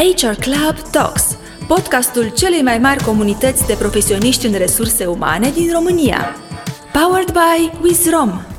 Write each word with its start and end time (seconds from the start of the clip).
HR 0.00 0.34
Club 0.40 0.78
Talks, 0.90 1.36
podcastul 1.66 2.32
celei 2.36 2.62
mai 2.62 2.78
mari 2.78 3.04
comunități 3.04 3.66
de 3.66 3.74
profesioniști 3.74 4.46
în 4.46 4.52
resurse 4.52 5.06
umane 5.06 5.50
din 5.50 5.72
România. 5.72 6.36
Powered 6.92 7.32
by 7.32 7.78
Wizrom. 7.82 8.49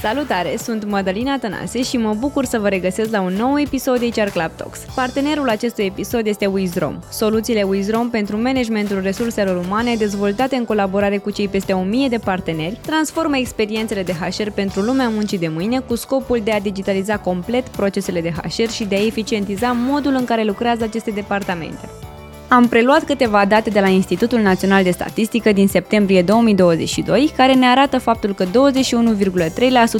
Salutare, 0.00 0.56
sunt 0.56 0.84
Madalina 0.84 1.38
Tănase 1.38 1.82
și 1.82 1.96
mă 1.96 2.14
bucur 2.18 2.44
să 2.44 2.58
vă 2.58 2.68
regăsesc 2.68 3.10
la 3.10 3.20
un 3.20 3.32
nou 3.32 3.60
episod 3.60 3.98
de 3.98 4.10
HR 4.10 4.28
Club 4.28 4.50
Talks. 4.56 4.78
Partenerul 4.94 5.48
acestui 5.48 5.84
episod 5.84 6.26
este 6.26 6.46
Wizrom, 6.46 6.98
soluțiile 7.10 7.62
Wizrom 7.62 8.10
pentru 8.10 8.42
managementul 8.42 9.00
resurselor 9.00 9.64
umane 9.64 9.94
dezvoltate 9.94 10.56
în 10.56 10.64
colaborare 10.64 11.18
cu 11.18 11.30
cei 11.30 11.48
peste 11.48 11.72
1000 11.72 12.08
de 12.08 12.18
parteneri, 12.18 12.78
transformă 12.86 13.36
experiențele 13.36 14.02
de 14.02 14.12
HR 14.12 14.50
pentru 14.50 14.80
lumea 14.80 15.08
muncii 15.08 15.38
de 15.38 15.48
mâine 15.48 15.78
cu 15.80 15.94
scopul 15.94 16.40
de 16.44 16.50
a 16.50 16.60
digitaliza 16.60 17.18
complet 17.18 17.68
procesele 17.68 18.20
de 18.20 18.30
HR 18.30 18.70
și 18.70 18.84
de 18.84 18.94
a 18.94 19.06
eficientiza 19.06 19.72
modul 19.72 20.14
în 20.14 20.24
care 20.24 20.44
lucrează 20.44 20.84
aceste 20.84 21.10
departamente. 21.10 21.88
Am 22.50 22.68
preluat 22.68 23.04
câteva 23.04 23.44
date 23.44 23.70
de 23.70 23.80
la 23.80 23.88
Institutul 23.88 24.40
Național 24.40 24.82
de 24.82 24.90
Statistică 24.90 25.52
din 25.52 25.66
septembrie 25.66 26.22
2022, 26.22 27.32
care 27.36 27.54
ne 27.54 27.66
arată 27.66 27.98
faptul 27.98 28.34
că 28.34 28.44
21,3% 28.44 28.50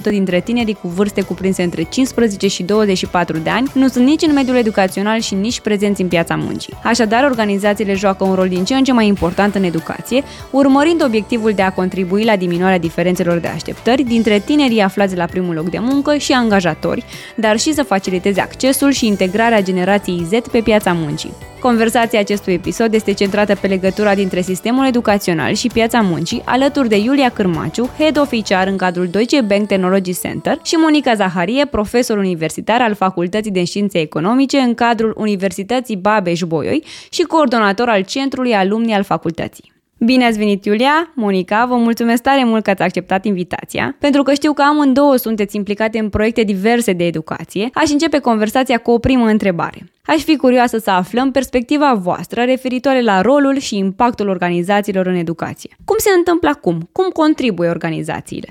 dintre 0.03 0.41
tinerii 0.41 0.79
cu 0.83 0.89
vârste 0.89 1.23
cuprinse 1.23 1.63
între 1.63 1.83
15 1.83 2.49
și 2.49 2.63
24 2.63 3.39
de 3.39 3.51
ani 3.51 3.71
nu 3.75 3.89
sunt 3.89 4.05
nici 4.05 4.23
în 4.23 4.33
mediul 4.33 4.57
educațional 4.57 5.21
și 5.21 5.35
nici 5.35 5.61
prezenți 5.61 6.03
în 6.03 6.09
piața 6.09 6.37
muncii. 6.37 6.75
Așadar, 6.83 7.25
organizațiile 7.25 7.95
joacă 7.95 8.25
un 8.25 8.35
rol 8.35 8.49
din 8.49 8.65
ce 8.65 8.75
în 8.75 8.85
ce 8.85 8.93
mai 8.93 9.07
important 9.07 9.55
în 9.55 9.63
educație, 9.63 10.23
urmărind 10.51 11.05
obiectivul 11.05 11.53
de 11.53 11.63
a 11.63 11.73
contribui 11.73 12.25
la 12.25 12.37
diminuarea 12.37 12.79
diferențelor 12.79 13.39
de 13.39 13.49
așteptări 13.49 14.03
dintre 14.03 14.39
tinerii 14.39 14.81
aflați 14.81 15.17
la 15.17 15.25
primul 15.25 15.55
loc 15.55 15.71
de 15.71 15.79
muncă 15.79 16.17
și 16.17 16.33
angajatori, 16.33 17.05
dar 17.35 17.59
și 17.59 17.73
să 17.73 17.83
faciliteze 17.83 18.41
accesul 18.41 18.91
și 18.91 19.07
integrarea 19.07 19.63
generației 19.63 20.27
Z 20.29 20.49
pe 20.53 20.61
piața 20.61 20.93
muncii. 20.93 21.33
Conversația 21.61 22.19
acestui 22.19 22.38
episod 22.47 22.95
este 22.95 23.13
centrată 23.13 23.55
pe 23.55 23.67
legătura 23.67 24.15
dintre 24.15 24.41
sistemul 24.41 24.87
educațional 24.87 25.55
și 25.55 25.69
piața 25.69 26.01
muncii, 26.01 26.43
alături 26.45 26.89
de 26.89 26.97
Iulia 26.97 27.29
Cârmaciu, 27.31 27.91
Head 27.99 28.19
of 28.19 28.33
HR 28.33 28.67
în 28.67 28.77
cadrul 28.77 29.09
Deutsche 29.09 29.41
Bank 29.41 29.67
Technology 29.67 30.21
Center 30.21 30.59
și 30.63 30.75
Monica 30.75 31.15
Zaharie, 31.15 31.67
profesor 31.67 32.19
universitar 32.19 32.81
al 32.81 32.95
Facultății 32.95 33.51
de 33.51 33.65
Științe 33.65 33.99
Economice 33.99 34.59
în 34.59 34.75
cadrul 34.75 35.15
Universității 35.17 35.97
Babeș-Bolyai 35.97 36.85
și 37.11 37.23
coordonator 37.23 37.89
al 37.89 38.03
Centrului 38.03 38.53
Alumni 38.53 38.95
al 38.95 39.03
facultății. 39.03 39.77
Bine 40.01 40.25
ați 40.25 40.39
venit, 40.39 40.65
Iulia! 40.65 41.13
Monica, 41.15 41.67
vă 41.67 41.77
mulțumesc 41.77 42.23
tare 42.23 42.45
mult 42.45 42.65
că 42.65 42.71
ați 42.71 42.83
acceptat 42.83 43.25
invitația, 43.25 43.97
pentru 43.99 44.23
că 44.23 44.33
știu 44.33 44.53
că 44.53 44.63
amândouă 44.63 45.17
sunteți 45.17 45.57
implicate 45.57 45.99
în 45.99 46.09
proiecte 46.09 46.43
diverse 46.43 46.93
de 46.93 47.05
educație. 47.05 47.71
Aș 47.75 47.91
începe 47.91 48.19
conversația 48.19 48.79
cu 48.79 48.91
o 48.91 48.99
primă 48.99 49.27
întrebare. 49.27 49.93
Aș 50.05 50.23
fi 50.23 50.37
curioasă 50.37 50.79
să 50.79 50.91
aflăm 50.91 51.31
perspectiva 51.31 51.95
voastră 51.95 52.43
referitoare 52.43 53.03
la 53.03 53.21
rolul 53.21 53.57
și 53.57 53.77
impactul 53.77 54.29
organizațiilor 54.29 55.07
în 55.07 55.15
educație. 55.15 55.77
Cum 55.85 55.97
se 55.99 56.11
întâmplă 56.17 56.49
acum? 56.49 56.89
Cum 56.93 57.09
contribuie 57.09 57.69
organizațiile? 57.69 58.49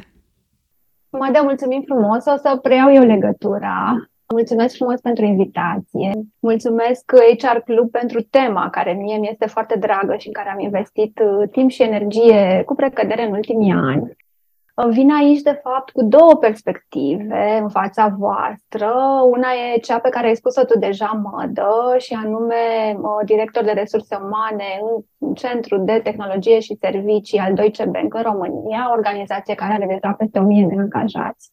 Mă 1.09 1.39
mulțumim 1.43 1.83
frumos, 1.85 2.25
o 2.25 2.37
să 2.37 2.59
preiau 2.61 2.93
eu 2.93 3.03
legătura 3.03 4.09
Mulțumesc 4.33 4.75
frumos 4.75 4.99
pentru 4.99 5.25
invitație. 5.25 6.11
Mulțumesc 6.39 7.11
HR 7.37 7.57
Club 7.57 7.91
pentru 7.91 8.21
tema 8.21 8.69
care 8.69 8.93
mie 8.93 9.17
mi 9.17 9.29
este 9.29 9.45
foarte 9.45 9.77
dragă 9.79 10.15
și 10.17 10.27
în 10.27 10.33
care 10.33 10.49
am 10.49 10.59
investit 10.59 11.19
uh, 11.19 11.49
timp 11.51 11.69
și 11.69 11.83
energie 11.83 12.63
cu 12.65 12.75
precădere 12.75 13.25
în 13.25 13.31
ultimii 13.31 13.71
ani. 13.71 14.17
Uh, 14.75 14.87
vin 14.89 15.11
aici, 15.11 15.41
de 15.41 15.59
fapt, 15.63 15.89
cu 15.89 16.03
două 16.03 16.35
perspective 16.35 17.59
în 17.61 17.69
fața 17.69 18.15
voastră. 18.17 18.93
Una 19.31 19.47
e 19.73 19.79
cea 19.79 19.99
pe 19.99 20.09
care 20.09 20.27
ai 20.27 20.35
spus-o 20.35 20.63
tu 20.63 20.79
deja, 20.79 21.21
Mădă, 21.23 21.95
și 21.97 22.13
anume 22.13 22.55
uh, 22.97 23.25
director 23.25 23.63
de 23.63 23.71
resurse 23.71 24.15
umane 24.15 24.79
în 25.19 25.33
Centrul 25.33 25.85
de 25.85 25.99
Tehnologie 26.03 26.59
și 26.59 26.77
Servicii 26.81 27.39
al 27.39 27.53
Deutsche 27.53 27.85
Bank 27.85 28.13
în 28.13 28.21
România, 28.21 28.91
organizație 28.91 29.55
care 29.55 29.73
are 29.73 29.85
deja 29.85 30.13
peste 30.17 30.39
1000 30.39 30.67
de 30.69 30.75
angajați. 30.79 31.51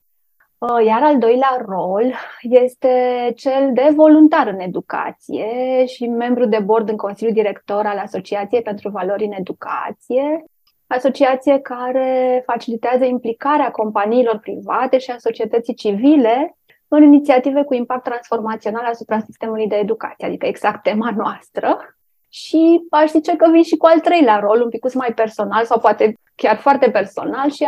Uh, 0.65 0.87
iar 0.87 1.03
al 1.03 1.19
doilea 1.19 1.65
rol 1.67 2.15
este 2.43 3.33
cel 3.37 3.71
de 3.73 3.91
voluntar 3.95 4.47
în 4.47 4.61
educație 4.61 5.85
și 5.87 6.07
membru 6.07 6.47
de 6.47 6.59
bord 6.59 6.89
în 6.89 6.97
Consiliul 6.97 7.35
Director 7.35 7.87
al 7.87 7.99
Asociației 7.99 8.63
pentru 8.63 8.89
Valori 8.89 9.25
în 9.25 9.33
Educație, 9.33 10.45
asociație 10.87 11.59
care 11.59 12.43
facilitează 12.47 13.05
implicarea 13.05 13.71
companiilor 13.71 14.39
private 14.39 14.99
și 14.99 15.11
a 15.11 15.19
societății 15.19 15.75
civile 15.75 16.57
în 16.89 17.03
inițiative 17.03 17.63
cu 17.63 17.75
impact 17.75 18.05
transformațional 18.05 18.85
asupra 18.85 19.19
sistemului 19.19 19.67
de 19.67 19.77
educație, 19.77 20.27
adică 20.27 20.47
exact 20.47 20.83
tema 20.83 21.11
noastră. 21.17 21.97
Și 22.29 22.87
aș 22.91 23.11
zice 23.11 23.37
că 23.37 23.51
vin 23.51 23.63
și 23.63 23.77
cu 23.77 23.87
al 23.87 24.01
treilea 24.01 24.39
rol, 24.39 24.63
un 24.63 24.69
pic 24.69 24.95
mai 24.95 25.13
personal 25.15 25.65
sau 25.65 25.79
poate 25.79 26.15
chiar 26.35 26.57
foarte 26.57 26.91
personal 26.91 27.51
și 27.51 27.65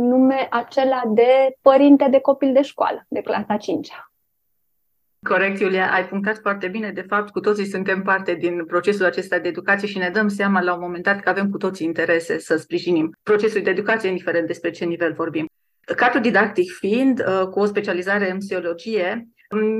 nume 0.00 0.46
acela 0.50 1.02
de 1.06 1.56
părinte 1.62 2.08
de 2.10 2.20
copil 2.20 2.52
de 2.52 2.62
școală, 2.62 3.06
de 3.08 3.20
clasa 3.20 3.56
5 3.56 3.88
-a. 3.92 4.08
Corect, 5.26 5.60
Iulia, 5.60 5.92
ai 5.92 6.08
punctat 6.08 6.38
foarte 6.38 6.68
bine. 6.68 6.90
De 6.90 7.04
fapt, 7.08 7.30
cu 7.30 7.40
toții 7.40 7.64
suntem 7.64 8.02
parte 8.02 8.34
din 8.34 8.64
procesul 8.64 9.04
acesta 9.04 9.38
de 9.38 9.48
educație 9.48 9.88
și 9.88 9.98
ne 9.98 10.10
dăm 10.10 10.28
seama 10.28 10.60
la 10.60 10.74
un 10.74 10.80
moment 10.80 11.04
dat 11.04 11.20
că 11.20 11.28
avem 11.28 11.50
cu 11.50 11.56
toții 11.56 11.86
interese 11.86 12.38
să 12.38 12.56
sprijinim 12.56 13.16
procesul 13.22 13.62
de 13.62 13.70
educație, 13.70 14.08
indiferent 14.08 14.46
despre 14.46 14.70
ce 14.70 14.84
nivel 14.84 15.12
vorbim. 15.12 15.46
Cadrul 15.96 16.20
didactic 16.20 16.72
fiind, 16.72 17.20
uh, 17.20 17.48
cu 17.50 17.60
o 17.60 17.64
specializare 17.64 18.30
în 18.30 18.38
psihologie, 18.38 19.28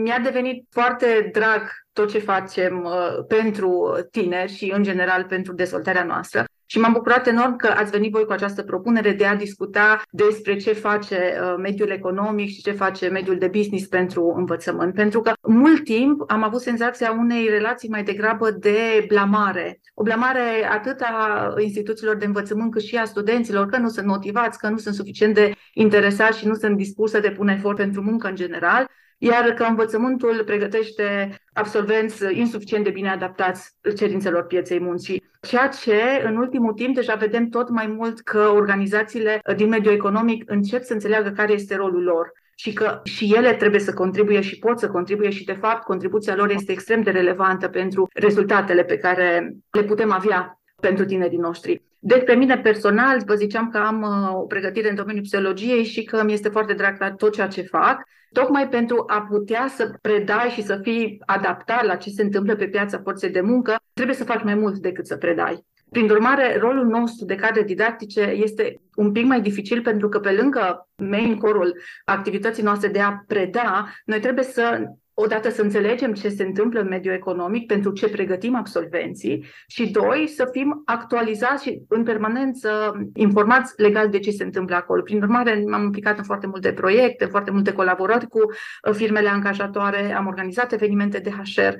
mi-a 0.02 0.18
devenit 0.18 0.66
foarte 0.70 1.28
drag 1.32 1.70
tot 1.92 2.10
ce 2.10 2.18
facem 2.18 2.84
uh, 2.84 3.24
pentru 3.28 3.96
tineri 4.10 4.52
și, 4.52 4.72
în 4.76 4.82
general, 4.82 5.24
pentru 5.24 5.52
dezvoltarea 5.52 6.04
noastră. 6.04 6.44
Și 6.70 6.78
m-am 6.78 6.92
bucurat 6.92 7.26
enorm 7.26 7.56
că 7.56 7.66
ați 7.66 7.90
venit 7.90 8.12
voi 8.12 8.24
cu 8.24 8.32
această 8.32 8.62
propunere 8.62 9.12
de 9.12 9.24
a 9.26 9.36
discuta 9.36 10.02
despre 10.10 10.56
ce 10.56 10.72
face 10.72 11.16
uh, 11.16 11.54
mediul 11.58 11.90
economic 11.90 12.48
și 12.48 12.62
ce 12.62 12.72
face 12.72 13.08
mediul 13.08 13.38
de 13.38 13.46
business 13.46 13.86
pentru 13.86 14.34
învățământ. 14.36 14.94
Pentru 14.94 15.20
că 15.20 15.32
mult 15.42 15.84
timp 15.84 16.24
am 16.26 16.42
avut 16.42 16.60
senzația 16.60 17.16
unei 17.18 17.48
relații 17.48 17.88
mai 17.88 18.02
degrabă 18.02 18.50
de 18.50 19.04
blamare. 19.06 19.80
O 19.94 20.02
blamare 20.02 20.68
atât 20.70 21.00
a 21.00 21.54
instituțiilor 21.58 22.16
de 22.16 22.26
învățământ 22.26 22.70
cât 22.70 22.82
și 22.82 22.96
a 22.96 23.04
studenților, 23.04 23.66
că 23.66 23.78
nu 23.78 23.88
sunt 23.88 24.06
motivați, 24.06 24.58
că 24.58 24.68
nu 24.68 24.76
sunt 24.76 24.94
suficient 24.94 25.34
de 25.34 25.52
interesați 25.72 26.38
și 26.38 26.46
nu 26.46 26.54
sunt 26.54 26.76
dispuși 26.76 27.12
să 27.12 27.20
depună 27.20 27.52
efort 27.52 27.76
pentru 27.76 28.02
muncă 28.02 28.28
în 28.28 28.34
general 28.34 28.86
iar 29.18 29.52
că 29.52 29.62
învățământul 29.62 30.42
pregătește 30.44 31.38
absolvenți 31.52 32.24
insuficient 32.38 32.84
de 32.84 32.90
bine 32.90 33.10
adaptați 33.10 33.76
cerințelor 33.96 34.46
pieței 34.46 34.80
muncii. 34.80 35.17
Ceea 35.40 35.68
ce, 35.68 36.22
în 36.24 36.36
ultimul 36.36 36.72
timp, 36.72 36.94
deja 36.94 37.14
vedem 37.14 37.48
tot 37.48 37.68
mai 37.68 37.86
mult 37.86 38.20
că 38.20 38.38
organizațiile 38.38 39.40
din 39.56 39.68
mediul 39.68 39.94
economic 39.94 40.50
încep 40.50 40.82
să 40.82 40.92
înțeleagă 40.92 41.30
care 41.30 41.52
este 41.52 41.76
rolul 41.76 42.02
lor 42.02 42.32
și 42.54 42.72
că 42.72 43.00
și 43.04 43.34
ele 43.34 43.54
trebuie 43.54 43.80
să 43.80 43.92
contribuie 43.92 44.40
și 44.40 44.58
pot 44.58 44.78
să 44.78 44.88
contribuie 44.88 45.30
și, 45.30 45.44
de 45.44 45.52
fapt, 45.52 45.82
contribuția 45.82 46.34
lor 46.34 46.50
este 46.50 46.72
extrem 46.72 47.02
de 47.02 47.10
relevantă 47.10 47.68
pentru 47.68 48.08
rezultatele 48.14 48.84
pe 48.84 48.96
care 48.96 49.54
le 49.70 49.82
putem 49.82 50.12
avea 50.12 50.57
pentru 50.80 51.04
tinerii 51.04 51.38
noștri. 51.38 51.82
Deci, 51.98 52.24
pe 52.24 52.34
mine 52.34 52.58
personal, 52.58 53.22
vă 53.26 53.34
ziceam 53.34 53.70
că 53.70 53.78
am 53.78 54.02
uh, 54.02 54.40
o 54.40 54.46
pregătire 54.46 54.88
în 54.88 54.94
domeniul 54.94 55.24
psihologiei 55.24 55.84
și 55.84 56.04
că 56.04 56.22
mi 56.24 56.32
este 56.32 56.48
foarte 56.48 56.72
drag 56.72 56.96
la 56.98 57.12
tot 57.12 57.32
ceea 57.32 57.46
ce 57.46 57.62
fac, 57.62 58.02
tocmai 58.32 58.68
pentru 58.68 59.04
a 59.06 59.26
putea 59.30 59.66
să 59.68 59.92
predai 60.00 60.48
și 60.48 60.62
să 60.62 60.78
fii 60.82 61.22
adaptat 61.26 61.84
la 61.84 61.96
ce 61.96 62.10
se 62.10 62.22
întâmplă 62.22 62.56
pe 62.56 62.68
piața 62.68 63.00
forței 63.02 63.30
de 63.30 63.40
muncă, 63.40 63.76
trebuie 63.92 64.16
să 64.16 64.24
faci 64.24 64.42
mai 64.42 64.54
mult 64.54 64.78
decât 64.78 65.06
să 65.06 65.16
predai. 65.16 65.66
Prin 65.90 66.10
urmare, 66.10 66.58
rolul 66.58 66.86
nostru 66.86 67.24
de 67.24 67.34
cadre 67.34 67.62
didactice 67.62 68.20
este 68.20 68.80
un 68.94 69.12
pic 69.12 69.24
mai 69.24 69.40
dificil 69.40 69.82
pentru 69.82 70.08
că 70.08 70.20
pe 70.20 70.30
lângă 70.30 70.88
main 70.96 71.36
core-ul 71.36 71.80
activității 72.04 72.62
noastre 72.62 72.88
de 72.88 73.00
a 73.00 73.22
preda, 73.26 73.88
noi 74.04 74.20
trebuie 74.20 74.44
să 74.44 74.80
odată 75.20 75.50
să 75.50 75.62
înțelegem 75.62 76.12
ce 76.12 76.28
se 76.28 76.42
întâmplă 76.42 76.80
în 76.80 76.88
mediul 76.88 77.14
economic, 77.14 77.66
pentru 77.66 77.92
ce 77.92 78.08
pregătim 78.08 78.54
absolvenții 78.54 79.44
și 79.66 79.90
doi, 79.90 80.26
să 80.26 80.48
fim 80.52 80.82
actualizați 80.84 81.62
și 81.62 81.82
în 81.88 82.02
permanență 82.02 82.92
informați 83.14 83.72
legal 83.76 84.08
de 84.08 84.18
ce 84.18 84.30
se 84.30 84.44
întâmplă 84.44 84.74
acolo. 84.76 85.02
Prin 85.02 85.22
urmare, 85.22 85.62
m-am 85.66 85.82
implicat 85.82 86.18
în 86.18 86.24
foarte 86.24 86.46
multe 86.46 86.72
proiecte, 86.72 87.24
foarte 87.24 87.50
multe 87.50 87.72
colaborări 87.72 88.26
cu 88.26 88.38
uh, 88.38 88.94
firmele 88.94 89.28
angajatoare, 89.28 90.12
am 90.12 90.26
organizat 90.26 90.72
evenimente 90.72 91.18
de 91.18 91.30
HR 91.30 91.74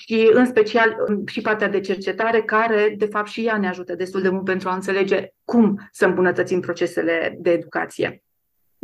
și 0.00 0.30
în 0.32 0.46
special 0.46 0.96
și 1.26 1.40
partea 1.40 1.68
de 1.68 1.80
cercetare, 1.80 2.42
care 2.42 2.94
de 2.98 3.06
fapt 3.06 3.28
și 3.28 3.46
ea 3.46 3.56
ne 3.56 3.68
ajută 3.68 3.94
destul 3.94 4.22
de 4.22 4.28
mult 4.28 4.44
pentru 4.44 4.68
a 4.68 4.74
înțelege 4.74 5.28
cum 5.44 5.88
să 5.92 6.06
îmbunătățim 6.06 6.60
procesele 6.60 7.36
de 7.38 7.50
educație. 7.50 8.22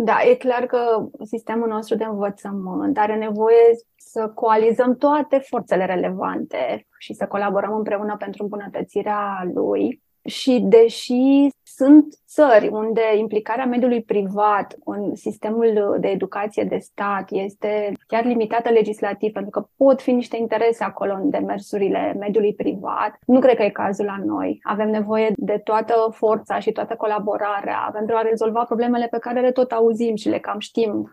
Da, 0.02 0.22
e 0.22 0.34
clar 0.34 0.66
că 0.66 1.08
sistemul 1.22 1.68
nostru 1.68 1.96
de 1.96 2.04
învățământ 2.04 2.98
are 2.98 3.16
nevoie 3.16 3.76
să 3.96 4.28
coalizăm 4.34 4.96
toate 4.96 5.38
forțele 5.38 5.84
relevante 5.84 6.86
și 6.98 7.12
să 7.12 7.26
colaborăm 7.26 7.74
împreună 7.74 8.16
pentru 8.16 8.42
îmbunătățirea 8.42 9.50
lui. 9.54 10.02
Și 10.24 10.60
deși 10.68 11.48
sunt 11.64 12.14
țări 12.26 12.68
unde 12.68 13.00
implicarea 13.18 13.66
mediului 13.66 14.02
privat 14.02 14.76
în 14.84 15.14
sistemul 15.14 15.96
de 16.00 16.08
educație 16.08 16.64
de 16.64 16.78
stat 16.78 17.30
este 17.30 17.92
chiar 18.06 18.24
limitată 18.24 18.70
legislativ, 18.70 19.32
pentru 19.32 19.50
că 19.50 19.66
pot 19.76 20.02
fi 20.02 20.10
niște 20.10 20.36
interese 20.36 20.84
acolo 20.84 21.12
în 21.12 21.30
demersurile 21.30 22.16
mediului 22.18 22.54
privat, 22.54 23.18
nu 23.26 23.40
cred 23.40 23.56
că 23.56 23.62
e 23.62 23.70
cazul 23.70 24.04
la 24.04 24.16
noi. 24.24 24.58
Avem 24.62 24.90
nevoie 24.90 25.32
de 25.36 25.60
toată 25.64 25.94
forța 26.12 26.58
și 26.58 26.72
toată 26.72 26.94
colaborarea, 26.94 27.84
avem 27.88 28.00
pentru 28.00 28.16
a 28.16 28.28
rezolva 28.30 28.64
problemele 28.64 29.06
pe 29.06 29.18
care 29.18 29.40
le 29.40 29.52
tot 29.52 29.72
auzim 29.72 30.16
și 30.16 30.28
le 30.28 30.38
cam 30.38 30.58
știm 30.58 31.10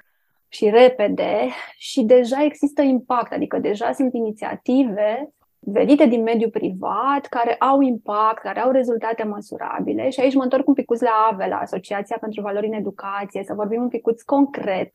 și 0.48 0.69
repede 0.69 1.48
și 1.77 2.04
deja 2.04 2.44
există 2.44 2.81
impact, 2.81 3.33
adică 3.33 3.59
deja 3.59 3.92
sunt 3.92 4.13
inițiative 4.13 5.33
venite 5.59 6.06
din 6.06 6.24
mediul 6.24 6.50
privat, 6.50 7.25
care 7.30 7.56
au 7.56 7.81
impact, 7.81 8.42
care 8.42 8.59
au 8.59 8.71
rezultate 8.71 9.24
măsurabile. 9.24 10.09
Și 10.09 10.19
aici 10.19 10.36
mă 10.36 10.44
întorc 10.44 10.68
un 10.68 10.74
pic 10.74 11.01
la 11.01 11.30
AVE, 11.31 11.48
la 11.48 11.57
Asociația 11.57 12.18
pentru 12.19 12.42
Valori 12.42 12.68
în 12.68 12.74
Educație, 12.74 13.44
să 13.44 13.54
vorbim 13.54 13.81
un 13.81 13.88
pic 13.88 14.01
concret, 14.25 14.92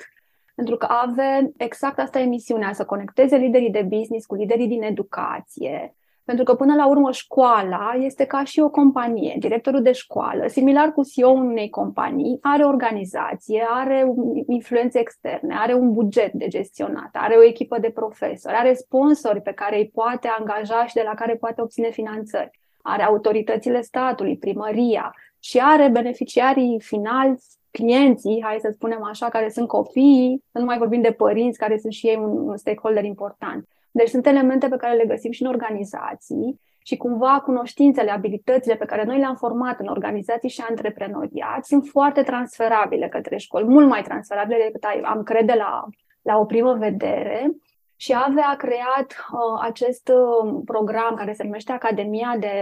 pentru 0.55 0.77
că 0.77 0.87
AVE, 0.87 1.53
exact 1.57 1.99
asta 1.99 2.19
e 2.19 2.25
misiunea, 2.25 2.73
să 2.73 2.85
conecteze 2.85 3.37
liderii 3.37 3.71
de 3.71 3.83
business 3.83 4.27
cu 4.27 4.35
liderii 4.35 4.69
din 4.69 4.83
educație, 4.83 5.95
pentru 6.25 6.45
că 6.45 6.55
până 6.55 6.75
la 6.75 6.89
urmă 6.89 7.13
școala 7.13 7.95
este 7.99 8.25
ca 8.25 8.45
și 8.45 8.61
o 8.61 8.71
companie. 8.71 9.37
Directorul 9.39 9.83
de 9.83 9.93
școală, 9.93 10.47
similar 10.47 10.93
cu 10.93 11.03
CEO 11.05 11.31
unei 11.31 11.71
companii, 11.71 12.39
are 12.41 12.65
organizație, 12.65 13.67
are 13.71 14.13
influențe 14.47 14.99
externe, 14.99 15.55
are 15.59 15.75
un 15.75 15.93
buget 15.93 16.33
de 16.33 16.49
gestionat, 16.49 17.11
are 17.13 17.35
o 17.37 17.45
echipă 17.45 17.79
de 17.79 17.91
profesori, 17.91 18.55
are 18.55 18.75
sponsori 18.75 19.41
pe 19.41 19.53
care 19.53 19.77
îi 19.77 19.91
poate 19.95 20.29
angaja 20.39 20.87
și 20.87 20.95
de 20.95 21.03
la 21.05 21.15
care 21.15 21.35
poate 21.35 21.63
obține 21.63 21.91
finanțări, 21.91 22.61
are 22.83 23.03
autoritățile 23.03 23.81
statului, 23.81 24.37
primăria 24.37 25.15
și 25.39 25.59
are 25.59 25.89
beneficiarii 25.89 26.81
finali 26.81 27.39
clienții, 27.71 28.43
hai 28.43 28.59
să 28.61 28.71
spunem 28.73 29.05
așa, 29.05 29.29
care 29.29 29.49
sunt 29.49 29.69
copiii, 29.69 30.45
nu 30.51 30.65
mai 30.65 30.79
vorbim 30.79 31.01
de 31.01 31.13
părinți, 31.13 31.59
care 31.59 31.79
sunt 31.79 31.93
și 31.93 32.07
ei 32.07 32.17
un, 32.17 32.49
un 32.49 32.57
stakeholder 32.57 33.05
important. 33.05 33.69
Deci 33.93 34.09
sunt 34.09 34.27
elemente 34.27 34.69
pe 34.69 34.77
care 34.77 34.97
le 34.97 35.07
găsim 35.07 35.31
și 35.31 35.43
în 35.43 35.49
organizații 35.49 36.61
și 36.85 36.97
cumva 36.97 37.41
cunoștințele, 37.45 38.11
abilitățile 38.11 38.77
pe 38.77 38.85
care 38.85 39.05
noi 39.05 39.19
le-am 39.19 39.37
format 39.37 39.81
în 39.81 39.87
organizații 39.87 40.49
și 40.49 40.65
antreprenoriat 40.69 41.65
sunt 41.65 41.87
foarte 41.87 42.23
transferabile 42.23 43.09
către 43.09 43.37
școli, 43.37 43.69
mult 43.69 43.89
mai 43.89 44.03
transferabile 44.03 44.65
decât 44.65 44.85
am 45.05 45.23
crede 45.23 45.55
la, 45.57 45.85
la 46.23 46.39
o 46.39 46.45
primă 46.45 46.75
vedere. 46.75 47.51
Și 48.03 48.13
AVE 48.13 48.41
a 48.41 48.57
creat 48.57 49.11
uh, 49.33 49.61
acest 49.61 50.09
uh, 50.09 50.61
program 50.65 51.15
care 51.15 51.33
se 51.33 51.43
numește 51.43 51.73
Academia 51.73 52.37
de 52.41 52.55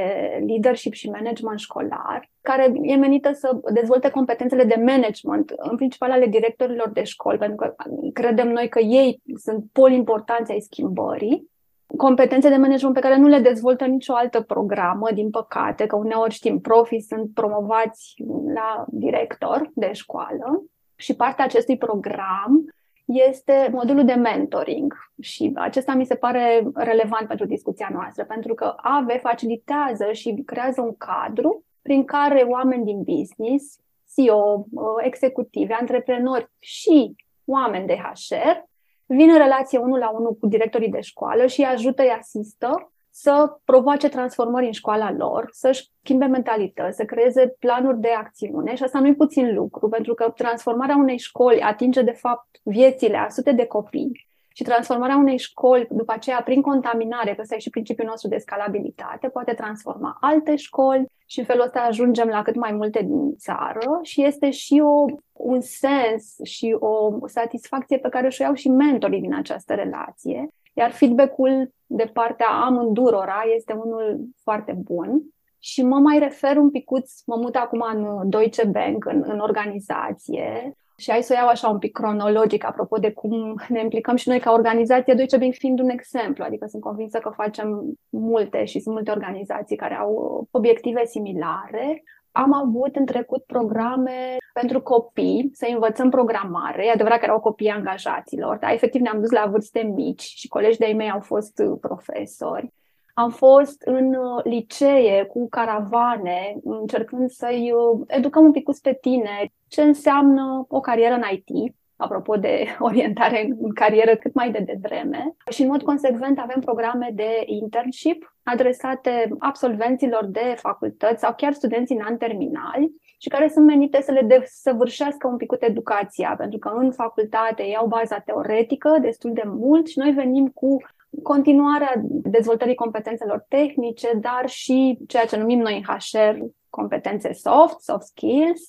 Leadership 0.47 0.93
și 0.93 1.11
Management 1.11 1.59
Școlar, 1.59 2.31
care 2.41 2.73
e 2.83 2.97
menită 2.97 3.33
să 3.33 3.61
dezvolte 3.73 4.11
competențele 4.11 4.65
de 4.65 4.83
management, 4.87 5.53
în 5.57 5.77
principal 5.77 6.11
ale 6.11 6.27
directorilor 6.27 6.89
de 6.89 7.03
școli, 7.03 7.39
pentru 7.39 7.57
că 7.57 7.75
credem 8.13 8.49
noi 8.49 8.69
că 8.69 8.79
ei 8.79 9.23
sunt 9.37 9.65
poli 9.73 9.95
importanți 9.95 10.53
ai 10.53 10.61
schimbării. 10.61 11.51
Competențe 11.97 12.49
de 12.49 12.57
management 12.57 12.95
pe 12.95 13.01
care 13.01 13.17
nu 13.17 13.27
le 13.27 13.39
dezvoltă 13.39 13.85
nicio 13.85 14.15
altă 14.15 14.41
programă, 14.41 15.09
din 15.15 15.31
păcate, 15.31 15.87
că 15.87 15.97
uneori 15.97 16.35
știm, 16.35 16.61
profii 16.61 17.03
sunt 17.03 17.31
promovați 17.35 18.15
la 18.55 18.85
director 18.89 19.71
de 19.75 19.93
școală. 19.93 20.63
Și 20.97 21.17
partea 21.17 21.45
acestui 21.45 21.77
program 21.77 22.65
este 23.13 23.69
modulul 23.73 24.05
de 24.05 24.13
mentoring 24.13 24.95
și 25.21 25.53
acesta 25.55 25.95
mi 25.95 26.07
se 26.07 26.15
pare 26.15 26.71
relevant 26.75 27.29
pentru 27.29 27.47
discuția 27.47 27.89
noastră, 27.93 28.25
pentru 28.25 28.55
că 28.55 28.75
AVE 28.77 29.19
facilitează 29.19 30.13
și 30.13 30.43
creează 30.47 30.81
un 30.81 30.97
cadru 30.97 31.65
prin 31.83 32.05
care 32.05 32.43
oameni 32.49 32.85
din 32.85 33.03
business, 33.03 33.79
CEO, 34.15 34.67
executivi, 35.01 35.73
antreprenori 35.73 36.51
și 36.59 37.17
oameni 37.45 37.87
de 37.87 37.97
HR 37.97 38.69
vin 39.07 39.31
în 39.31 39.39
relație 39.39 39.79
unul 39.79 39.99
la 39.99 40.11
unul 40.11 40.37
cu 40.41 40.47
directorii 40.47 40.91
de 40.91 41.01
școală 41.01 41.47
și 41.47 41.61
îi 41.61 41.67
ajută, 41.67 42.03
îi 42.03 42.17
asistă 42.19 42.93
să 43.23 43.59
provoace 43.65 44.09
transformări 44.09 44.67
în 44.67 44.73
școala 44.73 45.13
lor, 45.13 45.49
să-și 45.53 45.91
schimbe 46.03 46.25
mentalități, 46.25 46.97
să 46.97 47.05
creeze 47.05 47.57
planuri 47.59 48.01
de 48.01 48.09
acțiune 48.09 48.75
și 48.75 48.83
asta 48.83 49.01
nu 49.01 49.07
e 49.07 49.15
puțin 49.15 49.55
lucru, 49.55 49.89
pentru 49.89 50.15
că 50.15 50.33
transformarea 50.37 50.97
unei 50.97 51.19
școli 51.19 51.61
atinge 51.61 52.03
de 52.03 52.11
fapt 52.11 52.49
viețile 52.63 53.17
a 53.17 53.29
sute 53.29 53.53
de 53.53 53.67
copii 53.67 54.29
și 54.55 54.63
transformarea 54.63 55.17
unei 55.17 55.39
școli, 55.39 55.89
după 55.91 56.13
aceea, 56.13 56.43
prin 56.43 56.61
contaminare, 56.61 57.35
că 57.35 57.41
ăsta 57.41 57.55
e 57.55 57.59
și 57.59 57.71
principiul 57.71 58.07
nostru 58.07 58.29
de 58.29 58.39
scalabilitate, 58.39 59.29
poate 59.29 59.53
transforma 59.53 60.17
alte 60.21 60.57
școli 60.57 61.07
și 61.27 61.39
în 61.39 61.45
felul 61.45 61.65
ăsta 61.65 61.81
ajungem 61.81 62.29
la 62.29 62.43
cât 62.43 62.55
mai 62.55 62.73
multe 62.73 63.03
din 63.03 63.37
țară 63.37 63.99
și 64.03 64.25
este 64.25 64.51
și 64.51 64.83
o, 64.85 65.05
un 65.33 65.61
sens 65.61 66.37
și 66.43 66.77
o 66.79 67.27
satisfacție 67.27 67.99
pe 67.99 68.09
care 68.09 68.29
și-o 68.29 68.45
iau 68.45 68.55
și 68.55 68.69
mentorii 68.69 69.21
din 69.21 69.35
această 69.35 69.75
relație. 69.75 70.49
Iar 70.73 70.91
feedback-ul 70.91 71.73
de 71.87 72.11
partea 72.13 72.49
amândurora 72.49 73.43
este 73.57 73.73
unul 73.73 74.21
foarte 74.43 74.73
bun. 74.73 75.23
Și 75.59 75.83
mă 75.83 75.99
mai 75.99 76.19
refer 76.19 76.57
un 76.57 76.71
picuț, 76.71 77.13
mă 77.27 77.37
mut 77.37 77.55
acum 77.55 77.85
în 77.95 78.29
Deutsche 78.29 78.67
Bank, 78.67 79.05
în, 79.05 79.25
în 79.27 79.39
organizație, 79.39 80.75
și 81.01 81.11
hai 81.11 81.23
să 81.23 81.33
o 81.33 81.41
iau 81.41 81.49
așa 81.49 81.69
un 81.69 81.79
pic 81.79 81.93
cronologic, 81.93 82.65
apropo 82.65 82.97
de 82.97 83.13
cum 83.13 83.63
ne 83.69 83.81
implicăm 83.81 84.17
și 84.17 84.29
noi 84.29 84.41
ca 84.41 84.53
organizație, 84.53 85.15
Deutsche 85.15 85.37
Bank 85.37 85.55
fiind 85.55 85.81
un 85.81 85.89
exemplu, 85.89 86.45
adică 86.45 86.67
sunt 86.67 86.83
convinsă 86.83 87.19
că 87.19 87.31
facem 87.31 87.99
multe 88.09 88.65
și 88.65 88.81
sunt 88.81 88.95
multe 88.95 89.11
organizații 89.11 89.77
care 89.77 89.95
au 89.95 90.47
obiective 90.51 91.05
similare. 91.05 92.03
Am 92.33 92.53
avut 92.53 92.97
în 92.97 93.05
trecut 93.05 93.43
programe 93.45 94.37
pentru 94.53 94.81
copii, 94.81 95.51
să 95.53 95.67
învățăm 95.73 96.11
programare. 96.11 96.87
E 96.87 96.91
adevărat 96.91 97.19
că 97.19 97.25
erau 97.25 97.41
copii 97.41 97.69
angajaților, 97.69 98.57
dar 98.57 98.73
efectiv 98.73 99.01
ne-am 99.01 99.21
dus 99.21 99.31
la 99.31 99.47
vârste 99.51 99.81
mici 99.81 100.23
și 100.23 100.49
colegii 100.49 100.79
de-ai 100.79 100.93
mei 100.93 101.11
au 101.11 101.21
fost 101.21 101.63
profesori. 101.81 102.73
Am 103.15 103.31
fost 103.31 103.83
în 103.83 104.15
uh, 104.15 104.45
licee 104.45 105.25
cu 105.25 105.49
caravane, 105.49 106.57
încercând 106.65 107.31
să-i 107.31 107.73
uh, 107.73 108.01
educăm 108.07 108.45
un 108.45 108.53
pic 108.53 108.69
pe 108.83 108.99
tine 109.01 109.53
ce 109.69 109.83
înseamnă 109.83 110.67
o 110.69 110.81
carieră 110.81 111.15
în 111.15 111.23
IT, 111.33 111.75
apropo 111.97 112.37
de 112.37 112.65
orientare 112.79 113.57
în 113.61 113.73
carieră 113.75 114.17
cât 114.17 114.35
mai 114.35 114.51
de 114.51 114.59
devreme. 114.59 115.35
Și 115.51 115.63
în 115.63 115.69
mod 115.69 115.83
consecvent 115.83 116.39
avem 116.39 116.61
programe 116.61 117.11
de 117.15 117.43
internship 117.47 118.35
adresate 118.53 119.29
absolvenților 119.39 120.25
de 120.25 120.55
facultăți 120.57 121.21
sau 121.21 121.35
chiar 121.37 121.53
studenții 121.53 121.97
în 121.97 122.05
an 122.05 122.17
terminali 122.17 122.93
și 123.19 123.29
care 123.29 123.49
sunt 123.49 123.67
menite 123.67 124.03
să 124.03 124.13
le 124.13 124.23
desăvârșească 124.23 125.27
un 125.27 125.37
pic 125.37 125.53
educația, 125.59 126.35
pentru 126.39 126.59
că 126.59 126.73
în 126.77 126.93
facultate 126.93 127.63
iau 127.63 127.87
baza 127.87 128.19
teoretică 128.19 128.99
destul 129.01 129.33
de 129.33 129.43
mult 129.45 129.87
și 129.87 129.99
noi 129.99 130.11
venim 130.11 130.49
cu 130.49 130.77
continuarea 131.23 131.93
dezvoltării 132.07 132.75
competențelor 132.75 133.45
tehnice, 133.49 134.11
dar 134.21 134.49
și 134.49 134.99
ceea 135.07 135.25
ce 135.25 135.37
numim 135.37 135.59
noi 135.59 135.77
în 135.77 135.95
HR 135.95 136.45
competențe 136.69 137.33
soft, 137.33 137.81
soft 137.81 138.07
skills, 138.07 138.61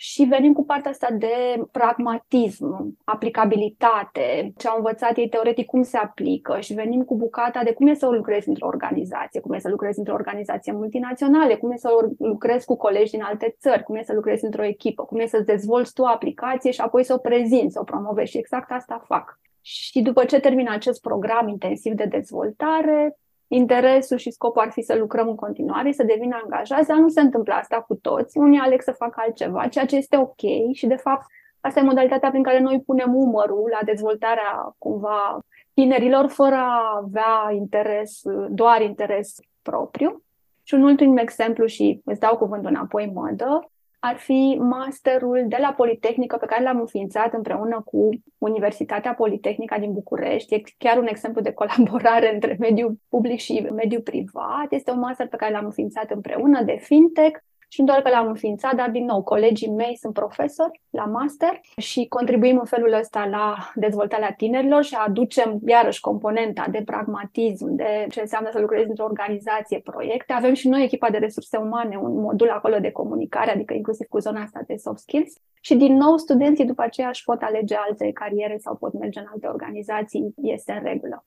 și 0.00 0.24
venim 0.24 0.52
cu 0.52 0.64
partea 0.64 0.90
asta 0.90 1.08
de 1.10 1.62
pragmatism, 1.72 2.96
aplicabilitate, 3.04 4.52
ce 4.56 4.68
au 4.68 4.76
învățat 4.76 5.16
ei 5.16 5.28
teoretic, 5.28 5.66
cum 5.66 5.82
se 5.82 5.96
aplică 5.96 6.60
și 6.60 6.74
venim 6.74 7.02
cu 7.02 7.16
bucata 7.16 7.62
de 7.64 7.72
cum 7.72 7.86
e 7.86 7.94
să 7.94 8.08
lucrezi 8.08 8.48
într-o 8.48 8.66
organizație, 8.66 9.40
cum 9.40 9.52
e 9.52 9.58
să 9.58 9.68
lucrezi 9.68 9.98
într-o 9.98 10.14
organizație 10.14 10.72
multinațională, 10.72 11.56
cum 11.56 11.70
e 11.70 11.76
să 11.76 11.88
lucrezi 12.18 12.66
cu 12.66 12.76
colegi 12.76 13.10
din 13.10 13.22
alte 13.22 13.56
țări, 13.58 13.82
cum 13.82 13.94
e 13.94 14.02
să 14.02 14.14
lucrezi 14.14 14.44
într-o 14.44 14.64
echipă, 14.64 15.04
cum 15.04 15.18
e 15.18 15.26
să 15.26 15.40
dezvolți 15.40 15.92
tu 15.92 16.02
o 16.02 16.06
aplicație 16.06 16.70
și 16.70 16.80
apoi 16.80 17.04
să 17.04 17.14
o 17.14 17.18
prezinți, 17.18 17.72
să 17.72 17.80
o 17.80 17.84
promovezi 17.84 18.30
și 18.30 18.38
exact 18.38 18.70
asta 18.70 19.02
fac. 19.06 19.40
Și 19.60 20.02
după 20.02 20.24
ce 20.24 20.40
termin 20.40 20.68
acest 20.68 21.00
program 21.00 21.48
intensiv 21.48 21.92
de 21.92 22.04
dezvoltare, 22.04 23.18
interesul 23.48 24.16
și 24.16 24.30
scopul 24.30 24.62
ar 24.62 24.70
fi 24.70 24.82
să 24.82 24.96
lucrăm 24.96 25.28
în 25.28 25.34
continuare, 25.34 25.92
să 25.92 26.02
devină 26.02 26.40
angajați, 26.42 26.88
dar 26.88 26.96
nu 26.96 27.08
se 27.08 27.20
întâmplă 27.20 27.54
asta 27.54 27.80
cu 27.80 27.94
toți. 27.94 28.38
Unii 28.38 28.58
aleg 28.58 28.82
să 28.82 28.92
facă 28.92 29.22
altceva, 29.24 29.68
ceea 29.68 29.86
ce 29.86 29.96
este 29.96 30.16
ok 30.16 30.72
și, 30.72 30.86
de 30.86 30.96
fapt, 30.96 31.26
asta 31.60 31.80
e 31.80 31.82
modalitatea 31.82 32.30
prin 32.30 32.42
care 32.42 32.60
noi 32.60 32.82
punem 32.86 33.14
umărul 33.14 33.68
la 33.70 33.84
dezvoltarea 33.84 34.74
cumva 34.78 35.38
tinerilor 35.74 36.26
fără 36.26 36.54
a 36.54 37.00
avea 37.04 37.54
interes, 37.54 38.20
doar 38.48 38.82
interes 38.82 39.36
propriu. 39.62 40.22
Și 40.62 40.74
un 40.74 40.82
ultim 40.82 41.16
exemplu 41.16 41.66
și 41.66 42.00
îți 42.04 42.20
dau 42.20 42.36
cuvântul 42.36 42.70
înapoi, 42.70 43.10
mădă, 43.14 43.70
ar 43.98 44.16
fi 44.16 44.58
masterul 44.60 45.44
de 45.48 45.56
la 45.60 45.72
Politehnică 45.76 46.36
pe 46.36 46.46
care 46.46 46.62
l-am 46.62 46.80
înființat 46.80 47.32
împreună 47.32 47.82
cu 47.84 48.08
Universitatea 48.38 49.14
Politehnica 49.14 49.78
din 49.78 49.92
București. 49.92 50.54
E 50.54 50.62
chiar 50.78 50.98
un 50.98 51.06
exemplu 51.06 51.40
de 51.40 51.52
colaborare 51.52 52.34
între 52.34 52.56
mediul 52.58 53.00
public 53.08 53.38
și 53.38 53.66
mediul 53.74 54.02
privat. 54.02 54.66
Este 54.70 54.90
un 54.90 54.98
master 54.98 55.28
pe 55.28 55.36
care 55.36 55.52
l-am 55.52 55.64
înființat 55.64 56.10
împreună 56.10 56.62
de 56.62 56.76
fintech, 56.80 57.38
și 57.68 57.80
nu 57.80 57.86
doar 57.86 58.02
că 58.02 58.08
l-am 58.08 58.26
înființat, 58.26 58.74
dar 58.74 58.90
din 58.90 59.04
nou, 59.04 59.22
colegii 59.22 59.70
mei 59.70 59.96
sunt 59.96 60.12
profesori 60.12 60.80
la 60.90 61.04
master 61.04 61.60
și 61.76 62.06
contribuim 62.08 62.58
în 62.58 62.64
felul 62.64 62.92
ăsta 62.92 63.26
la 63.26 63.56
dezvoltarea 63.74 64.32
tinerilor 64.36 64.82
și 64.82 64.94
aducem 64.94 65.58
iarăși 65.66 66.00
componenta 66.00 66.66
de 66.70 66.82
pragmatism, 66.84 67.74
de 67.74 68.06
ce 68.10 68.20
înseamnă 68.20 68.50
să 68.52 68.60
lucrezi 68.60 68.88
într-o 68.88 69.04
organizație, 69.04 69.80
proiecte. 69.80 70.32
Avem 70.32 70.54
și 70.54 70.68
noi 70.68 70.82
echipa 70.82 71.10
de 71.10 71.18
resurse 71.18 71.56
umane, 71.56 71.96
un 71.96 72.20
modul 72.20 72.50
acolo 72.50 72.78
de 72.78 72.90
comunicare, 72.90 73.50
adică 73.50 73.74
inclusiv 73.74 74.06
cu 74.06 74.18
zona 74.18 74.42
asta 74.42 74.60
de 74.66 74.76
soft 74.76 74.98
skills. 74.98 75.32
Și 75.60 75.74
din 75.74 75.96
nou, 75.96 76.16
studenții 76.16 76.64
după 76.64 76.82
aceea 76.82 77.08
își 77.08 77.24
pot 77.24 77.42
alege 77.42 77.74
alte 77.74 78.10
cariere 78.12 78.56
sau 78.58 78.74
pot 78.74 78.92
merge 78.92 79.18
în 79.18 79.26
alte 79.32 79.46
organizații, 79.46 80.34
este 80.42 80.72
în 80.72 80.82
regulă. 80.82 81.24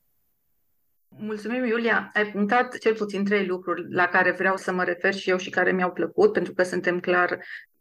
Mulțumim, 1.18 1.64
Iulia. 1.64 2.10
Ai 2.14 2.26
punctat 2.26 2.78
cel 2.78 2.94
puțin 2.94 3.24
trei 3.24 3.46
lucruri 3.46 3.94
la 3.94 4.06
care 4.06 4.30
vreau 4.30 4.56
să 4.56 4.72
mă 4.72 4.84
refer 4.84 5.14
și 5.14 5.30
eu 5.30 5.36
și 5.36 5.50
care 5.50 5.72
mi-au 5.72 5.90
plăcut, 5.90 6.32
pentru 6.32 6.52
că 6.52 6.62
suntem 6.62 7.00
clar 7.00 7.38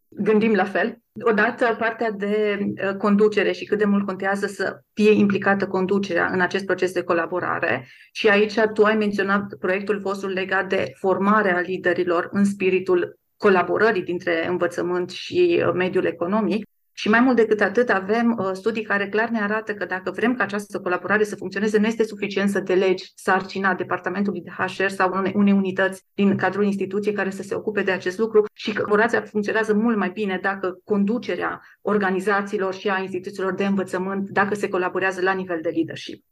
gândim 0.08 0.54
la 0.54 0.64
fel. 0.64 0.98
Odată, 1.22 1.76
partea 1.80 2.12
de 2.12 2.58
uh, 2.60 2.96
conducere 2.96 3.52
și 3.52 3.66
cât 3.66 3.78
de 3.78 3.86
mult 3.86 4.06
contează 4.06 4.48
să 4.48 4.80
fie 4.94 5.12
implicată 5.12 5.68
conducerea 5.68 6.30
în 6.32 6.42
acest 6.42 6.66
proces 6.66 6.92
de 6.92 7.04
colaborare. 7.04 7.88
Și 8.12 8.28
aici 8.28 8.60
tu 8.74 8.84
ai 8.84 8.96
menționat 8.96 9.56
proiectul 9.60 10.00
vostru 10.00 10.30
legat 10.30 10.70
de 10.70 10.92
formarea 10.98 11.60
liderilor 11.60 12.30
în 12.32 12.46
spiritul 12.46 13.20
colaborării 13.38 14.04
dintre 14.04 14.48
învățământ 14.48 15.10
și 15.10 15.64
uh, 15.66 15.74
mediul 15.74 16.06
economic. 16.06 16.66
Și 16.94 17.10
mai 17.10 17.20
mult 17.20 17.36
decât 17.36 17.62
atât, 17.62 17.90
avem 17.90 18.38
uh, 18.40 18.50
studii 18.54 18.84
care 18.84 19.10
clar 19.10 19.30
ne 19.30 19.42
arată 19.42 19.74
că 19.74 19.86
dacă 19.86 20.12
vrem 20.12 20.36
ca 20.36 20.44
această 20.44 20.80
colaborare 20.80 21.24
să 21.24 21.36
funcționeze, 21.36 21.80
nu 21.80 21.88
este 21.88 22.04
suficient 22.04 22.50
să 22.50 22.60
delegi 22.60 23.12
sarcina 23.16 23.74
departamentului 23.74 24.42
de 24.42 24.52
HR 24.58 24.88
sau 24.88 25.12
unei, 25.14 25.34
unei 25.36 25.54
unități 25.54 26.04
din 26.14 26.38
cadrul 26.38 26.64
instituției 26.64 27.14
care 27.14 27.30
să 27.30 27.42
se 27.42 27.56
ocupe 27.56 27.82
de 27.82 27.92
acest 27.92 28.18
lucru 28.18 28.46
și 28.54 28.74
că 28.74 28.82
colaborația 28.82 29.22
funcționează 29.22 29.74
mult 29.74 29.98
mai 29.98 30.10
bine 30.10 30.40
dacă 30.42 30.80
conducerea 30.84 31.62
organizațiilor 31.82 32.74
și 32.74 32.90
a 32.90 33.00
instituțiilor 33.00 33.54
de 33.54 33.66
învățământ, 33.66 34.30
dacă 34.30 34.56
se 34.56 34.70
colaborează 34.70 35.22
la 35.22 35.34
nivel 35.34 35.60
de 35.62 35.70
leadership. 35.70 36.24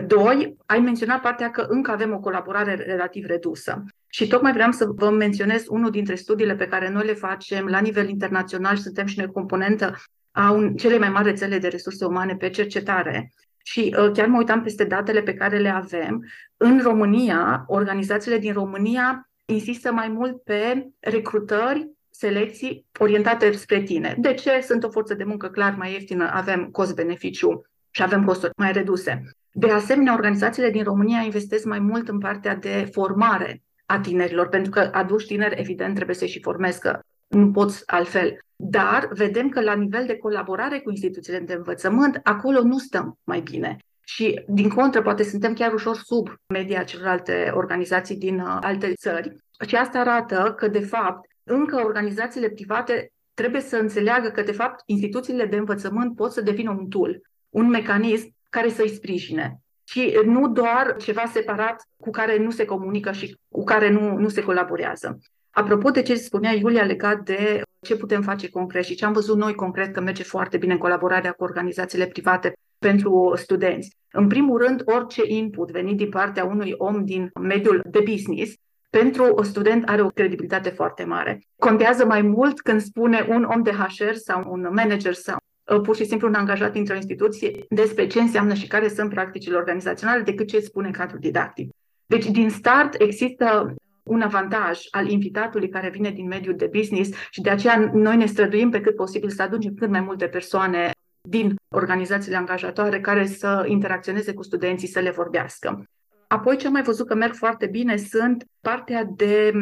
Doi, 0.00 0.56
ai 0.66 0.78
menționat 0.78 1.20
partea 1.20 1.50
că 1.50 1.66
încă 1.68 1.90
avem 1.90 2.12
o 2.12 2.20
colaborare 2.20 2.74
relativ 2.74 3.26
redusă. 3.26 3.84
Și 4.08 4.26
tocmai 4.26 4.52
vreau 4.52 4.72
să 4.72 4.86
vă 4.86 5.10
menționez 5.10 5.64
unul 5.68 5.90
dintre 5.90 6.14
studiile 6.14 6.54
pe 6.54 6.66
care 6.66 6.90
noi 6.90 7.06
le 7.06 7.14
facem 7.14 7.66
la 7.66 7.78
nivel 7.78 8.08
internațional 8.08 8.76
și 8.76 8.82
suntem 8.82 9.06
și 9.06 9.18
noi 9.18 9.26
componentă 9.26 9.96
a 10.30 10.50
un, 10.50 10.76
cele 10.76 10.98
mai 10.98 11.08
mari 11.08 11.28
rețele 11.28 11.58
de 11.58 11.68
resurse 11.68 12.04
umane 12.04 12.36
pe 12.36 12.50
cercetare. 12.50 13.32
Și 13.64 13.94
uh, 13.98 14.10
chiar 14.12 14.26
mă 14.26 14.38
uitam 14.38 14.62
peste 14.62 14.84
datele 14.84 15.22
pe 15.22 15.34
care 15.34 15.58
le 15.58 15.68
avem. 15.68 16.24
În 16.56 16.80
România, 16.82 17.64
organizațiile 17.66 18.38
din 18.38 18.52
România 18.52 19.30
insistă 19.44 19.92
mai 19.92 20.08
mult 20.08 20.42
pe 20.42 20.88
recrutări, 21.00 21.90
selecții 22.10 22.86
orientate 22.98 23.50
spre 23.50 23.82
tine. 23.82 24.14
De 24.18 24.34
ce? 24.34 24.60
Sunt 24.60 24.84
o 24.84 24.90
forță 24.90 25.14
de 25.14 25.24
muncă 25.24 25.48
clar 25.48 25.74
mai 25.78 25.92
ieftină, 25.92 26.30
avem 26.32 26.64
cost-beneficiu 26.64 27.66
și 27.90 28.02
avem 28.02 28.24
costuri 28.24 28.52
mai 28.56 28.72
reduse. 28.72 29.22
De 29.52 29.70
asemenea, 29.70 30.14
organizațiile 30.14 30.70
din 30.70 30.82
România 30.82 31.20
investesc 31.20 31.64
mai 31.64 31.78
mult 31.78 32.08
în 32.08 32.18
partea 32.18 32.56
de 32.56 32.88
formare 32.92 33.62
a 33.86 34.00
tinerilor, 34.00 34.48
pentru 34.48 34.70
că 34.70 34.90
aduci 34.92 35.26
tineri, 35.26 35.60
evident, 35.60 35.94
trebuie 35.94 36.16
să-i 36.16 36.28
și 36.28 36.42
formezi, 36.42 36.80
că 36.80 37.00
nu 37.26 37.50
poți 37.50 37.82
altfel. 37.86 38.38
Dar 38.56 39.08
vedem 39.12 39.48
că 39.48 39.60
la 39.60 39.74
nivel 39.74 40.06
de 40.06 40.16
colaborare 40.16 40.78
cu 40.78 40.90
instituțiile 40.90 41.38
de 41.38 41.52
învățământ, 41.52 42.20
acolo 42.22 42.62
nu 42.62 42.78
stăm 42.78 43.18
mai 43.24 43.40
bine. 43.40 43.76
Și, 44.04 44.44
din 44.48 44.68
contră, 44.68 45.02
poate 45.02 45.22
suntem 45.22 45.52
chiar 45.52 45.72
ușor 45.72 45.96
sub 45.96 46.34
media 46.46 46.82
celorlalte 46.82 47.50
organizații 47.54 48.16
din 48.16 48.40
uh, 48.40 48.58
alte 48.60 48.92
țări. 48.94 49.36
Și 49.66 49.76
asta 49.76 49.98
arată 49.98 50.54
că, 50.56 50.68
de 50.68 50.80
fapt, 50.80 51.28
încă 51.44 51.76
organizațiile 51.84 52.48
private 52.48 53.12
trebuie 53.34 53.60
să 53.60 53.76
înțeleagă 53.76 54.28
că, 54.28 54.42
de 54.42 54.52
fapt, 54.52 54.82
instituțiile 54.86 55.46
de 55.46 55.56
învățământ 55.56 56.16
pot 56.16 56.32
să 56.32 56.40
devină 56.40 56.70
un 56.70 56.88
tool, 56.88 57.20
un 57.50 57.68
mecanism 57.68 58.34
care 58.52 58.68
să-i 58.68 58.88
sprijine. 58.88 59.60
Și 59.84 60.20
nu 60.24 60.48
doar 60.48 60.96
ceva 60.98 61.24
separat 61.32 61.88
cu 61.96 62.10
care 62.10 62.38
nu 62.38 62.50
se 62.50 62.64
comunică 62.64 63.12
și 63.12 63.36
cu 63.48 63.64
care 63.64 63.90
nu, 63.90 64.16
nu 64.16 64.28
se 64.28 64.42
colaborează. 64.42 65.18
Apropo 65.50 65.90
de 65.90 66.02
ce 66.02 66.14
spunea 66.14 66.52
Iulia 66.52 66.84
legat 66.84 67.20
de 67.20 67.62
ce 67.80 67.96
putem 67.96 68.22
face 68.22 68.50
concret 68.50 68.84
și 68.84 68.94
ce 68.94 69.04
am 69.04 69.12
văzut 69.12 69.36
noi 69.36 69.54
concret 69.54 69.92
că 69.92 70.00
merge 70.00 70.22
foarte 70.22 70.56
bine 70.56 70.72
în 70.72 70.78
colaborarea 70.78 71.32
cu 71.32 71.44
organizațiile 71.44 72.06
private 72.06 72.52
pentru 72.78 73.32
studenți. 73.36 73.96
În 74.12 74.26
primul 74.26 74.58
rând, 74.58 74.82
orice 74.84 75.22
input 75.26 75.70
venit 75.70 75.96
din 75.96 76.08
partea 76.08 76.44
unui 76.44 76.74
om 76.76 77.04
din 77.04 77.30
mediul 77.40 77.82
de 77.90 78.00
business 78.10 78.54
pentru 78.90 79.34
un 79.36 79.44
student 79.44 79.88
are 79.88 80.02
o 80.02 80.08
credibilitate 80.08 80.68
foarte 80.68 81.04
mare. 81.04 81.40
Contează 81.56 82.04
mai 82.04 82.22
mult 82.22 82.60
când 82.60 82.80
spune 82.80 83.26
un 83.28 83.42
om 83.44 83.62
de 83.62 83.70
HR 83.70 84.12
sau 84.12 84.44
un 84.46 84.68
manager 84.72 85.12
sau 85.12 85.36
Uh, 85.36 85.51
pur 85.82 85.96
și 85.96 86.04
simplu 86.04 86.28
un 86.28 86.34
angajat 86.34 86.76
într-o 86.76 86.94
instituție 86.94 87.64
despre 87.68 88.06
ce 88.06 88.20
înseamnă 88.20 88.54
și 88.54 88.66
care 88.66 88.88
sunt 88.88 89.10
practicile 89.10 89.56
organizaționale 89.56 90.22
decât 90.22 90.48
ce 90.48 90.60
spune 90.60 90.90
cadrul 90.90 91.18
didactic. 91.18 91.70
Deci, 92.06 92.26
din 92.26 92.50
start, 92.50 93.00
există 93.00 93.74
un 94.02 94.20
avantaj 94.20 94.80
al 94.90 95.08
invitatului 95.08 95.68
care 95.68 95.88
vine 95.88 96.10
din 96.10 96.26
mediul 96.26 96.56
de 96.56 96.70
business 96.72 97.10
și 97.30 97.40
de 97.40 97.50
aceea 97.50 97.90
noi 97.92 98.16
ne 98.16 98.26
străduim 98.26 98.70
pe 98.70 98.80
cât 98.80 98.96
posibil 98.96 99.30
să 99.30 99.42
aducem 99.42 99.74
cât 99.74 99.88
mai 99.88 100.00
multe 100.00 100.26
persoane 100.26 100.90
din 101.28 101.54
organizațiile 101.74 102.36
angajatoare 102.36 103.00
care 103.00 103.26
să 103.26 103.64
interacționeze 103.66 104.32
cu 104.34 104.42
studenții, 104.42 104.88
să 104.88 105.00
le 105.00 105.10
vorbească. 105.10 105.84
Apoi, 106.28 106.56
ce 106.56 106.66
am 106.66 106.72
mai 106.72 106.82
văzut 106.82 107.06
că 107.06 107.14
merg 107.14 107.34
foarte 107.34 107.66
bine 107.66 107.96
sunt 107.96 108.44
partea 108.60 109.04
de 109.04 109.52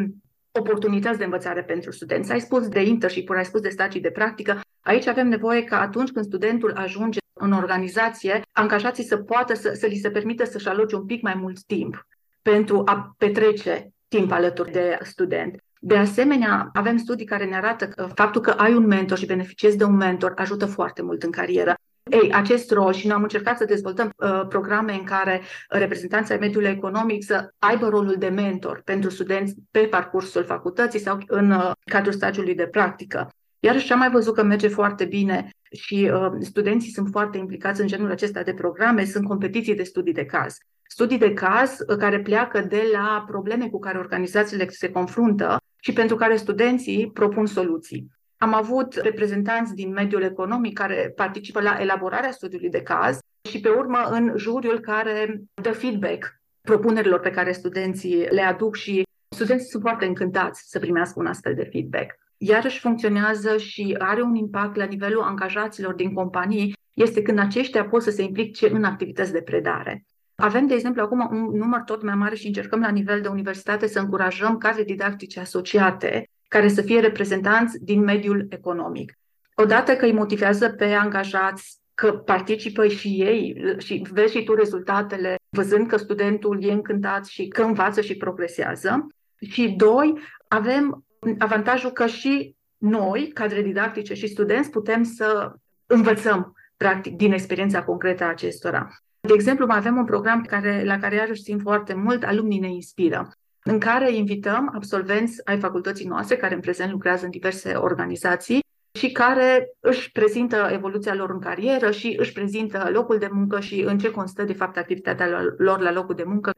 oportunități 0.52 1.18
de 1.18 1.24
învățare 1.24 1.62
pentru 1.62 1.90
studenți. 1.90 2.32
Ai 2.32 2.40
spus 2.40 2.68
de 2.68 2.82
internship 2.82 3.30
ai 3.30 3.44
spus 3.44 3.60
de 3.60 3.68
stagii 3.68 4.00
de 4.00 4.10
practică. 4.10 4.60
Aici 4.80 5.06
avem 5.06 5.28
nevoie 5.28 5.64
ca 5.64 5.80
atunci 5.80 6.10
când 6.10 6.24
studentul 6.24 6.72
ajunge 6.76 7.18
în 7.32 7.52
organizație, 7.52 8.42
angajații 8.52 9.04
să 9.04 9.16
poată 9.16 9.54
să, 9.54 9.72
să 9.74 9.86
li 9.86 9.96
se 9.96 10.10
permită 10.10 10.44
să-și 10.44 10.68
aloce 10.68 10.96
un 10.96 11.06
pic 11.06 11.22
mai 11.22 11.34
mult 11.34 11.62
timp 11.62 12.06
pentru 12.42 12.82
a 12.84 13.14
petrece 13.18 13.92
timp 14.08 14.32
alături 14.32 14.70
de 14.70 14.98
student. 15.02 15.62
De 15.80 15.96
asemenea, 15.96 16.70
avem 16.72 16.96
studii 16.96 17.26
care 17.26 17.44
ne 17.44 17.56
arată 17.56 17.88
că 17.88 18.08
faptul 18.14 18.40
că 18.40 18.50
ai 18.50 18.74
un 18.74 18.86
mentor 18.86 19.18
și 19.18 19.26
beneficiezi 19.26 19.76
de 19.76 19.84
un 19.84 19.96
mentor 19.96 20.32
ajută 20.36 20.66
foarte 20.66 21.02
mult 21.02 21.22
în 21.22 21.30
carieră. 21.30 21.74
Ei, 22.10 22.32
acest 22.32 22.70
rol 22.70 22.92
și 22.92 23.06
noi 23.06 23.16
am 23.16 23.22
încercat 23.22 23.58
să 23.58 23.64
dezvoltăm 23.64 24.12
uh, 24.16 24.46
programe 24.48 24.92
în 24.92 25.04
care 25.04 25.42
reprezentanții 25.68 26.34
ai 26.34 26.40
mediului 26.40 26.68
economic 26.68 27.24
să 27.24 27.50
aibă 27.58 27.88
rolul 27.88 28.16
de 28.18 28.28
mentor 28.28 28.82
pentru 28.84 29.10
studenți 29.10 29.54
pe 29.70 29.80
parcursul 29.80 30.44
facultății 30.44 30.98
sau 30.98 31.18
în 31.26 31.50
uh, 31.50 31.70
cadrul 31.84 32.12
stagiului 32.12 32.54
de 32.54 32.66
practică. 32.66 33.28
Iar 33.60 33.80
și 33.80 33.92
am 33.92 33.98
mai 33.98 34.10
văzut 34.10 34.34
că 34.34 34.42
merge 34.42 34.68
foarte 34.68 35.04
bine 35.04 35.50
și 35.70 36.10
uh, 36.14 36.30
studenții 36.40 36.92
sunt 36.92 37.08
foarte 37.10 37.38
implicați 37.38 37.80
în 37.80 37.86
genul 37.86 38.10
acesta 38.10 38.42
de 38.42 38.54
programe, 38.54 39.04
sunt 39.04 39.26
competiții 39.26 39.76
de 39.76 39.82
studii 39.82 40.12
de 40.12 40.24
caz. 40.24 40.56
Studii 40.82 41.18
de 41.18 41.32
caz 41.32 41.78
uh, 41.88 41.96
care 41.96 42.20
pleacă 42.20 42.60
de 42.60 42.82
la 42.92 43.24
probleme 43.26 43.68
cu 43.68 43.78
care 43.78 43.98
organizațiile 43.98 44.68
se 44.68 44.90
confruntă 44.90 45.56
și 45.80 45.92
pentru 45.92 46.16
care 46.16 46.36
studenții 46.36 47.10
propun 47.10 47.46
soluții. 47.46 48.10
Am 48.42 48.54
avut 48.54 48.94
reprezentanți 48.94 49.74
din 49.74 49.92
mediul 49.92 50.22
economic 50.22 50.78
care 50.78 51.12
participă 51.16 51.60
la 51.60 51.76
elaborarea 51.80 52.30
studiului 52.30 52.70
de 52.70 52.82
caz 52.82 53.18
și 53.48 53.60
pe 53.60 53.68
urmă 53.68 53.98
în 54.10 54.32
juriul 54.36 54.78
care 54.78 55.42
dă 55.62 55.72
feedback 55.72 56.40
propunerilor 56.60 57.20
pe 57.20 57.30
care 57.30 57.52
studenții 57.52 58.26
le 58.30 58.42
aduc 58.42 58.76
și 58.76 59.02
studenții 59.34 59.68
sunt 59.68 59.82
foarte 59.82 60.06
încântați 60.06 60.62
să 60.70 60.78
primească 60.78 61.20
un 61.20 61.26
astfel 61.26 61.54
de 61.54 61.68
feedback. 61.72 62.18
Iarăși 62.36 62.80
funcționează 62.80 63.56
și 63.56 63.96
are 63.98 64.22
un 64.22 64.34
impact 64.34 64.76
la 64.76 64.84
nivelul 64.84 65.22
angajaților 65.22 65.94
din 65.94 66.12
companii, 66.12 66.74
este 66.94 67.22
când 67.22 67.38
aceștia 67.38 67.84
pot 67.84 68.02
să 68.02 68.10
se 68.10 68.22
implice 68.22 68.70
în 68.70 68.84
activități 68.84 69.32
de 69.32 69.42
predare. 69.42 70.04
Avem, 70.34 70.66
de 70.66 70.74
exemplu, 70.74 71.02
acum 71.02 71.28
un 71.30 71.56
număr 71.58 71.80
tot 71.80 72.02
mai 72.02 72.14
mare 72.14 72.34
și 72.34 72.46
încercăm 72.46 72.80
la 72.80 72.90
nivel 72.90 73.20
de 73.20 73.28
universitate 73.28 73.86
să 73.86 73.98
încurajăm 73.98 74.58
cadre 74.58 74.82
didactice 74.82 75.40
asociate 75.40 76.28
care 76.50 76.68
să 76.68 76.82
fie 76.82 77.00
reprezentanți 77.00 77.84
din 77.84 78.00
mediul 78.00 78.46
economic. 78.48 79.18
Odată 79.54 79.96
că 79.96 80.04
îi 80.04 80.12
motivează 80.12 80.68
pe 80.70 80.84
angajați 80.84 81.78
că 81.94 82.12
participă 82.12 82.86
și 82.86 83.08
ei 83.08 83.74
și 83.78 84.06
vezi 84.12 84.36
și 84.36 84.44
tu 84.44 84.54
rezultatele, 84.54 85.36
văzând 85.48 85.86
că 85.86 85.96
studentul 85.96 86.64
e 86.64 86.72
încântat 86.72 87.26
și 87.26 87.48
că 87.48 87.62
învață 87.62 88.00
și 88.00 88.16
progresează. 88.16 89.06
Și 89.50 89.68
doi, 89.68 90.18
avem 90.48 91.04
avantajul 91.38 91.90
că 91.90 92.06
și 92.06 92.54
noi, 92.76 93.30
cadre 93.34 93.62
didactice 93.62 94.14
și 94.14 94.26
studenți, 94.26 94.70
putem 94.70 95.02
să 95.02 95.52
învățăm 95.86 96.54
practic 96.76 97.16
din 97.16 97.32
experiența 97.32 97.84
concretă 97.84 98.24
a 98.24 98.28
acestora. 98.28 98.88
De 99.20 99.32
exemplu, 99.32 99.66
mai 99.66 99.76
avem 99.76 99.96
un 99.96 100.04
program 100.04 100.42
care, 100.42 100.84
la 100.84 100.98
care 100.98 101.14
iarăși 101.14 101.42
țin 101.42 101.58
foarte 101.58 101.94
mult, 101.94 102.22
alumnii 102.22 102.60
ne 102.60 102.72
inspiră 102.72 103.28
în 103.62 103.78
care 103.78 104.12
invităm 104.12 104.70
absolvenți 104.74 105.46
ai 105.46 105.58
facultății 105.58 106.06
noastre, 106.06 106.36
care 106.36 106.54
în 106.54 106.60
prezent 106.60 106.90
lucrează 106.90 107.24
în 107.24 107.30
diverse 107.30 107.74
organizații 107.74 108.64
și 108.98 109.12
care 109.12 109.76
își 109.80 110.12
prezintă 110.12 110.68
evoluția 110.72 111.14
lor 111.14 111.30
în 111.30 111.40
carieră 111.40 111.90
și 111.90 112.16
își 112.18 112.32
prezintă 112.32 112.88
locul 112.92 113.18
de 113.18 113.28
muncă 113.32 113.60
și 113.60 113.80
în 113.80 113.98
ce 113.98 114.10
constă, 114.10 114.44
de 114.44 114.52
fapt, 114.52 114.76
activitatea 114.76 115.54
lor 115.56 115.80
la 115.80 115.92
locul 115.92 116.14
de 116.14 116.22
muncă. 116.22 116.50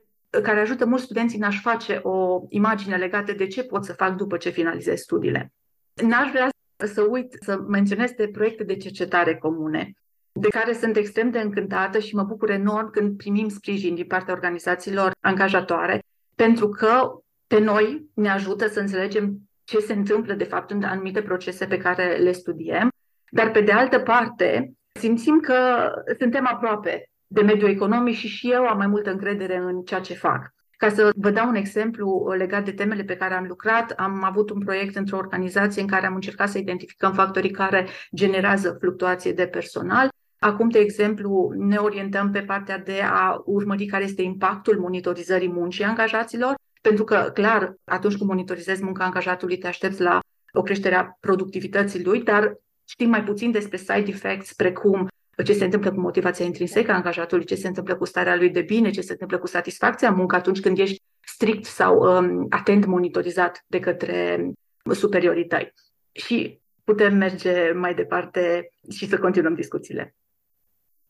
care 0.42 0.60
ajută 0.60 0.86
mulți 0.86 1.04
studenții 1.04 1.38
în 1.38 1.44
a-și 1.44 1.60
face 1.60 2.00
o 2.02 2.42
imagine 2.48 2.96
legată 2.96 3.32
de 3.32 3.46
ce 3.46 3.64
pot 3.64 3.84
să 3.84 3.92
fac 3.92 4.16
după 4.16 4.36
ce 4.36 4.50
finalizez 4.50 5.00
studiile. 5.00 5.52
N-aș 5.94 6.30
vrea 6.30 6.48
să 6.76 7.02
uit 7.02 7.36
să 7.40 7.58
menționez 7.68 8.10
de 8.10 8.28
proiecte 8.28 8.64
de 8.64 8.76
cercetare 8.76 9.36
comune, 9.36 9.92
de 10.32 10.48
care 10.48 10.72
sunt 10.72 10.96
extrem 10.96 11.30
de 11.30 11.38
încântată 11.40 11.98
și 11.98 12.14
mă 12.14 12.22
bucur 12.22 12.50
enorm 12.50 12.90
când 12.90 13.16
primim 13.16 13.48
sprijin 13.48 13.94
din 13.94 14.06
partea 14.06 14.34
organizațiilor 14.34 15.12
angajatoare, 15.20 16.00
pentru 16.34 16.68
că 16.68 17.12
pe 17.46 17.58
noi 17.58 18.10
ne 18.14 18.30
ajută 18.30 18.68
să 18.68 18.80
înțelegem 18.80 19.38
ce 19.64 19.78
se 19.78 19.92
întâmplă 19.92 20.34
de 20.34 20.44
fapt 20.44 20.70
în 20.70 20.82
anumite 20.82 21.22
procese 21.22 21.66
pe 21.66 21.76
care 21.76 22.16
le 22.16 22.32
studiem, 22.32 22.88
dar 23.30 23.50
pe 23.50 23.60
de 23.60 23.72
altă 23.72 23.98
parte 23.98 24.72
simțim 24.92 25.40
că 25.40 25.90
suntem 26.18 26.46
aproape 26.46 27.10
de 27.26 27.42
mediul 27.42 27.70
economic 27.70 28.14
și 28.14 28.28
și 28.28 28.50
eu 28.50 28.66
am 28.66 28.76
mai 28.76 28.86
multă 28.86 29.10
încredere 29.10 29.56
în 29.56 29.82
ceea 29.82 30.00
ce 30.00 30.14
fac. 30.14 30.54
Ca 30.76 30.88
să 30.88 31.10
vă 31.16 31.30
dau 31.30 31.48
un 31.48 31.54
exemplu 31.54 32.32
legat 32.36 32.64
de 32.64 32.72
temele 32.72 33.02
pe 33.02 33.16
care 33.16 33.34
am 33.34 33.44
lucrat, 33.46 33.90
am 33.90 34.24
avut 34.24 34.50
un 34.50 34.58
proiect 34.58 34.96
într-o 34.96 35.16
organizație 35.16 35.82
în 35.82 35.88
care 35.88 36.06
am 36.06 36.14
încercat 36.14 36.48
să 36.48 36.58
identificăm 36.58 37.12
factorii 37.12 37.50
care 37.50 37.86
generează 38.14 38.76
fluctuație 38.80 39.32
de 39.32 39.46
personal. 39.46 40.08
Acum, 40.42 40.68
de 40.68 40.78
exemplu, 40.78 41.52
ne 41.56 41.76
orientăm 41.76 42.30
pe 42.30 42.40
partea 42.40 42.78
de 42.78 43.00
a 43.02 43.42
urmări 43.44 43.86
care 43.86 44.04
este 44.04 44.22
impactul 44.22 44.78
monitorizării 44.78 45.48
muncii 45.48 45.84
angajaților, 45.84 46.54
pentru 46.80 47.04
că, 47.04 47.30
clar, 47.34 47.74
atunci 47.84 48.16
când 48.16 48.28
monitorizezi 48.28 48.84
munca 48.84 49.04
angajatului, 49.04 49.58
te 49.58 49.66
aștepți 49.66 50.00
la 50.00 50.20
o 50.52 50.62
creștere 50.62 50.94
a 50.94 51.16
productivității 51.20 52.04
lui, 52.04 52.22
dar 52.22 52.56
știm 52.84 53.08
mai 53.08 53.24
puțin 53.24 53.50
despre 53.50 53.76
side 53.76 54.04
effects, 54.06 54.52
precum 54.52 55.08
ce 55.44 55.52
se 55.52 55.64
întâmplă 55.64 55.92
cu 55.92 56.00
motivația 56.00 56.44
intrinsecă 56.44 56.90
a 56.90 56.94
angajatului, 56.94 57.44
ce 57.44 57.54
se 57.54 57.68
întâmplă 57.68 57.96
cu 57.96 58.04
starea 58.04 58.36
lui 58.36 58.50
de 58.50 58.60
bine, 58.60 58.90
ce 58.90 59.00
se 59.00 59.12
întâmplă 59.12 59.38
cu 59.38 59.46
satisfacția 59.46 60.10
muncă 60.10 60.36
atunci 60.36 60.60
când 60.60 60.78
ești 60.78 61.02
strict 61.20 61.64
sau 61.64 61.98
um, 61.98 62.46
atent 62.48 62.84
monitorizat 62.84 63.64
de 63.66 63.80
către 63.80 64.50
superiorii 64.90 65.46
tăi. 65.46 65.72
Și 66.12 66.60
putem 66.84 67.16
merge 67.16 67.72
mai 67.72 67.94
departe 67.94 68.68
și 68.90 69.08
să 69.08 69.18
continuăm 69.18 69.54
discuțiile. 69.54 70.14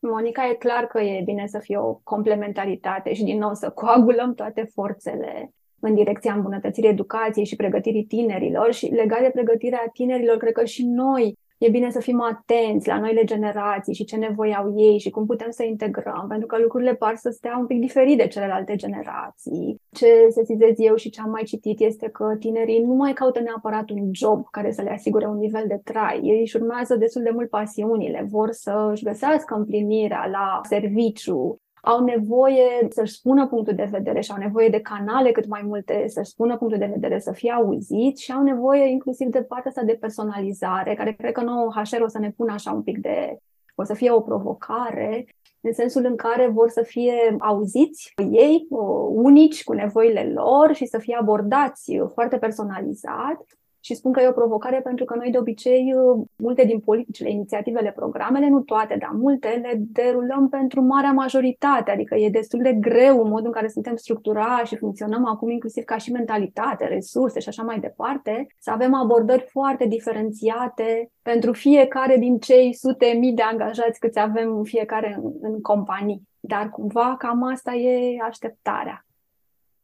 Monica, 0.05 0.49
e 0.49 0.53
clar 0.53 0.87
că 0.87 1.01
e 1.01 1.21
bine 1.25 1.47
să 1.47 1.59
fie 1.59 1.77
o 1.77 1.93
complementaritate 1.93 3.13
și 3.13 3.23
din 3.23 3.37
nou 3.37 3.53
să 3.53 3.69
coagulăm 3.69 4.33
toate 4.33 4.69
forțele 4.73 5.53
în 5.79 5.93
direcția 5.93 6.33
îmbunătățirii 6.33 6.89
educației 6.89 7.45
și 7.45 7.55
pregătirii 7.55 8.03
tinerilor 8.03 8.73
și 8.73 8.85
legat 8.85 9.21
de 9.21 9.29
pregătirea 9.29 9.89
tinerilor, 9.93 10.37
cred 10.37 10.51
că 10.51 10.65
și 10.65 10.85
noi 10.85 11.37
e 11.57 11.69
bine 11.69 11.91
să 11.91 11.99
fim 11.99 12.21
atenți 12.21 12.87
la 12.87 12.99
noile 12.99 13.23
generații 13.23 13.93
și 13.93 14.03
ce 14.03 14.15
nevoie 14.15 14.53
au 14.53 14.73
ei 14.79 14.99
și 14.99 15.09
cum 15.09 15.25
putem 15.25 15.47
să 15.49 15.63
integrăm, 15.63 16.25
pentru 16.29 16.47
că 16.47 16.57
lucrurile 16.59 16.95
par 16.95 17.15
să 17.15 17.29
stea 17.29 17.57
un 17.59 17.65
pic 17.65 17.79
diferit 17.79 18.17
de 18.17 18.27
celelalte 18.27 18.75
generații. 18.75 19.81
Ce 19.91 20.27
sesizez 20.29 20.73
eu 20.77 20.95
și 20.95 21.09
ce 21.09 21.21
am 21.21 21.29
mai 21.29 21.43
citit 21.43 21.79
este 21.79 22.09
că 22.09 22.35
tinerii 22.39 22.79
nu 22.79 22.93
mai 22.93 23.13
caută 23.13 23.39
neapărat 23.39 23.89
un 23.89 24.09
job 24.11 24.45
care 24.51 24.71
să 24.71 24.81
le 24.81 24.91
asigure 24.91 25.27
un 25.27 25.37
nivel 25.37 25.63
de 25.67 25.81
trai. 25.83 26.19
Ei 26.23 26.39
își 26.39 26.55
urmează 26.55 26.95
destul 26.95 27.21
de 27.21 27.31
mult 27.33 27.49
pasiunile, 27.49 28.27
vor 28.29 28.51
să 28.51 28.89
își 28.91 29.03
găsească 29.03 29.55
împlinirea 29.55 30.27
la 30.31 30.61
serviciu, 30.63 31.61
au 31.85 32.03
nevoie 32.03 32.87
să-și 32.89 33.13
spună 33.13 33.47
punctul 33.47 33.75
de 33.75 33.87
vedere 33.91 34.21
și 34.21 34.31
au 34.31 34.37
nevoie 34.37 34.69
de 34.69 34.79
canale 34.79 35.31
cât 35.31 35.47
mai 35.47 35.61
multe 35.65 36.03
să-și 36.07 36.29
spună 36.29 36.57
punctul 36.57 36.79
de 36.79 36.91
vedere, 36.93 37.19
să 37.19 37.31
fie 37.31 37.51
auzit 37.51 38.17
și 38.17 38.31
au 38.31 38.43
nevoie 38.43 38.89
inclusiv 38.89 39.27
de 39.27 39.43
partea 39.43 39.69
asta 39.69 39.83
de 39.83 39.97
personalizare, 39.99 40.95
care 40.95 41.13
cred 41.13 41.31
că 41.31 41.41
nouă 41.41 41.71
HR 41.71 42.01
o 42.01 42.07
să 42.07 42.19
ne 42.19 42.31
pună 42.31 42.53
așa 42.53 42.71
un 42.71 42.81
pic 42.81 42.97
de... 42.97 43.37
o 43.75 43.83
să 43.83 43.93
fie 43.93 44.11
o 44.11 44.21
provocare, 44.21 45.25
în 45.61 45.73
sensul 45.73 46.05
în 46.05 46.15
care 46.15 46.47
vor 46.47 46.69
să 46.69 46.81
fie 46.81 47.35
auziți 47.39 48.13
ei, 48.31 48.67
unici, 49.09 49.63
cu 49.63 49.73
nevoile 49.73 50.31
lor 50.33 50.73
și 50.73 50.85
să 50.85 50.97
fie 50.97 51.17
abordați 51.19 51.97
foarte 52.13 52.37
personalizat 52.37 53.45
și 53.85 53.95
spun 53.95 54.11
că 54.11 54.21
e 54.21 54.27
o 54.27 54.31
provocare 54.31 54.81
pentru 54.81 55.05
că 55.05 55.15
noi 55.15 55.31
de 55.31 55.37
obicei 55.37 55.93
multe 56.37 56.63
din 56.63 56.79
politicile, 56.79 57.29
inițiativele, 57.29 57.91
programele, 57.91 58.49
nu 58.49 58.59
toate, 58.61 58.95
dar 58.99 59.09
multe 59.13 59.47
le 59.47 59.73
derulăm 59.77 60.49
pentru 60.49 60.81
marea 60.81 61.11
majoritate, 61.11 61.91
adică 61.91 62.15
e 62.15 62.29
destul 62.29 62.61
de 62.61 62.73
greu 62.73 63.21
în 63.23 63.29
modul 63.29 63.45
în 63.45 63.51
care 63.51 63.67
suntem 63.67 63.95
structurați 63.95 64.67
și 64.67 64.77
funcționăm 64.77 65.25
acum 65.25 65.49
inclusiv 65.49 65.83
ca 65.83 65.97
și 65.97 66.11
mentalitate, 66.11 66.87
resurse 66.87 67.39
și 67.39 67.49
așa 67.49 67.63
mai 67.63 67.79
departe, 67.79 68.47
să 68.59 68.71
avem 68.71 68.93
abordări 68.93 69.45
foarte 69.49 69.85
diferențiate 69.85 71.11
pentru 71.21 71.53
fiecare 71.53 72.17
din 72.17 72.37
cei 72.37 72.73
sute 72.73 73.15
mii 73.19 73.33
de 73.33 73.41
angajați 73.41 73.99
câți 73.99 74.19
avem 74.19 74.63
fiecare 74.63 75.19
în, 75.21 75.31
în 75.41 75.61
companii. 75.61 76.27
Dar 76.39 76.69
cumva 76.69 77.15
cam 77.17 77.43
asta 77.43 77.73
e 77.73 78.17
așteptarea. 78.27 79.05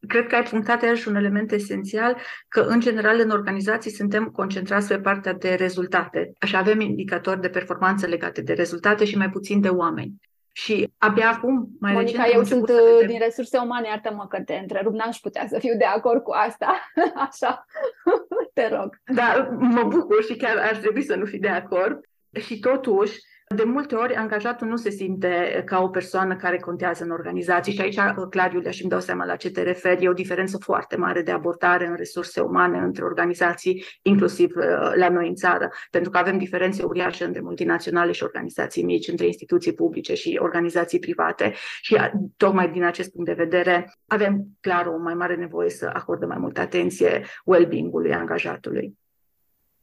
Cred 0.08 0.26
că 0.26 0.34
ai 0.34 0.42
punctat 0.42 0.82
iarăși 0.82 1.08
un 1.08 1.14
element 1.14 1.52
esențial, 1.52 2.16
că 2.48 2.60
în 2.60 2.80
general 2.80 3.20
în 3.20 3.30
organizații 3.30 3.90
suntem 3.90 4.24
concentrați 4.24 4.88
pe 4.88 4.98
partea 4.98 5.32
de 5.32 5.54
rezultate. 5.54 6.32
Așa 6.38 6.58
avem 6.58 6.80
indicatori 6.80 7.40
de 7.40 7.48
performanță 7.48 8.06
legate 8.06 8.40
de 8.40 8.52
rezultate 8.52 9.04
și 9.04 9.16
mai 9.16 9.30
puțin 9.30 9.60
de 9.60 9.68
oameni. 9.68 10.12
Și 10.52 10.92
abia 10.98 11.30
acum, 11.30 11.68
mai 11.80 11.92
Monica, 11.92 12.22
recent... 12.22 12.36
eu 12.36 12.44
sunt 12.44 12.68
uh, 12.68 12.76
vedem... 12.92 13.08
din 13.08 13.18
resurse 13.18 13.58
umane, 13.58 13.88
iartă-mă 13.88 14.26
că 14.26 14.40
te 14.40 14.54
întrerup, 14.54 14.94
n-aș 14.94 15.16
putea 15.16 15.46
să 15.48 15.58
fiu 15.58 15.76
de 15.76 15.84
acord 15.84 16.22
cu 16.22 16.32
asta. 16.32 16.90
Așa, 17.28 17.64
te 18.54 18.68
rog. 18.68 19.00
Da, 19.14 19.56
mă 19.58 19.82
bucur 19.82 20.24
și 20.24 20.36
chiar 20.36 20.56
aș 20.56 20.78
trebui 20.78 21.02
să 21.02 21.14
nu 21.14 21.24
fi 21.24 21.38
de 21.38 21.48
acord. 21.48 22.00
Și 22.40 22.58
totuși, 22.58 23.18
de 23.56 23.62
multe 23.64 23.94
ori, 23.94 24.14
angajatul 24.14 24.66
nu 24.66 24.76
se 24.76 24.90
simte 24.90 25.62
ca 25.66 25.82
o 25.82 25.88
persoană 25.88 26.36
care 26.36 26.58
contează 26.58 27.04
în 27.04 27.10
organizații. 27.10 27.72
Și 27.72 27.80
aici, 27.80 27.98
clar, 28.30 28.52
Iulia, 28.52 28.70
și 28.70 28.80
îmi 28.80 28.90
dau 28.90 29.00
seama 29.00 29.24
la 29.24 29.36
ce 29.36 29.50
te 29.50 29.62
referi, 29.62 30.04
e 30.04 30.08
o 30.08 30.12
diferență 30.12 30.58
foarte 30.58 30.96
mare 30.96 31.22
de 31.22 31.30
abordare 31.30 31.86
în 31.86 31.94
resurse 31.94 32.40
umane 32.40 32.78
între 32.78 33.04
organizații, 33.04 33.84
inclusiv 34.02 34.56
uh, 34.56 34.92
la 34.94 35.08
noi 35.08 35.28
în 35.28 35.34
țară, 35.34 35.68
pentru 35.90 36.10
că 36.10 36.18
avem 36.18 36.38
diferențe 36.38 36.82
uriașe 36.82 37.24
între 37.24 37.40
multinaționale 37.40 38.12
și 38.12 38.22
organizații 38.22 38.84
mici, 38.84 39.08
între 39.08 39.26
instituții 39.26 39.74
publice 39.74 40.14
și 40.14 40.38
organizații 40.42 40.98
private. 40.98 41.52
Și 41.80 41.96
tocmai 42.36 42.70
din 42.70 42.84
acest 42.84 43.12
punct 43.12 43.28
de 43.28 43.42
vedere 43.42 43.94
avem 44.06 44.46
clar 44.60 44.86
o 44.86 44.98
mai 44.98 45.14
mare 45.14 45.36
nevoie 45.36 45.70
să 45.70 45.90
acordăm 45.92 46.28
mai 46.28 46.38
multă 46.38 46.60
atenție 46.60 47.24
well-being-ului 47.44 48.14
angajatului. 48.14 48.98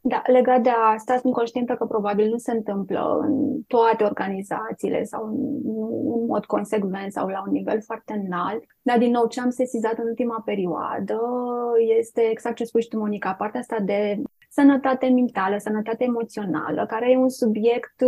Da, 0.10 0.22
legat 0.26 0.62
de 0.62 0.70
asta, 0.70 1.18
sunt 1.18 1.34
conștientă 1.34 1.74
că 1.74 1.86
probabil 1.86 2.30
nu 2.30 2.38
se 2.38 2.52
întâmplă 2.52 3.20
în 3.22 3.62
toate 3.68 4.04
organizațiile 4.04 5.04
sau 5.04 5.26
în, 5.26 5.36
în 6.20 6.26
mod 6.26 6.46
consecvent 6.46 7.12
sau 7.12 7.28
la 7.28 7.44
un 7.48 7.52
nivel 7.52 7.82
foarte 7.82 8.24
înalt. 8.26 8.64
Dar, 8.82 8.98
din 8.98 9.12
nou, 9.12 9.28
ce 9.28 9.42
am 9.42 9.50
sesizat 9.50 9.98
în 9.98 10.08
ultima 10.08 10.42
perioadă 10.46 11.20
este 12.00 12.22
exact 12.22 12.56
ce 12.56 12.64
spui 12.64 12.82
și 12.82 12.88
tu, 12.88 12.98
Monica, 12.98 13.34
partea 13.34 13.60
asta 13.60 13.80
de 13.80 14.22
sănătate 14.50 15.08
mentală, 15.08 15.58
sănătate 15.58 16.04
emoțională, 16.04 16.86
care 16.86 17.12
e 17.12 17.18
un 17.18 17.30
subiect 17.30 18.04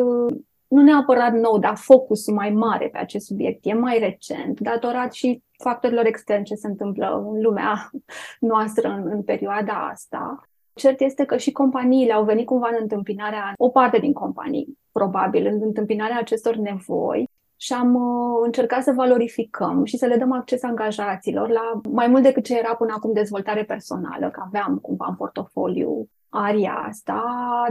nu 0.67 0.81
neapărat 0.81 1.33
nou, 1.33 1.59
dar 1.59 1.75
focusul 1.75 2.33
mai 2.33 2.49
mare 2.49 2.87
pe 2.87 2.97
acest 2.97 3.25
subiect 3.25 3.59
e 3.65 3.73
mai 3.73 3.99
recent, 3.99 4.59
datorat 4.59 5.13
și 5.13 5.43
factorilor 5.63 6.05
externi 6.05 6.45
ce 6.45 6.55
se 6.55 6.67
întâmplă 6.67 7.29
în 7.31 7.41
lumea 7.41 7.89
noastră 8.39 8.87
în, 8.87 9.09
în 9.11 9.23
perioada 9.23 9.89
asta. 9.91 10.48
Cert 10.79 11.01
este 11.01 11.25
că 11.25 11.37
și 11.37 11.51
companiile 11.51 12.13
au 12.13 12.23
venit 12.23 12.45
cumva 12.45 12.67
în 12.71 12.77
întâmpinarea, 12.81 13.53
o 13.57 13.69
parte 13.69 13.97
din 13.97 14.13
companii, 14.13 14.77
probabil, 14.91 15.45
în 15.45 15.59
întâmpinarea 15.61 16.19
acestor 16.19 16.55
nevoi 16.55 17.29
și 17.55 17.73
am 17.73 17.95
uh, 17.95 18.41
încercat 18.45 18.83
să 18.83 18.91
valorificăm 18.91 19.85
și 19.85 19.97
să 19.97 20.05
le 20.05 20.17
dăm 20.17 20.31
acces 20.31 20.63
angajaților 20.63 21.49
la 21.49 21.81
mai 21.91 22.07
mult 22.07 22.23
decât 22.23 22.43
ce 22.43 22.57
era 22.57 22.75
până 22.75 22.93
acum 22.95 23.13
dezvoltare 23.13 23.63
personală, 23.63 24.29
că 24.29 24.41
aveam 24.45 24.77
cumva 24.77 25.05
în 25.09 25.15
portofoliu 25.15 26.09
aria 26.29 26.73
asta, 26.87 27.23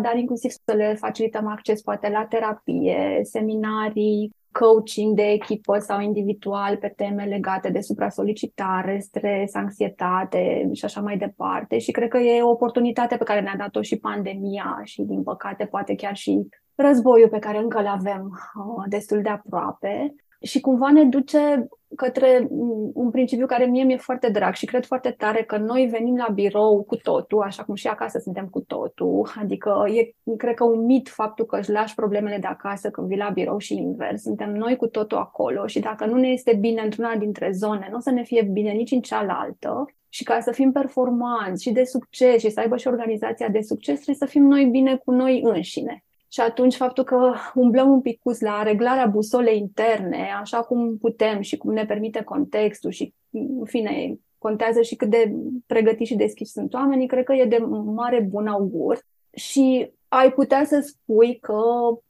dar 0.02 0.16
inclusiv 0.16 0.50
să 0.50 0.72
le 0.74 0.94
facilităm 0.94 1.46
acces 1.46 1.82
poate 1.82 2.08
la 2.08 2.24
terapie, 2.24 3.20
seminarii, 3.22 4.32
coaching 4.52 5.14
de 5.14 5.22
echipă 5.22 5.78
sau 5.78 6.00
individual 6.00 6.76
pe 6.76 6.88
teme 6.96 7.24
legate 7.24 7.70
de 7.70 7.80
supra-solicitare, 7.80 8.98
stres, 8.98 9.54
anxietate 9.54 10.70
și 10.72 10.84
așa 10.84 11.00
mai 11.00 11.16
departe. 11.16 11.78
Și 11.78 11.90
cred 11.90 12.08
că 12.08 12.18
e 12.18 12.42
o 12.42 12.50
oportunitate 12.50 13.16
pe 13.16 13.24
care 13.24 13.40
ne-a 13.40 13.56
dat-o 13.58 13.82
și 13.82 13.98
pandemia 13.98 14.80
și, 14.84 15.02
din 15.02 15.22
păcate, 15.22 15.64
poate 15.64 15.94
chiar 15.94 16.16
și 16.16 16.48
războiul 16.74 17.28
pe 17.28 17.38
care 17.38 17.58
încă 17.58 17.78
îl 17.78 17.86
avem 17.86 18.22
uh, 18.30 18.84
destul 18.88 19.22
de 19.22 19.28
aproape 19.28 20.14
și 20.40 20.60
cumva 20.60 20.90
ne 20.90 21.04
duce 21.04 21.68
către 21.96 22.46
un 22.92 23.10
principiu 23.10 23.46
care 23.46 23.64
mie 23.64 23.84
mi-e 23.84 23.96
foarte 23.96 24.28
drag 24.30 24.54
și 24.54 24.66
cred 24.66 24.86
foarte 24.86 25.10
tare 25.10 25.42
că 25.42 25.56
noi 25.56 25.86
venim 25.86 26.16
la 26.16 26.28
birou 26.34 26.82
cu 26.82 26.96
totul, 26.96 27.42
așa 27.42 27.64
cum 27.64 27.74
și 27.74 27.86
acasă 27.86 28.18
suntem 28.18 28.46
cu 28.46 28.60
totul. 28.60 29.28
Adică 29.40 29.84
e, 29.94 30.32
cred 30.36 30.54
că 30.54 30.64
un 30.64 30.84
mit 30.84 31.08
faptul 31.08 31.44
că 31.44 31.58
își 31.58 31.70
lași 31.70 31.94
problemele 31.94 32.38
de 32.38 32.46
acasă 32.46 32.90
când 32.90 33.06
vii 33.06 33.16
la 33.16 33.28
birou 33.28 33.58
și 33.58 33.76
invers. 33.76 34.22
Suntem 34.22 34.52
noi 34.54 34.76
cu 34.76 34.86
totul 34.86 35.18
acolo 35.18 35.66
și 35.66 35.80
dacă 35.80 36.06
nu 36.06 36.16
ne 36.16 36.28
este 36.28 36.54
bine 36.54 36.82
într-una 36.82 37.16
dintre 37.16 37.50
zone, 37.52 37.88
nu 37.90 37.96
o 37.96 38.00
să 38.00 38.10
ne 38.10 38.22
fie 38.22 38.42
bine 38.52 38.70
nici 38.70 38.90
în 38.90 39.00
cealaltă. 39.00 39.84
Și 40.08 40.24
ca 40.24 40.40
să 40.40 40.52
fim 40.52 40.72
performanți 40.72 41.62
și 41.62 41.72
de 41.72 41.84
succes 41.84 42.40
și 42.40 42.50
să 42.50 42.60
aibă 42.60 42.76
și 42.76 42.88
organizația 42.88 43.48
de 43.48 43.60
succes, 43.60 43.94
trebuie 43.94 44.16
să 44.16 44.26
fim 44.26 44.42
noi 44.42 44.64
bine 44.64 44.96
cu 44.96 45.10
noi 45.10 45.40
înșine. 45.42 46.04
Și 46.28 46.40
atunci 46.40 46.74
faptul 46.74 47.04
că 47.04 47.34
umblăm 47.54 47.90
un 47.90 48.00
pic 48.00 48.20
la 48.38 48.62
reglarea 48.62 49.06
busolei 49.06 49.58
interne, 49.58 50.28
așa 50.40 50.60
cum 50.60 50.98
putem 50.98 51.40
și 51.40 51.56
cum 51.56 51.72
ne 51.72 51.84
permite 51.84 52.22
contextul 52.22 52.90
și, 52.90 53.14
în 53.30 53.64
fine, 53.64 54.18
contează 54.38 54.82
și 54.82 54.94
cât 54.96 55.10
de 55.10 55.32
pregătiți 55.66 56.10
și 56.10 56.16
deschiși 56.16 56.50
sunt 56.50 56.74
oamenii, 56.74 57.06
cred 57.06 57.24
că 57.24 57.32
e 57.32 57.44
de 57.44 57.58
mare 57.84 58.20
bun 58.20 58.46
augur. 58.46 58.98
Și 59.34 59.90
ai 60.08 60.32
putea 60.32 60.64
să 60.64 60.80
spui 60.80 61.38
că 61.38 61.62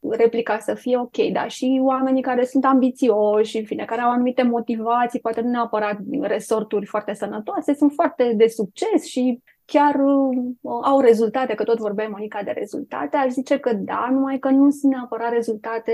replica 0.09 0.59
să 0.59 0.75
fie 0.75 0.99
ok, 0.99 1.17
dar 1.33 1.51
și 1.51 1.81
oamenii 1.83 2.23
care 2.23 2.45
sunt 2.45 2.65
ambițioși, 2.65 3.59
în 3.59 3.65
fine, 3.65 3.85
care 3.85 4.01
au 4.01 4.11
anumite 4.11 4.43
motivații, 4.43 5.21
poate 5.21 5.41
nu 5.41 5.51
neapărat 5.51 5.99
din 5.99 6.23
resorturi 6.23 6.87
foarte 6.87 7.15
sănătoase, 7.15 7.75
sunt 7.75 7.93
foarte 7.93 8.33
de 8.37 8.47
succes 8.47 9.05
și 9.05 9.43
chiar 9.73 9.95
uh, 9.95 10.79
au 10.83 11.01
rezultate, 11.01 11.55
că 11.55 11.65
tot 11.65 11.79
vorbeai, 11.79 12.09
Monica, 12.11 12.43
de 12.43 12.51
rezultate, 12.51 13.17
aș 13.17 13.31
zice 13.31 13.59
că 13.59 13.73
da, 13.73 14.09
numai 14.11 14.39
că 14.39 14.49
nu 14.49 14.71
sunt 14.71 14.93
neapărat 14.93 15.33
rezultate 15.33 15.93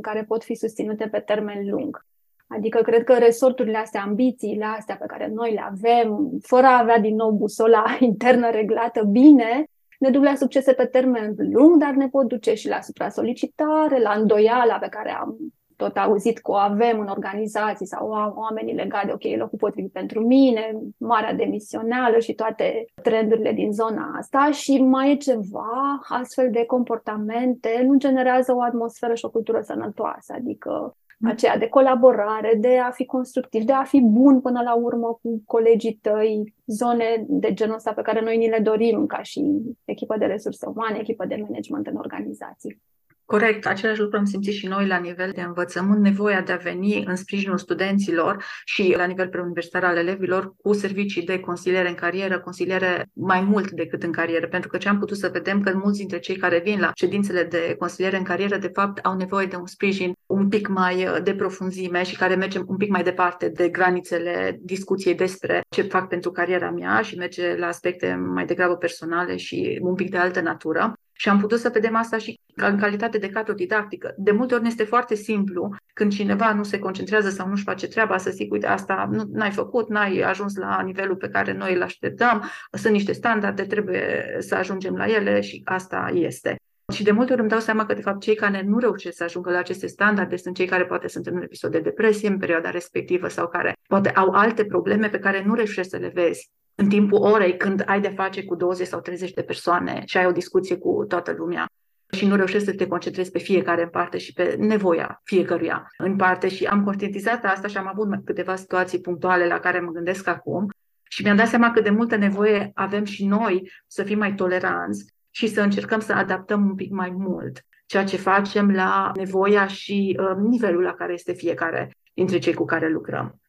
care 0.00 0.24
pot 0.28 0.44
fi 0.44 0.54
susținute 0.54 1.08
pe 1.08 1.18
termen 1.18 1.70
lung. 1.70 2.04
Adică 2.46 2.80
cred 2.82 3.04
că 3.04 3.12
resorturile 3.12 3.76
astea, 3.76 4.02
ambițiile 4.02 4.64
astea 4.64 4.96
pe 4.96 5.06
care 5.06 5.30
noi 5.34 5.52
le 5.52 5.62
avem, 5.70 6.30
fără 6.42 6.66
a 6.66 6.78
avea 6.78 6.98
din 6.98 7.14
nou 7.14 7.30
busola 7.30 7.84
internă 8.00 8.50
reglată 8.50 9.04
bine, 9.04 9.64
ne 9.98 10.10
duc 10.10 10.22
la 10.22 10.34
succese 10.34 10.72
pe 10.72 10.84
termen 10.84 11.34
lung, 11.36 11.76
dar 11.76 11.94
ne 11.94 12.08
pot 12.08 12.26
duce 12.26 12.54
și 12.54 12.68
la 12.68 12.80
supra-solicitare, 12.80 14.00
la 14.00 14.12
îndoiala 14.12 14.78
pe 14.78 14.88
care 14.88 15.10
am 15.10 15.36
tot 15.82 15.96
auzit 15.96 16.38
că 16.38 16.50
o 16.50 16.54
avem 16.54 17.00
în 17.00 17.06
organizații 17.06 17.86
sau 17.86 18.08
oamenii 18.34 18.74
legați 18.74 19.06
de, 19.06 19.12
ok, 19.12 19.24
e 19.24 19.36
locul 19.36 19.58
potrivit 19.58 19.92
pentru 19.92 20.26
mine, 20.26 20.78
marea 20.98 21.34
demisională 21.34 22.18
și 22.18 22.34
toate 22.34 22.84
trendurile 23.02 23.52
din 23.52 23.72
zona 23.72 24.14
asta 24.18 24.50
și 24.50 24.82
mai 24.82 25.10
e 25.10 25.16
ceva, 25.16 26.00
astfel 26.08 26.50
de 26.50 26.64
comportamente 26.64 27.82
nu 27.86 27.94
generează 27.96 28.54
o 28.54 28.62
atmosferă 28.62 29.14
și 29.14 29.24
o 29.24 29.30
cultură 29.30 29.60
sănătoasă, 29.60 30.32
adică 30.36 30.94
aceea 31.22 31.58
de 31.58 31.68
colaborare, 31.68 32.56
de 32.60 32.78
a 32.78 32.90
fi 32.90 33.04
constructiv, 33.04 33.62
de 33.62 33.72
a 33.72 33.82
fi 33.82 34.00
bun 34.00 34.40
până 34.40 34.60
la 34.62 34.74
urmă 34.74 35.18
cu 35.22 35.42
colegii 35.46 35.98
tăi, 36.02 36.54
zone 36.66 37.24
de 37.28 37.52
genul 37.52 37.74
ăsta 37.74 37.92
pe 37.92 38.02
care 38.02 38.20
noi 38.20 38.36
ni 38.36 38.48
le 38.48 38.58
dorim 38.58 39.06
ca 39.06 39.22
și 39.22 39.42
echipă 39.84 40.16
de 40.18 40.24
resurse 40.24 40.66
umane, 40.66 40.98
echipă 40.98 41.26
de 41.26 41.44
management 41.46 41.86
în 41.86 41.96
organizații. 41.96 42.82
Corect, 43.30 43.66
același 43.66 44.00
lucru 44.00 44.16
am 44.16 44.24
simțit 44.24 44.52
și 44.52 44.66
noi 44.66 44.86
la 44.86 44.96
nivel 44.96 45.30
de 45.34 45.40
învățământ, 45.40 46.00
nevoia 46.00 46.40
de 46.40 46.52
a 46.52 46.56
veni 46.56 47.04
în 47.06 47.16
sprijinul 47.16 47.58
studenților 47.58 48.44
și 48.64 48.94
la 48.96 49.04
nivel 49.04 49.28
preuniversitar 49.28 49.84
al 49.84 49.96
elevilor 49.96 50.54
cu 50.62 50.72
servicii 50.72 51.22
de 51.22 51.38
consiliere 51.40 51.88
în 51.88 51.94
carieră, 51.94 52.40
consiliere 52.40 53.06
mai 53.12 53.40
mult 53.40 53.70
decât 53.70 54.02
în 54.02 54.12
carieră, 54.12 54.48
pentru 54.48 54.68
că 54.68 54.76
ce 54.76 54.88
am 54.88 54.98
putut 54.98 55.16
să 55.16 55.30
vedem 55.32 55.60
că 55.60 55.72
mulți 55.82 55.98
dintre 55.98 56.18
cei 56.18 56.36
care 56.36 56.60
vin 56.64 56.80
la 56.80 56.90
ședințele 56.94 57.44
de 57.44 57.74
consiliere 57.78 58.16
în 58.16 58.22
carieră, 58.22 58.56
de 58.56 58.70
fapt, 58.74 58.98
au 58.98 59.16
nevoie 59.16 59.46
de 59.46 59.56
un 59.56 59.66
sprijin 59.66 60.12
un 60.26 60.48
pic 60.48 60.68
mai 60.68 61.06
uh, 61.06 61.16
de 61.22 61.34
profunzime 61.34 62.02
și 62.02 62.16
care 62.16 62.34
merge 62.34 62.58
un 62.66 62.76
pic 62.76 62.90
mai 62.90 63.02
departe 63.02 63.48
de 63.48 63.68
granițele 63.68 64.58
discuției 64.60 65.14
despre 65.14 65.60
ce 65.68 65.82
fac 65.82 66.08
pentru 66.08 66.30
cariera 66.30 66.70
mea 66.70 67.00
și 67.00 67.16
merge 67.16 67.56
la 67.56 67.66
aspecte 67.66 68.14
mai 68.14 68.46
degrabă 68.46 68.76
personale 68.76 69.36
și 69.36 69.78
un 69.82 69.94
pic 69.94 70.10
de 70.10 70.16
altă 70.16 70.40
natură. 70.40 70.92
Și 71.12 71.28
am 71.28 71.40
putut 71.40 71.58
să 71.58 71.70
vedem 71.72 71.96
asta 71.96 72.18
și 72.18 72.40
în 72.66 72.78
calitate 72.78 73.18
de 73.18 73.28
cadru 73.28 73.54
didactică. 73.54 74.14
De 74.16 74.30
multe 74.30 74.54
ori 74.54 74.62
ne 74.62 74.68
este 74.68 74.84
foarte 74.84 75.14
simplu 75.14 75.74
când 75.92 76.12
cineva 76.12 76.52
nu 76.52 76.62
se 76.62 76.78
concentrează 76.78 77.28
sau 77.28 77.48
nu-și 77.48 77.64
face 77.64 77.88
treaba 77.88 78.18
să 78.18 78.30
zic, 78.30 78.52
uite, 78.52 78.66
asta 78.66 79.08
nu 79.10 79.40
ai 79.40 79.50
făcut, 79.50 79.88
n-ai 79.88 80.20
ajuns 80.20 80.56
la 80.56 80.80
nivelul 80.82 81.16
pe 81.16 81.28
care 81.28 81.52
noi 81.52 81.74
îl 81.74 81.82
așteptăm, 81.82 82.44
sunt 82.72 82.92
niște 82.92 83.12
standarde, 83.12 83.62
trebuie 83.62 84.36
să 84.38 84.54
ajungem 84.54 84.96
la 84.96 85.06
ele 85.06 85.40
și 85.40 85.62
asta 85.64 86.10
este. 86.14 86.56
Și 86.92 87.02
de 87.02 87.10
multe 87.10 87.32
ori 87.32 87.40
îmi 87.40 87.50
dau 87.50 87.58
seama 87.58 87.86
că, 87.86 87.94
de 87.94 88.00
fapt, 88.00 88.20
cei 88.20 88.34
care 88.34 88.62
nu 88.66 88.78
reușesc 88.78 89.16
să 89.16 89.24
ajungă 89.24 89.50
la 89.50 89.58
aceste 89.58 89.86
standarde 89.86 90.36
sunt 90.36 90.54
cei 90.54 90.66
care 90.66 90.84
poate 90.84 91.08
sunt 91.08 91.26
în 91.26 91.34
un 91.34 91.42
episod 91.42 91.70
de 91.70 91.80
depresie 91.80 92.28
în 92.28 92.38
perioada 92.38 92.70
respectivă 92.70 93.28
sau 93.28 93.48
care 93.48 93.72
poate 93.88 94.08
au 94.08 94.30
alte 94.30 94.64
probleme 94.64 95.08
pe 95.08 95.18
care 95.18 95.42
nu 95.46 95.54
reușești 95.54 95.90
să 95.90 95.96
le 95.96 96.10
vezi 96.14 96.50
în 96.74 96.88
timpul 96.88 97.22
orei 97.22 97.56
când 97.56 97.82
ai 97.86 98.00
de 98.00 98.08
face 98.08 98.44
cu 98.44 98.54
20 98.54 98.86
sau 98.86 99.00
30 99.00 99.32
de 99.32 99.42
persoane 99.42 100.02
și 100.06 100.16
ai 100.16 100.26
o 100.26 100.32
discuție 100.32 100.76
cu 100.76 101.04
toată 101.08 101.34
lumea 101.38 101.66
și 102.10 102.26
nu 102.26 102.36
reușești 102.36 102.68
să 102.68 102.74
te 102.74 102.86
concentrezi 102.86 103.30
pe 103.30 103.38
fiecare 103.38 103.82
în 103.82 103.88
parte 103.88 104.18
și 104.18 104.32
pe 104.32 104.56
nevoia 104.58 105.20
fiecăruia 105.24 105.90
în 105.98 106.16
parte 106.16 106.48
și 106.48 106.64
am 106.64 106.84
conștientizat 106.84 107.44
asta 107.44 107.68
și 107.68 107.76
am 107.76 107.88
avut 107.88 108.24
câteva 108.24 108.56
situații 108.56 109.00
punctuale 109.00 109.46
la 109.46 109.58
care 109.58 109.80
mă 109.80 109.90
gândesc 109.90 110.26
acum 110.26 110.66
și 111.08 111.22
mi-am 111.22 111.36
dat 111.36 111.48
seama 111.48 111.70
cât 111.70 111.84
de 111.84 111.90
multă 111.90 112.16
nevoie 112.16 112.70
avem 112.74 113.04
și 113.04 113.26
noi 113.26 113.70
să 113.86 114.02
fim 114.02 114.18
mai 114.18 114.34
toleranți 114.34 115.14
și 115.30 115.46
să 115.46 115.60
încercăm 115.60 116.00
să 116.00 116.12
adaptăm 116.12 116.64
un 116.68 116.74
pic 116.74 116.90
mai 116.90 117.10
mult 117.10 117.64
ceea 117.90 118.04
ce 118.04 118.16
facem 118.16 118.70
la 118.70 119.12
nevoia 119.14 119.66
și 119.66 120.18
uh, 120.20 120.36
nivelul 120.36 120.82
la 120.82 120.94
care 120.94 121.12
este 121.12 121.32
fiecare 121.32 121.96
dintre 122.14 122.38
cei 122.38 122.54
cu 122.54 122.64
care 122.64 122.88
lucrăm. 122.88 123.40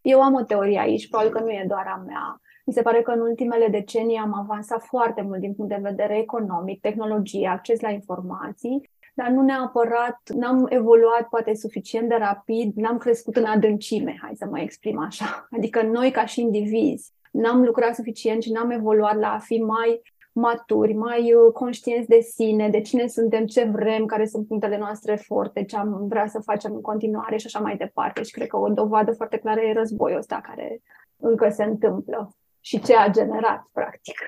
Eu 0.00 0.22
am 0.22 0.34
o 0.34 0.42
teorie 0.42 0.78
aici, 0.78 1.08
probabil 1.08 1.32
că 1.32 1.40
nu 1.40 1.50
e 1.50 1.64
doar 1.68 1.86
a 1.86 2.02
mea. 2.06 2.40
Mi 2.64 2.72
se 2.72 2.82
pare 2.82 3.02
că 3.02 3.10
în 3.10 3.20
ultimele 3.20 3.68
decenii 3.68 4.16
am 4.16 4.34
avansat 4.34 4.82
foarte 4.82 5.22
mult 5.22 5.40
din 5.40 5.54
punct 5.54 5.70
de 5.70 5.80
vedere 5.82 6.18
economic, 6.18 6.80
tehnologie, 6.80 7.48
acces 7.48 7.80
la 7.80 7.90
informații, 7.90 8.90
dar 9.14 9.28
nu 9.28 9.42
neapărat, 9.42 10.20
n-am 10.34 10.66
evoluat 10.68 11.28
poate 11.28 11.54
suficient 11.54 12.08
de 12.08 12.14
rapid, 12.14 12.76
n-am 12.76 12.98
crescut 12.98 13.36
în 13.36 13.44
adâncime, 13.44 14.18
hai 14.20 14.32
să 14.34 14.46
mă 14.50 14.60
exprim 14.60 14.98
așa. 14.98 15.48
Adică 15.50 15.82
noi 15.82 16.10
ca 16.10 16.24
și 16.24 16.40
indivizi 16.40 17.12
n-am 17.30 17.62
lucrat 17.62 17.94
suficient 17.94 18.42
și 18.42 18.52
n-am 18.52 18.70
evoluat 18.70 19.18
la 19.18 19.32
a 19.32 19.38
fi 19.38 19.56
mai 19.56 20.02
maturi, 20.32 20.92
mai 20.92 21.32
uh, 21.32 21.52
conștienți 21.52 22.08
de 22.08 22.20
sine, 22.20 22.68
de 22.68 22.80
cine 22.80 23.06
suntem, 23.06 23.46
ce 23.46 23.64
vrem, 23.64 24.06
care 24.06 24.26
sunt 24.26 24.46
punctele 24.46 24.78
noastre 24.78 25.16
forte, 25.16 25.64
ce 25.64 25.76
am 25.76 26.06
vrea 26.08 26.26
să 26.26 26.40
facem 26.40 26.74
în 26.74 26.80
continuare 26.80 27.36
și 27.36 27.46
așa 27.46 27.58
mai 27.58 27.76
departe. 27.76 28.22
Și 28.22 28.32
cred 28.32 28.46
că 28.46 28.56
o 28.56 28.68
dovadă 28.68 29.12
foarte 29.12 29.36
clară 29.36 29.60
e 29.60 29.72
războiul 29.72 30.18
ăsta 30.18 30.40
care 30.42 30.82
încă 31.16 31.48
se 31.48 31.64
întâmplă 31.64 32.34
și 32.64 32.80
ce 32.80 32.96
a 32.96 33.08
generat, 33.08 33.68
practic. 33.72 34.18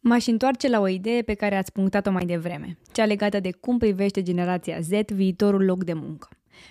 M-aș 0.00 0.26
întoarce 0.26 0.68
la 0.68 0.80
o 0.80 0.88
idee 0.88 1.22
pe 1.22 1.34
care 1.34 1.56
ați 1.56 1.72
punctat-o 1.72 2.10
mai 2.10 2.24
devreme, 2.24 2.78
cea 2.92 3.04
legată 3.04 3.40
de 3.40 3.50
cum 3.60 3.78
privește 3.78 4.22
generația 4.22 4.80
Z 4.80 4.90
viitorul 5.06 5.64
loc 5.64 5.84
de 5.84 5.92
muncă. 5.92 6.28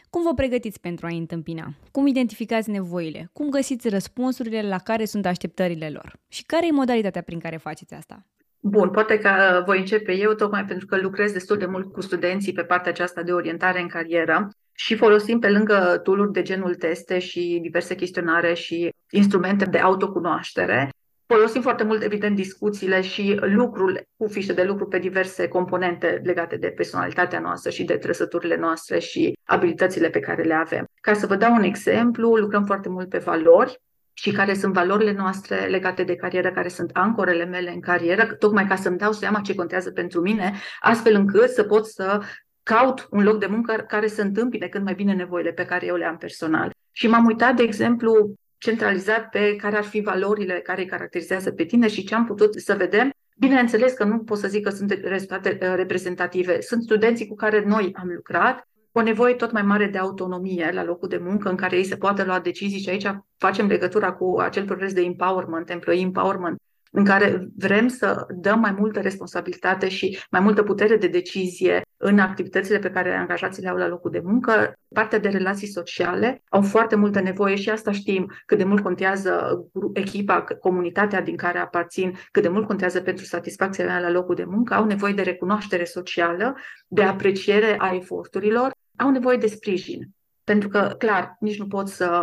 Cum 0.10 0.24
vă 0.24 0.34
pregătiți 0.34 0.80
pentru 0.80 1.06
a-i 1.06 1.18
întâmpina? 1.18 1.74
Cum 1.92 2.08
identificați 2.08 2.70
nevoile? 2.70 3.30
Cum 3.34 3.50
găsiți 3.50 3.90
răspunsurile 3.90 4.62
la 4.68 4.78
care 4.78 5.06
sunt 5.06 5.26
așteptările 5.26 5.90
lor? 5.90 6.20
Și 6.28 6.44
care 6.44 6.68
e 6.68 6.72
modalitatea 6.72 7.22
prin 7.22 7.40
care 7.40 7.58
faceți 7.58 7.94
asta? 7.94 8.26
Bun, 8.60 8.90
poate 8.90 9.18
că 9.18 9.64
voi 9.66 9.80
începe 9.80 10.12
eu, 10.18 10.34
tocmai 10.34 10.66
pentru 10.66 10.86
că 10.86 10.98
lucrez 10.98 11.32
destul 11.32 11.58
de 11.58 11.66
mult 11.66 11.94
cu 11.94 12.02
studenții 12.02 12.54
pe 12.54 12.64
partea 12.64 12.92
aceasta 12.92 13.24
de 13.24 13.34
orientare 13.34 13.82
în 13.82 13.88
carieră 13.88 14.50
și 14.76 14.96
folosim 14.96 15.40
pe 15.40 15.50
lângă 15.50 16.00
tool 16.04 16.30
de 16.32 16.42
genul 16.42 16.76
teste 16.76 17.20
și 17.20 17.60
diverse 17.62 17.96
chestionare 17.96 18.54
și 18.54 18.90
instrumente 19.10 19.66
de 19.66 19.78
autocunoaștere. 19.78 20.90
Folosim 21.26 21.62
foarte 21.62 21.84
mult, 21.84 22.04
evident, 22.04 22.36
discuțiile 22.36 23.02
și 23.02 23.40
lucrul 23.42 24.02
cu 24.18 24.28
fișe 24.28 24.54
de 24.54 24.64
lucru 24.64 24.88
pe 24.88 25.00
diverse 25.00 25.48
componente 25.48 26.22
legate 26.24 26.56
de 26.56 26.68
personalitatea 26.68 27.40
noastră 27.40 27.70
și 27.70 27.84
de 27.84 27.98
trăsăturile 27.98 28.56
noastre 28.56 29.00
și 29.00 29.38
abilitățile 29.44 30.10
pe 30.10 30.20
care 30.20 30.44
le 30.44 30.54
avem. 30.54 30.86
Ca 31.02 31.14
să 31.14 31.26
vă 31.26 31.36
dau 31.36 31.54
un 31.54 31.64
exemplu, 31.64 32.36
lucrăm 32.36 32.66
foarte 32.66 32.90
mult 32.90 33.10
pe 33.10 33.18
valori, 33.18 33.82
și 34.14 34.32
care 34.32 34.54
sunt 34.54 34.74
valorile 34.74 35.12
noastre 35.12 35.66
legate 35.66 36.04
de 36.04 36.16
carieră, 36.16 36.52
care 36.52 36.68
sunt 36.68 36.90
ancorele 36.94 37.46
mele 37.46 37.72
în 37.72 37.80
carieră, 37.80 38.26
tocmai 38.26 38.68
ca 38.68 38.76
să-mi 38.76 38.98
dau 38.98 39.12
seama 39.12 39.40
ce 39.40 39.56
contează 39.56 39.92
pentru 39.92 40.22
mine, 40.22 40.54
astfel 40.80 41.16
încât 41.16 41.50
să 41.50 41.64
pot 41.64 41.86
să 41.86 42.22
caut 42.64 43.08
un 43.12 43.24
loc 43.24 43.40
de 43.40 43.46
muncă 43.46 43.86
care 43.88 44.08
să 44.08 44.22
întâmpine 44.22 44.68
cât 44.68 44.84
mai 44.84 44.94
bine 44.94 45.14
nevoile 45.14 45.52
pe 45.52 45.66
care 45.66 45.86
eu 45.86 45.96
le 45.96 46.06
am 46.06 46.18
personal. 46.18 46.72
Și 46.92 47.08
m-am 47.08 47.26
uitat, 47.26 47.56
de 47.56 47.64
exemplu, 47.64 48.34
centralizat 48.58 49.30
pe 49.30 49.56
care 49.56 49.78
ar 49.78 49.84
fi 49.84 50.02
valorile 50.02 50.60
care 50.60 50.82
îi 50.82 50.88
caracterizează 50.88 51.52
pe 51.52 51.64
tine 51.64 51.88
și 51.88 52.04
ce 52.04 52.16
am 52.16 52.26
putut 52.26 52.56
să 52.56 52.76
vedem. 52.76 53.10
Bineînțeles 53.38 53.94
că 53.94 54.04
nu 54.04 54.20
pot 54.20 54.38
să 54.38 54.48
zic 54.48 54.64
că 54.64 54.70
sunt 54.70 55.00
rezultate 55.04 55.58
uh, 55.62 55.74
reprezentative. 55.76 56.62
Sunt 56.62 56.84
studenții 56.84 57.28
cu 57.28 57.36
care 57.36 57.64
noi 57.66 57.92
am 57.96 58.12
lucrat, 58.16 58.68
o 58.92 59.02
nevoie 59.02 59.34
tot 59.34 59.52
mai 59.52 59.62
mare 59.62 59.86
de 59.86 59.98
autonomie 59.98 60.72
la 60.74 60.84
locul 60.84 61.08
de 61.08 61.18
muncă 61.18 61.50
în 61.50 61.56
care 61.56 61.76
ei 61.76 61.84
se 61.84 61.96
poată 61.96 62.24
lua 62.24 62.40
decizii 62.40 62.80
și 62.80 62.90
aici 62.90 63.08
facem 63.38 63.68
legătura 63.68 64.14
cu 64.14 64.40
acel 64.40 64.66
proces 64.66 64.94
de 64.94 65.02
empowerment, 65.02 65.70
employee 65.70 66.02
empowerment, 66.02 66.62
în 66.96 67.06
care 67.06 67.48
vrem 67.58 67.88
să 67.88 68.26
dăm 68.30 68.60
mai 68.60 68.76
multă 68.78 69.00
responsabilitate 69.00 69.90
și 69.90 70.20
mai 70.32 70.42
multă 70.42 70.64
putere 70.64 70.98
de 70.98 71.08
decizie 71.08 71.82
în 71.98 72.20
activitățile 72.20 72.80
pe 72.80 72.90
care 72.90 73.16
angajații 73.16 73.64
le 73.64 73.70
au 73.70 73.78
la 73.78 73.88
locul 73.88 74.12
de 74.12 74.22
muncă. 74.24 74.74
Partea 74.94 75.20
de 75.20 75.30
relații 75.30 75.68
sociale 75.68 76.44
au 76.50 76.62
foarte 76.62 76.96
multă 76.96 77.20
nevoie 77.20 77.56
și 77.56 77.70
asta 77.70 77.92
știm 77.92 78.32
cât 78.46 78.58
de 78.58 78.64
mult 78.64 78.84
contează 78.84 79.64
echipa, 79.94 80.42
comunitatea 80.42 81.22
din 81.22 81.36
care 81.36 81.58
aparțin, 81.58 82.14
cât 82.32 82.42
de 82.42 82.50
mult 82.50 82.68
contează 82.68 83.02
pentru 83.02 83.26
satisfacția 83.26 83.86
mea 83.86 84.00
la 84.00 84.12
locul 84.12 84.36
de 84.36 84.46
muncă, 84.46 84.74
au 84.74 84.86
nevoie 84.86 85.14
de 85.14 85.22
recunoaștere 85.22 85.84
socială, 85.84 86.56
de 86.88 87.04
apreciere 87.04 87.76
a 87.78 87.96
eforturilor 87.96 88.72
au 88.96 89.12
nevoie 89.12 89.38
de 89.38 89.48
sprijin. 89.48 90.10
Pentru 90.44 90.70
că, 90.70 90.96
clar, 90.98 91.36
nici 91.40 91.60
nu 91.60 91.68
pot 91.68 91.88
să 91.88 92.22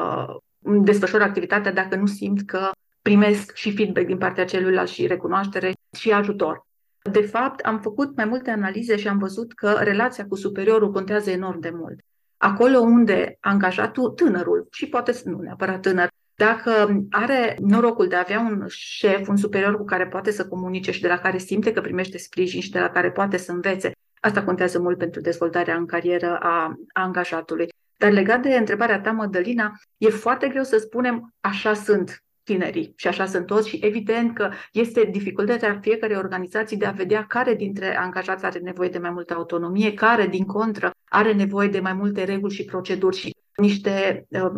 desfășor 0.59 1.23
activitatea 1.23 1.73
dacă 1.73 1.97
nu 1.97 2.07
simt 2.07 2.43
că 2.47 2.71
primesc 3.11 3.55
și 3.55 3.75
feedback 3.75 4.07
din 4.07 4.19
partea 4.19 4.45
celuilalt 4.45 4.89
și 4.89 5.07
recunoaștere 5.07 5.73
și 5.97 6.11
ajutor. 6.11 6.67
De 7.13 7.21
fapt, 7.21 7.61
am 7.61 7.81
făcut 7.81 8.17
mai 8.17 8.25
multe 8.25 8.51
analize 8.51 8.97
și 8.97 9.09
am 9.09 9.19
văzut 9.19 9.53
că 9.53 9.71
relația 9.71 10.27
cu 10.27 10.35
superiorul 10.35 10.91
contează 10.91 11.31
enorm 11.31 11.61
de 11.61 11.71
mult. 11.71 12.01
Acolo 12.37 12.79
unde 12.79 13.37
angajatul, 13.41 14.11
tânărul, 14.11 14.69
și 14.71 14.87
poate 14.87 15.21
nu 15.25 15.41
neapărat 15.41 15.81
tânăr, 15.81 16.09
dacă 16.35 17.05
are 17.11 17.57
norocul 17.61 18.09
de 18.09 18.17
a 18.17 18.19
avea 18.19 18.41
un 18.41 18.65
șef, 18.69 19.29
un 19.29 19.37
superior 19.37 19.77
cu 19.77 19.85
care 19.85 20.07
poate 20.07 20.31
să 20.31 20.49
comunice 20.49 20.91
și 20.91 21.01
de 21.01 21.09
la 21.09 21.19
care 21.19 21.39
simte 21.39 21.73
că 21.73 21.81
primește 21.81 22.19
sprijin 22.19 22.61
și 22.61 22.71
de 22.71 22.81
la 22.81 22.89
care 22.91 23.11
poate 23.11 23.37
să 23.37 23.53
învețe, 23.53 23.93
asta 24.21 24.45
contează 24.45 24.81
mult 24.81 24.99
pentru 24.99 25.21
dezvoltarea 25.21 25.77
în 25.77 25.87
carieră 25.87 26.39
a, 26.39 26.77
a 26.93 27.05
angajatului. 27.05 27.69
Dar 27.97 28.11
legat 28.13 28.43
de 28.43 28.57
întrebarea 28.57 29.01
ta, 29.01 29.11
Mădălina, 29.11 29.73
e 29.97 30.09
foarte 30.09 30.49
greu 30.49 30.63
să 30.63 30.79
spunem 30.79 31.35
așa 31.41 31.75
sunt 31.75 32.23
tinerii 32.51 32.93
și 32.97 33.09
așa 33.09 33.27
sunt 33.27 33.47
toți 33.47 33.69
și 33.69 33.79
evident 33.83 34.35
că 34.35 34.51
este 34.73 35.09
dificultatea 35.13 35.79
fiecărei 35.83 36.17
organizații 36.17 36.77
de 36.77 36.87
a 36.87 36.91
vedea 36.91 37.27
care 37.27 37.55
dintre 37.55 37.97
angajați 37.97 38.45
are 38.45 38.59
nevoie 38.59 38.89
de 38.89 38.99
mai 38.99 39.11
multă 39.11 39.35
autonomie, 39.35 39.95
care 39.95 40.27
din 40.27 40.45
contră 40.45 40.91
are 41.09 41.33
nevoie 41.33 41.69
de 41.69 41.81
mai 41.81 41.93
multe 41.93 42.25
reguli 42.25 42.55
și 42.55 42.65
proceduri 42.65 43.17
și 43.17 43.37
niște 43.57 44.27
um, 44.29 44.53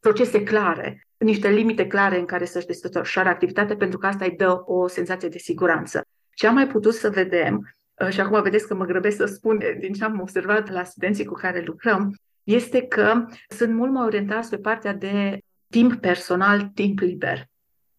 procese 0.00 0.42
clare, 0.42 1.06
niște 1.16 1.48
limite 1.48 1.86
clare 1.86 2.18
în 2.18 2.24
care 2.24 2.44
să-și 2.44 2.66
desfășoare 2.66 3.28
activitatea, 3.28 3.76
pentru 3.76 3.98
că 3.98 4.06
asta 4.06 4.24
îi 4.24 4.36
dă 4.36 4.62
o 4.64 4.88
senzație 4.88 5.28
de 5.28 5.38
siguranță. 5.38 6.02
Ce 6.34 6.46
am 6.46 6.54
mai 6.54 6.66
putut 6.66 6.94
să 6.94 7.10
vedem, 7.10 7.74
uh, 8.04 8.08
și 8.08 8.20
acum 8.20 8.42
vedeți 8.42 8.66
că 8.66 8.74
mă 8.74 8.84
grăbesc 8.84 9.16
să 9.16 9.24
spun 9.24 9.58
din 9.80 9.92
ce 9.92 10.04
am 10.04 10.20
observat 10.20 10.70
la 10.70 10.84
studenții 10.84 11.24
cu 11.24 11.34
care 11.34 11.62
lucrăm, 11.66 12.14
este 12.42 12.82
că 12.82 13.24
sunt 13.48 13.74
mult 13.74 13.92
mai 13.92 14.04
orientați 14.04 14.50
pe 14.50 14.56
partea 14.56 14.92
de 14.92 15.38
timp 15.70 16.00
personal, 16.00 16.70
timp 16.74 16.98
liber. 16.98 17.46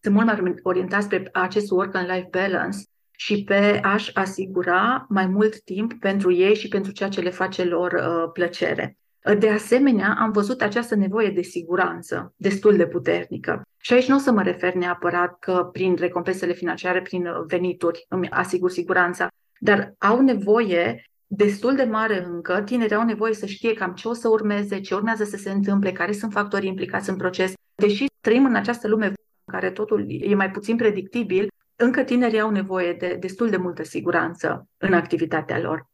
Sunt 0.01 0.15
mult 0.15 0.25
mai 0.25 0.53
orientați 0.63 1.07
pe 1.07 1.29
acest 1.33 1.71
work 1.71 1.95
and 1.95 2.09
life 2.09 2.27
balance 2.31 2.77
și 3.11 3.43
pe 3.43 3.79
a-și 3.83 4.11
asigura 4.13 5.05
mai 5.09 5.25
mult 5.25 5.61
timp 5.61 5.93
pentru 5.99 6.31
ei 6.31 6.55
și 6.55 6.67
pentru 6.67 6.91
ceea 6.91 7.09
ce 7.09 7.21
le 7.21 7.29
face 7.29 7.63
lor 7.63 7.91
uh, 7.91 8.31
plăcere. 8.33 8.97
De 9.39 9.49
asemenea, 9.49 10.15
am 10.19 10.31
văzut 10.31 10.61
această 10.61 10.95
nevoie 10.95 11.29
de 11.29 11.41
siguranță 11.41 12.33
destul 12.35 12.75
de 12.75 12.87
puternică. 12.87 13.61
Și 13.77 13.93
aici 13.93 14.07
nu 14.07 14.15
o 14.15 14.19
să 14.19 14.31
mă 14.31 14.43
refer 14.43 14.73
neapărat 14.73 15.39
că 15.39 15.69
prin 15.71 15.95
recompensele 15.95 16.53
financiare, 16.53 17.01
prin 17.01 17.27
venituri 17.47 18.05
îmi 18.09 18.29
asigur 18.29 18.69
siguranța, 18.69 19.27
dar 19.59 19.93
au 19.97 20.21
nevoie 20.21 21.03
destul 21.31 21.75
de 21.75 21.83
mare 21.83 22.25
încă, 22.25 22.61
tinerii 22.61 22.95
au 22.95 23.03
nevoie 23.03 23.33
să 23.33 23.45
știe 23.45 23.73
cam 23.73 23.93
ce 23.93 24.07
o 24.07 24.13
să 24.13 24.29
urmeze, 24.29 24.79
ce 24.79 24.95
urmează 24.95 25.23
să 25.23 25.37
se 25.37 25.51
întâmple, 25.51 25.91
care 25.91 26.11
sunt 26.11 26.31
factorii 26.31 26.69
implicați 26.69 27.09
în 27.09 27.15
proces. 27.15 27.53
Deși 27.75 28.05
trăim 28.21 28.45
în 28.45 28.55
această 28.55 28.87
lume 28.87 29.05
în 29.05 29.13
care 29.51 29.71
totul 29.71 30.05
e 30.09 30.35
mai 30.35 30.51
puțin 30.51 30.75
predictibil, 30.75 31.47
încă 31.75 32.03
tinerii 32.03 32.39
au 32.39 32.49
nevoie 32.49 32.93
de 32.93 33.17
destul 33.19 33.49
de 33.49 33.57
multă 33.57 33.83
siguranță 33.83 34.67
în 34.77 34.93
activitatea 34.93 35.59
lor. 35.59 35.88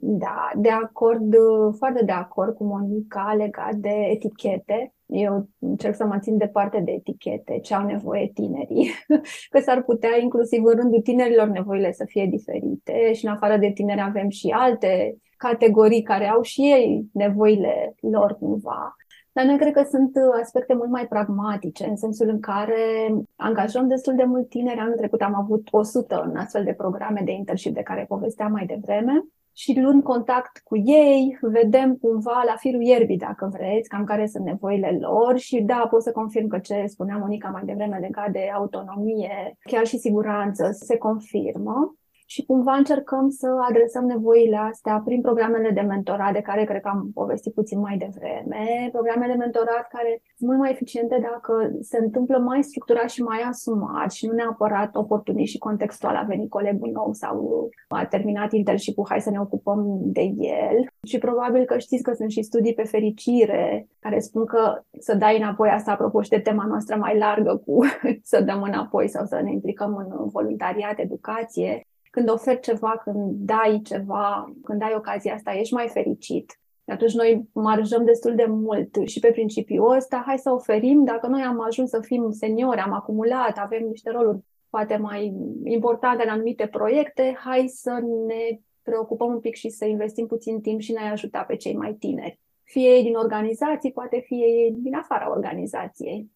Da, 0.00 0.50
de 0.56 0.68
acord, 0.70 1.34
foarte 1.76 2.04
de 2.04 2.12
acord 2.12 2.54
cu 2.54 2.64
Monica 2.64 3.34
legat 3.36 3.74
de 3.74 3.88
etichete. 3.88 4.92
Eu 5.06 5.48
încerc 5.58 5.94
să 5.94 6.04
mă 6.04 6.18
țin 6.18 6.36
departe 6.36 6.80
de 6.80 6.90
etichete, 6.90 7.58
ce 7.58 7.74
au 7.74 7.86
nevoie 7.86 8.30
tinerii, 8.34 8.90
că 9.50 9.58
s-ar 9.58 9.82
putea 9.82 10.18
inclusiv 10.20 10.64
în 10.64 10.74
rândul 10.74 11.00
tinerilor 11.00 11.48
nevoile 11.48 11.92
să 11.92 12.04
fie 12.06 12.26
diferite 12.26 13.12
și 13.12 13.24
în 13.24 13.32
afară 13.32 13.56
de 13.56 13.70
tineri 13.70 14.00
avem 14.00 14.28
și 14.28 14.48
alte 14.48 15.16
categorii 15.36 16.02
care 16.02 16.28
au 16.28 16.42
și 16.42 16.60
ei 16.60 17.08
nevoile 17.12 17.94
lor 18.00 18.36
cumva. 18.38 18.96
Dar 19.32 19.44
noi 19.44 19.58
cred 19.58 19.72
că 19.72 19.82
sunt 19.90 20.12
aspecte 20.40 20.74
mult 20.74 20.90
mai 20.90 21.06
pragmatice, 21.06 21.86
în 21.86 21.96
sensul 21.96 22.28
în 22.28 22.40
care 22.40 23.14
angajăm 23.36 23.88
destul 23.88 24.14
de 24.14 24.24
mult 24.24 24.48
tineri. 24.48 24.78
Anul 24.78 24.96
trecut 24.96 25.20
am 25.20 25.34
avut 25.34 25.68
100 25.70 26.22
în 26.30 26.36
astfel 26.36 26.64
de 26.64 26.72
programe 26.72 27.22
de 27.24 27.32
internship 27.32 27.74
de 27.74 27.82
care 27.82 28.04
povesteam 28.08 28.52
mai 28.52 28.66
devreme 28.66 29.24
și 29.58 29.80
luând 29.80 30.02
contact 30.02 30.60
cu 30.64 30.76
ei, 30.76 31.38
vedem 31.40 31.96
cumva 31.96 32.42
la 32.46 32.56
firul 32.56 32.82
ierbii, 32.82 33.16
dacă 33.16 33.50
vreți, 33.52 33.88
cam 33.88 34.04
care 34.04 34.26
sunt 34.26 34.44
nevoile 34.44 34.98
lor 35.00 35.38
și 35.38 35.60
da, 35.60 35.86
pot 35.90 36.02
să 36.02 36.12
confirm 36.12 36.48
că 36.48 36.58
ce 36.58 36.84
spunea 36.86 37.16
Monica 37.16 37.48
mai 37.48 37.62
devreme 37.64 37.98
legat 37.98 38.30
de 38.30 38.50
autonomie, 38.54 39.56
chiar 39.70 39.86
și 39.86 39.98
siguranță, 39.98 40.68
se 40.72 40.96
confirmă 40.96 41.97
și 42.30 42.44
cumva 42.44 42.74
încercăm 42.74 43.28
să 43.28 43.48
adresăm 43.68 44.04
nevoile 44.04 44.56
astea 44.56 45.02
prin 45.04 45.20
programele 45.20 45.70
de 45.70 45.80
mentorat, 45.80 46.32
de 46.32 46.40
care 46.40 46.64
cred 46.64 46.80
că 46.80 46.88
am 46.88 47.10
povestit 47.14 47.54
puțin 47.54 47.78
mai 47.78 47.96
devreme. 47.96 48.88
Programele 48.92 49.32
de 49.32 49.38
mentorat 49.38 49.88
care 49.88 50.22
sunt 50.36 50.48
mult 50.48 50.58
mai 50.58 50.70
eficiente 50.70 51.18
dacă 51.22 51.70
se 51.80 51.98
întâmplă 51.98 52.38
mai 52.38 52.62
structurat 52.62 53.08
și 53.10 53.22
mai 53.22 53.40
asumat 53.40 54.12
și 54.12 54.26
nu 54.26 54.32
neapărat 54.32 54.96
oportunist 54.96 55.52
și 55.52 55.58
contextual. 55.58 56.16
A 56.16 56.22
venit 56.22 56.50
colegul 56.50 56.90
nou 56.90 57.12
sau 57.12 57.68
a 57.88 58.06
terminat 58.06 58.52
internship 58.52 58.96
hai 59.08 59.20
să 59.20 59.30
ne 59.30 59.40
ocupăm 59.40 59.98
de 60.00 60.22
el. 60.38 60.86
Și 61.06 61.18
probabil 61.18 61.64
că 61.64 61.78
știți 61.78 62.02
că 62.02 62.12
sunt 62.12 62.30
și 62.30 62.42
studii 62.42 62.74
pe 62.74 62.84
fericire 62.84 63.88
care 63.98 64.18
spun 64.18 64.44
că 64.44 64.82
să 64.98 65.14
dai 65.14 65.36
înapoi 65.36 65.68
asta, 65.68 65.92
apropo 65.92 66.22
și 66.22 66.30
de 66.30 66.38
tema 66.38 66.64
noastră 66.66 66.96
mai 66.96 67.18
largă 67.18 67.62
cu 67.66 67.78
să 68.30 68.40
dăm 68.40 68.62
înapoi 68.62 69.08
sau 69.08 69.24
să 69.24 69.40
ne 69.42 69.52
implicăm 69.52 69.96
în 69.96 70.28
voluntariat, 70.28 70.98
educație, 70.98 71.82
când 72.18 72.30
oferi 72.30 72.60
ceva, 72.60 73.00
când 73.04 73.32
dai 73.32 73.80
ceva, 73.84 74.52
când 74.64 74.82
ai 74.82 74.94
ocazia 74.96 75.34
asta, 75.34 75.52
ești 75.52 75.74
mai 75.74 75.88
fericit. 75.88 76.60
Atunci 76.86 77.14
noi 77.14 77.48
marjăm 77.52 78.04
destul 78.04 78.34
de 78.34 78.44
mult 78.48 78.96
și 79.04 79.20
pe 79.20 79.30
principiul 79.30 79.96
ăsta, 79.96 80.22
hai 80.26 80.38
să 80.38 80.50
oferim, 80.50 81.04
dacă 81.04 81.26
noi 81.26 81.42
am 81.42 81.60
ajuns 81.60 81.90
să 81.90 82.00
fim 82.00 82.30
seniori, 82.30 82.80
am 82.80 82.92
acumulat, 82.92 83.58
avem 83.58 83.86
niște 83.86 84.10
roluri 84.10 84.38
poate 84.70 84.96
mai 84.96 85.34
importante 85.64 86.22
în 86.22 86.28
anumite 86.28 86.66
proiecte, 86.66 87.36
hai 87.44 87.68
să 87.68 88.00
ne 88.26 88.60
preocupăm 88.82 89.28
un 89.28 89.40
pic 89.40 89.54
și 89.54 89.68
să 89.68 89.84
investim 89.84 90.26
puțin 90.26 90.60
timp 90.60 90.80
și 90.80 90.92
ne 90.92 91.10
ajuta 91.10 91.42
pe 91.42 91.56
cei 91.56 91.76
mai 91.76 91.92
tineri. 91.92 92.40
Fie 92.64 92.88
ei 92.88 93.02
din 93.02 93.14
organizații, 93.14 93.92
poate 93.92 94.22
fie 94.26 94.46
ei 94.46 94.74
din 94.76 94.94
afara 94.94 95.30
organizației. 95.30 96.30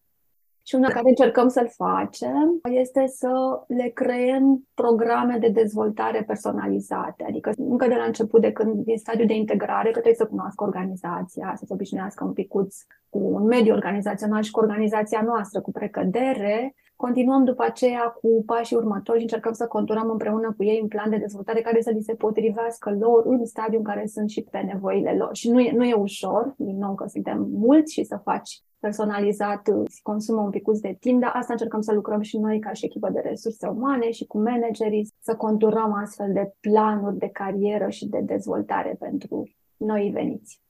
Și 0.65 0.75
una 0.75 0.87
care 0.87 1.09
încercăm 1.09 1.47
să-l 1.47 1.69
facem 1.75 2.59
este 2.71 3.07
să 3.07 3.63
le 3.67 3.89
creăm 3.93 4.67
programe 4.73 5.37
de 5.37 5.49
dezvoltare 5.49 6.23
personalizate. 6.23 7.23
Adică 7.27 7.51
încă 7.57 7.87
de 7.87 7.95
la 7.95 8.03
început, 8.03 8.41
de 8.41 8.51
când 8.51 8.83
din 8.83 8.97
stadiul 8.97 9.27
de 9.27 9.33
integrare, 9.35 9.85
că 9.85 9.91
trebuie 9.91 10.13
să 10.13 10.25
cunoască 10.25 10.63
organizația, 10.63 11.53
să 11.57 11.63
se 11.65 11.73
obișnuiască 11.73 12.23
un 12.23 12.33
picuț 12.33 12.75
cu 13.09 13.19
un 13.19 13.43
mediu 13.43 13.73
organizațional 13.73 14.41
și 14.41 14.51
cu 14.51 14.59
organizația 14.59 15.21
noastră, 15.21 15.61
cu 15.61 15.71
precădere, 15.71 16.75
Continuăm 17.07 17.43
după 17.43 17.63
aceea 17.63 18.01
cu 18.21 18.43
pașii 18.45 18.75
următori 18.75 19.17
și 19.17 19.23
încercăm 19.23 19.53
să 19.53 19.67
conturăm 19.67 20.09
împreună 20.09 20.53
cu 20.57 20.63
ei 20.63 20.79
un 20.81 20.87
plan 20.87 21.09
de 21.09 21.17
dezvoltare 21.17 21.61
care 21.61 21.81
să 21.81 21.89
li 21.89 22.01
se 22.01 22.13
potrivească 22.13 22.95
lor 22.99 23.25
în 23.25 23.45
stadiul 23.45 23.77
în 23.77 23.83
care 23.83 24.05
sunt 24.05 24.29
și 24.29 24.41
pe 24.41 24.57
nevoile 24.57 25.15
lor. 25.17 25.35
Și 25.35 25.49
nu 25.49 25.59
e, 25.59 25.71
nu 25.71 25.85
e 25.85 25.93
ușor, 25.93 26.53
din 26.57 26.77
nou 26.77 26.95
că 26.95 27.05
suntem 27.07 27.47
mulți 27.51 27.93
și 27.93 28.03
să 28.03 28.19
faci 28.23 28.63
personalizat 28.79 29.61
consumă 30.01 30.41
un 30.41 30.49
pic 30.49 30.63
de 30.81 30.97
timp, 30.99 31.21
dar 31.21 31.31
asta 31.33 31.53
încercăm 31.53 31.81
să 31.81 31.93
lucrăm 31.93 32.21
și 32.21 32.37
noi 32.37 32.59
ca 32.59 32.71
și 32.73 32.85
echipă 32.85 33.09
de 33.09 33.19
resurse 33.19 33.67
umane 33.67 34.11
și 34.11 34.25
cu 34.25 34.37
managerii, 34.41 35.13
să 35.19 35.35
conturăm 35.35 35.93
astfel 35.93 36.33
de 36.33 36.53
planuri 36.59 37.17
de 37.17 37.27
carieră 37.27 37.89
și 37.89 38.07
de 38.07 38.19
dezvoltare 38.19 38.95
pentru 38.99 39.49
noi 39.77 40.09
veniți. 40.13 40.61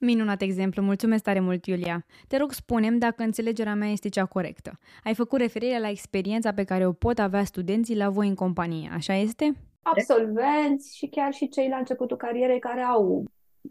Minunat 0.00 0.42
exemplu, 0.42 0.82
mulțumesc 0.82 1.22
tare 1.22 1.40
mult, 1.40 1.66
Iulia. 1.66 2.04
Te 2.28 2.36
rog, 2.36 2.52
spunem 2.52 2.98
dacă 2.98 3.22
înțelegerea 3.22 3.74
mea 3.74 3.88
este 3.88 4.08
cea 4.08 4.24
corectă. 4.24 4.78
Ai 5.04 5.14
făcut 5.14 5.38
referire 5.38 5.78
la 5.80 5.88
experiența 5.88 6.52
pe 6.52 6.64
care 6.64 6.86
o 6.86 6.92
pot 6.92 7.18
avea 7.18 7.44
studenții 7.44 7.96
la 7.96 8.10
voi 8.10 8.28
în 8.28 8.34
companie, 8.34 8.90
așa 8.92 9.14
este? 9.14 9.52
Absolvenți 9.82 10.96
și 10.96 11.06
chiar 11.06 11.32
și 11.32 11.48
cei 11.48 11.68
la 11.68 11.76
începutul 11.76 12.16
carierei 12.16 12.58
care 12.58 12.80
au 12.80 13.24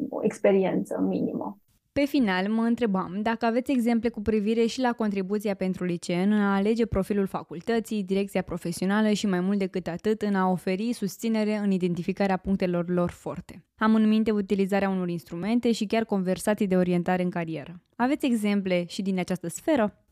o 0.10 0.24
experiență 0.24 1.00
minimă. 1.08 1.58
Pe 1.98 2.06
final, 2.06 2.48
mă 2.48 2.62
întrebam 2.62 3.20
dacă 3.22 3.46
aveți 3.46 3.72
exemple 3.72 4.10
cu 4.10 4.22
privire 4.22 4.66
și 4.66 4.80
la 4.82 4.94
contribuția 4.94 5.54
pentru 5.54 5.84
liceen 5.84 6.32
în 6.32 6.42
a 6.42 6.56
alege 6.56 6.86
profilul 6.86 7.28
facultății, 7.28 8.04
direcția 8.04 8.42
profesională 8.42 9.12
și 9.12 9.28
mai 9.28 9.40
mult 9.40 9.58
decât 9.58 9.88
atât 9.88 10.22
în 10.22 10.36
a 10.36 10.50
oferi 10.50 10.94
susținere 10.94 11.56
în 11.56 11.72
identificarea 11.72 12.38
punctelor 12.38 12.90
lor 12.90 13.10
forte. 13.10 13.66
Am 13.78 13.96
în 13.96 14.08
minte 14.08 14.32
utilizarea 14.32 14.90
unor 14.90 15.10
instrumente 15.10 15.72
și 15.72 15.86
chiar 15.86 16.04
conversații 16.04 16.68
de 16.68 16.76
orientare 16.76 17.24
în 17.24 17.30
carieră. 17.30 17.82
Aveți 17.96 18.26
exemple 18.26 18.86
și 18.88 19.02
din 19.02 19.20
această 19.20 19.48
sferă? 19.48 20.06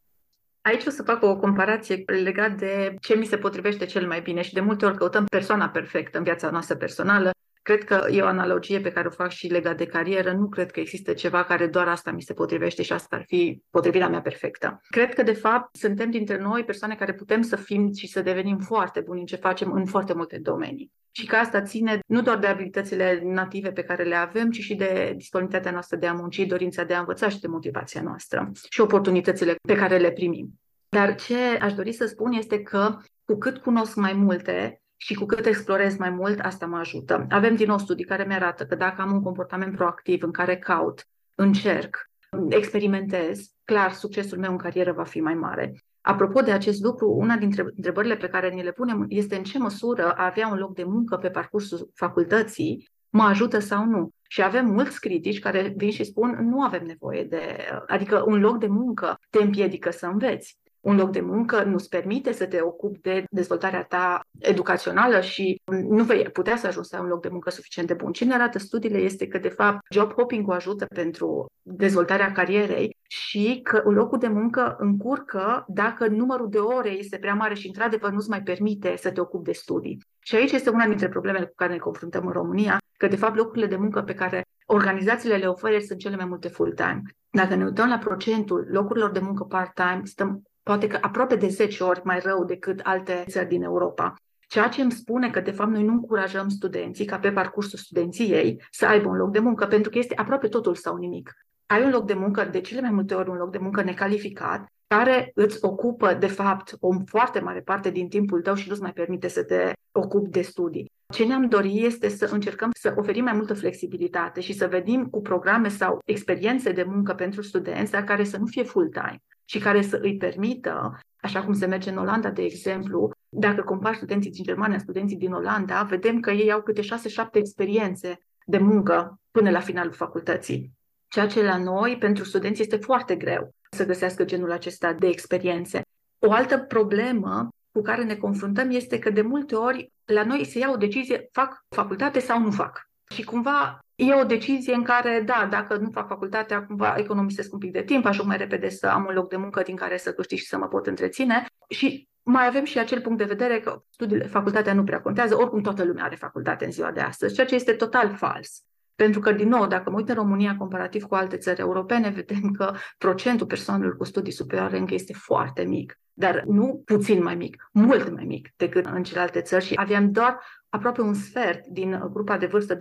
Aici 0.62 0.86
o 0.86 0.90
să 0.90 1.04
fac 1.04 1.24
o 1.24 1.36
comparație 1.36 2.04
legat 2.24 2.58
de 2.58 2.96
ce 3.02 3.16
mi 3.16 3.26
se 3.26 3.38
potrivește 3.38 3.86
cel 3.86 4.08
mai 4.08 4.22
bine 4.22 4.42
și 4.42 4.54
de 4.54 4.60
multe 4.60 4.86
ori 4.86 4.98
căutăm 4.98 5.26
persoana 5.26 5.70
perfectă 5.70 6.18
în 6.18 6.24
viața 6.24 6.50
noastră 6.50 6.76
personală 6.76 7.30
Cred 7.66 7.84
că 7.84 8.08
e 8.12 8.22
o 8.22 8.26
analogie 8.26 8.80
pe 8.80 8.92
care 8.92 9.08
o 9.08 9.10
fac 9.10 9.32
și 9.32 9.48
legat 9.48 9.78
de 9.78 9.86
carieră. 9.86 10.32
Nu 10.32 10.48
cred 10.48 10.72
că 10.72 10.80
există 10.80 11.14
ceva 11.14 11.44
care 11.44 11.68
doar 11.68 11.88
asta 11.88 12.12
mi 12.12 12.22
se 12.22 12.34
potrivește 12.34 12.84
și 12.84 12.94
asta 12.94 13.16
ar 13.16 13.24
fi 13.28 13.62
potrivirea 13.70 14.10
mea 14.10 14.22
perfectă. 14.22 14.82
Cred 14.90 15.14
că, 15.14 15.24
de 15.24 15.34
fapt, 15.34 15.76
suntem 15.76 16.12
dintre 16.12 16.38
noi 16.38 16.64
persoane 16.64 16.96
care 16.96 17.14
putem 17.14 17.42
să 17.42 17.56
fim 17.56 17.94
și 17.94 18.08
să 18.08 18.22
devenim 18.22 18.58
foarte 18.58 19.00
buni 19.00 19.20
în 19.20 19.26
ce 19.26 19.36
facem 19.36 19.72
în 19.72 19.86
foarte 19.86 20.14
multe 20.14 20.38
domenii. 20.38 20.92
Și 21.12 21.26
că 21.26 21.36
asta 21.36 21.62
ține 21.62 22.00
nu 22.08 22.22
doar 22.22 22.38
de 22.38 22.48
abilitățile 22.48 23.22
native 23.24 23.72
pe 23.72 23.84
care 23.84 24.04
le 24.04 24.16
avem, 24.16 24.52
ci 24.52 24.60
și 24.60 24.76
de 24.76 25.14
disponibilitatea 25.16 25.72
noastră 25.72 25.98
de 25.98 26.08
a 26.08 26.14
munci, 26.14 26.46
dorința 26.46 26.84
de 26.84 26.94
a 26.94 27.00
învăța 27.00 27.30
și 27.30 27.40
de 27.40 27.48
motivația 27.48 28.02
noastră 28.02 28.52
și 28.70 28.82
oportunitățile 28.82 29.56
pe 29.68 29.76
care 29.76 29.98
le 29.98 30.12
primim. 30.12 30.60
Dar 30.90 31.16
ce 31.16 31.38
aș 31.62 31.74
dori 31.74 31.92
să 31.92 32.06
spun 32.06 32.32
este 32.32 32.62
că 32.62 32.98
cu 33.24 33.38
cât 33.38 33.58
cunosc 33.58 33.96
mai 33.96 34.14
multe, 34.14 34.82
și 34.98 35.14
cu 35.14 35.26
cât 35.26 35.46
explorez 35.46 35.98
mai 35.98 36.10
mult, 36.10 36.40
asta 36.40 36.66
mă 36.66 36.78
ajută. 36.78 37.26
Avem 37.30 37.56
din 37.56 37.68
nou 37.68 37.78
studii 37.78 38.06
care 38.06 38.24
mi-arată 38.24 38.66
că 38.66 38.76
dacă 38.76 39.02
am 39.02 39.12
un 39.12 39.22
comportament 39.22 39.76
proactiv 39.76 40.24
în 40.24 40.32
care 40.32 40.58
caut, 40.58 41.08
încerc, 41.36 42.10
experimentez, 42.50 43.52
clar, 43.64 43.92
succesul 43.92 44.38
meu 44.38 44.52
în 44.52 44.58
carieră 44.58 44.92
va 44.92 45.04
fi 45.04 45.20
mai 45.20 45.34
mare. 45.34 45.84
Apropo 46.02 46.42
de 46.42 46.52
acest 46.52 46.84
lucru, 46.84 47.10
una 47.10 47.36
dintre 47.36 47.66
întrebările 47.76 48.16
pe 48.16 48.28
care 48.28 48.50
ni 48.50 48.64
le 48.64 48.72
punem 48.72 49.06
este 49.10 49.36
în 49.36 49.44
ce 49.44 49.58
măsură 49.58 50.12
a 50.12 50.26
avea 50.26 50.48
un 50.48 50.58
loc 50.58 50.76
de 50.76 50.84
muncă 50.84 51.18
pe 51.18 51.30
parcursul 51.30 51.90
facultății 51.94 52.90
mă 53.10 53.24
ajută 53.24 53.60
sau 53.60 53.86
nu. 53.86 54.10
Și 54.28 54.44
avem 54.44 54.66
mulți 54.66 55.00
critici 55.00 55.40
care 55.40 55.74
vin 55.78 55.92
și 55.92 56.04
spun 56.04 56.38
nu 56.50 56.62
avem 56.62 56.86
nevoie 56.86 57.24
de, 57.24 57.56
adică 57.88 58.24
un 58.28 58.40
loc 58.40 58.58
de 58.58 58.68
muncă 58.68 59.20
te 59.30 59.44
împiedică 59.44 59.92
să 59.92 60.06
înveți 60.06 60.58
un 60.86 60.96
loc 60.96 61.12
de 61.12 61.22
muncă 61.22 61.64
nu-ți 61.64 61.90
permite 61.90 62.32
să 62.32 62.46
te 62.46 62.62
ocupi 62.62 63.00
de 63.02 63.24
dezvoltarea 63.30 63.84
ta 63.84 64.20
educațională 64.40 65.22
și 65.22 65.62
nu 65.66 66.04
vei 66.04 66.24
putea 66.24 66.58
să 66.58 66.68
ajungi 66.68 66.90
să 66.90 66.96
ai 66.96 67.02
un 67.02 67.08
loc 67.08 67.22
de 67.22 67.30
muncă 67.30 67.50
suficient 67.50 67.88
de 67.88 67.94
bun. 67.94 68.12
Ce 68.12 68.26
ne 68.26 68.34
arată 68.34 68.60
studiile 68.60 68.98
este 68.98 69.28
că, 69.28 69.38
de 69.38 69.50
fapt, 69.50 69.80
job 69.90 70.14
hopping-ul 70.14 70.54
ajută 70.54 70.86
pentru 70.86 71.46
dezvoltarea 71.62 72.32
carierei 72.32 72.98
și 73.08 73.60
că 73.64 73.84
un 73.86 73.94
locul 73.94 74.18
de 74.18 74.28
muncă 74.28 74.76
încurcă 74.80 75.66
dacă 75.68 76.08
numărul 76.08 76.50
de 76.50 76.58
ore 76.58 76.90
este 76.90 77.18
prea 77.18 77.34
mare 77.34 77.54
și, 77.54 77.68
într-adevăr, 77.68 78.12
nu-ți 78.12 78.30
mai 78.30 78.42
permite 78.42 78.96
să 78.98 79.12
te 79.12 79.22
ocupi 79.22 79.46
de 79.46 79.52
studii. 79.52 80.02
Și 80.20 80.36
aici 80.36 80.52
este 80.52 80.70
una 80.70 80.88
dintre 80.88 81.10
problemele 81.10 81.46
cu 81.46 81.56
care 81.56 81.72
ne 81.72 81.78
confruntăm 81.78 82.26
în 82.26 82.32
România, 82.32 82.78
că, 82.98 83.08
de 83.08 83.16
fapt, 83.16 83.36
locurile 83.36 83.66
de 83.66 83.76
muncă 83.76 84.02
pe 84.02 84.14
care 84.14 84.44
organizațiile 84.66 85.36
le 85.36 85.48
oferă 85.48 85.80
sunt 85.80 86.00
cele 86.00 86.16
mai 86.16 86.26
multe 86.26 86.48
full-time. 86.48 87.02
Dacă 87.30 87.56
ne 87.56 87.64
uităm 87.64 87.90
la 87.90 87.98
procentul 87.98 88.68
locurilor 88.72 89.12
de 89.12 89.20
muncă 89.20 89.44
part-time, 89.44 90.02
stăm 90.04 90.42
poate 90.66 90.88
că 90.88 90.98
aproape 91.02 91.36
de 91.36 91.48
10 91.48 91.84
ori 91.84 92.02
mai 92.04 92.20
rău 92.20 92.46
decât 92.46 92.80
alte 92.84 93.24
țări 93.28 93.48
din 93.48 93.64
Europa. 93.64 94.14
Ceea 94.48 94.68
ce 94.68 94.82
îmi 94.82 94.92
spune 94.92 95.30
că, 95.30 95.40
de 95.40 95.52
fapt, 95.52 95.70
noi 95.70 95.84
nu 95.84 95.92
încurajăm 95.92 96.50
studenții 96.50 97.06
ca 97.06 97.20
pe 97.20 97.32
parcursul 97.32 97.80
studenției 97.80 98.64
să 98.72 98.86
aibă 98.86 99.10
un 99.10 99.16
loc 99.16 99.32
de 99.32 99.40
muncă, 99.40 99.66
pentru 99.66 99.90
că 99.90 99.98
este 99.98 100.16
aproape 100.16 100.48
totul 100.48 100.76
sau 100.76 100.96
nimic. 100.96 101.34
Ai 101.66 101.84
un 101.84 101.90
loc 101.90 102.06
de 102.06 102.14
muncă, 102.14 102.44
de 102.44 102.62
cele 102.62 102.82
mai 102.82 102.92
multe 102.92 103.14
ori 103.14 103.30
un 103.30 103.36
loc 103.36 103.52
de 103.52 103.58
muncă 103.58 103.82
necalificat, 103.82 104.68
care 104.88 105.32
îți 105.36 105.58
ocupă, 105.62 106.14
de 106.14 106.28
fapt, 106.28 106.76
o 106.80 106.90
foarte 107.06 107.40
mare 107.40 107.60
parte 107.60 107.90
din 107.90 108.08
timpul 108.10 108.42
tău 108.42 108.56
și 108.56 108.70
nu-ți 108.70 108.82
mai 108.82 108.94
permite 108.94 109.28
să 109.28 109.44
te 109.44 109.72
ocupi 109.92 110.30
de 110.30 110.42
studii. 110.42 110.92
Ce 111.14 111.26
ne-am 111.26 111.48
dorit 111.48 111.86
este 111.86 112.10
să 112.10 112.30
încercăm 112.32 112.70
să 112.74 112.94
oferim 112.98 113.24
mai 113.24 113.34
multă 113.34 113.54
flexibilitate 113.54 114.42
și 114.42 114.54
să 114.54 114.68
vedem 114.68 115.06
cu 115.06 115.22
programe 115.22 115.68
sau 115.68 116.02
experiențe 116.06 116.72
de 116.72 116.84
muncă 116.84 117.14
pentru 117.14 117.42
studenți, 117.42 117.92
dar 117.92 118.04
care 118.04 118.24
să 118.24 118.38
nu 118.38 118.46
fie 118.46 118.64
full-time 118.64 119.22
și 119.46 119.60
care 119.60 119.82
să 119.82 120.00
îi 120.02 120.18
permită, 120.18 121.00
așa 121.22 121.44
cum 121.44 121.54
se 121.54 121.66
merge 121.66 121.90
în 121.90 121.98
Olanda, 121.98 122.30
de 122.30 122.44
exemplu, 122.44 123.12
dacă 123.30 123.62
compari 123.62 123.96
studenții 123.96 124.32
din 124.32 124.44
Germania, 124.44 124.78
studenții 124.78 125.18
din 125.18 125.32
Olanda, 125.32 125.84
vedem 125.84 126.20
că 126.20 126.32
ei 126.32 126.52
au 126.52 126.62
câte 126.62 126.82
6-7 126.82 126.86
experiențe 127.32 128.20
de 128.46 128.58
muncă 128.58 129.20
până 129.32 129.50
la 129.50 129.60
finalul 129.60 129.94
facultății. 129.94 130.72
Ceea 131.08 131.28
ce 131.28 131.44
la 131.44 131.58
noi, 131.58 131.98
pentru 131.98 132.24
studenți, 132.24 132.62
este 132.62 132.78
foarte 132.78 133.16
greu 133.16 133.54
să 133.70 133.86
găsească 133.86 134.26
genul 134.26 134.52
acesta 134.52 134.94
de 134.94 135.08
experiențe. 135.08 135.82
O 136.20 136.32
altă 136.32 136.58
problemă 136.58 137.50
cu 137.72 137.82
care 137.82 138.04
ne 138.04 138.16
confruntăm 138.16 138.70
este 138.70 139.00
că 139.00 139.10
de 139.10 139.22
multe 139.22 139.56
ori 139.56 139.92
la 140.06 140.24
noi 140.24 140.46
se 140.46 140.60
ia 140.60 140.72
o 140.72 140.78
decizie, 140.78 141.30
fac 141.32 141.66
facultate 141.70 142.20
sau 142.20 142.40
nu 142.40 142.52
fac. 142.52 142.90
Și 143.10 143.24
cumva 143.24 143.80
E 143.96 144.14
o 144.14 144.24
decizie 144.24 144.74
în 144.74 144.84
care, 144.84 145.24
da, 145.26 145.48
dacă 145.52 145.78
nu 145.78 145.90
fac 145.92 146.08
facultatea, 146.08 146.66
cumva 146.66 146.96
economisesc 146.98 147.54
un 147.54 147.60
pic 147.60 147.72
de 147.72 147.84
timp, 147.84 148.06
ajung 148.06 148.28
mai 148.28 148.38
repede 148.38 148.70
să 148.70 148.88
am 148.88 149.06
un 149.08 149.14
loc 149.14 149.30
de 149.30 149.36
muncă 149.36 149.62
din 149.62 149.76
care 149.76 149.98
să 149.98 150.14
câștig 150.14 150.38
și 150.38 150.48
să 150.48 150.58
mă 150.58 150.68
pot 150.68 150.88
întreține. 150.88 151.46
Și 151.70 152.08
mai 152.24 152.48
avem 152.48 152.64
și 152.64 152.80
acel 152.80 153.02
punct 153.02 153.18
de 153.18 153.24
vedere 153.24 153.60
că 153.60 153.84
studiile, 153.90 154.26
facultatea 154.26 154.74
nu 154.74 154.84
prea 154.84 155.02
contează, 155.02 155.38
oricum 155.38 155.62
toată 155.62 155.84
lumea 155.84 156.04
are 156.04 156.16
facultate 156.16 156.66
în 156.66 156.72
ziua 156.72 156.92
de 156.92 157.00
astăzi, 157.00 157.34
ceea 157.34 157.46
ce 157.46 157.56
este 157.56 157.74
total 157.74 158.16
fals. 158.16 158.64
Pentru 158.96 159.20
că, 159.20 159.32
din 159.32 159.48
nou, 159.48 159.68
dacă 159.68 159.90
mă 159.90 159.96
uit 159.96 160.10
în 160.10 160.16
România 160.16 160.56
comparativ 160.58 161.04
cu 161.04 161.16
alte 161.16 161.38
țări 161.38 161.60
europene, 161.60 162.10
vedem 162.10 162.52
că 162.52 162.74
procentul 162.98 163.48
persoanelor 163.48 163.98
cu 163.98 164.04
studii 164.04 164.32
superioare 164.32 164.78
încă 164.78 164.94
este 164.94 165.14
foarte 165.14 165.64
mic, 165.64 166.00
dar 166.14 166.44
nu 166.48 166.82
puțin 166.86 167.24
mai 167.24 167.36
mic, 167.36 167.70
mult 167.72 168.10
mai 168.10 168.24
mic 168.24 168.50
decât 168.56 168.86
în 168.86 169.04
celelalte 169.04 169.42
țări 169.42 169.66
și 169.66 169.74
aveam 169.76 170.12
doar 170.12 170.40
aproape 170.76 171.02
un 171.02 171.14
sfert 171.14 171.66
din 171.66 172.10
grupa 172.14 172.38
de 172.38 172.46
vârstă 172.46 172.78
25-35, 172.78 172.80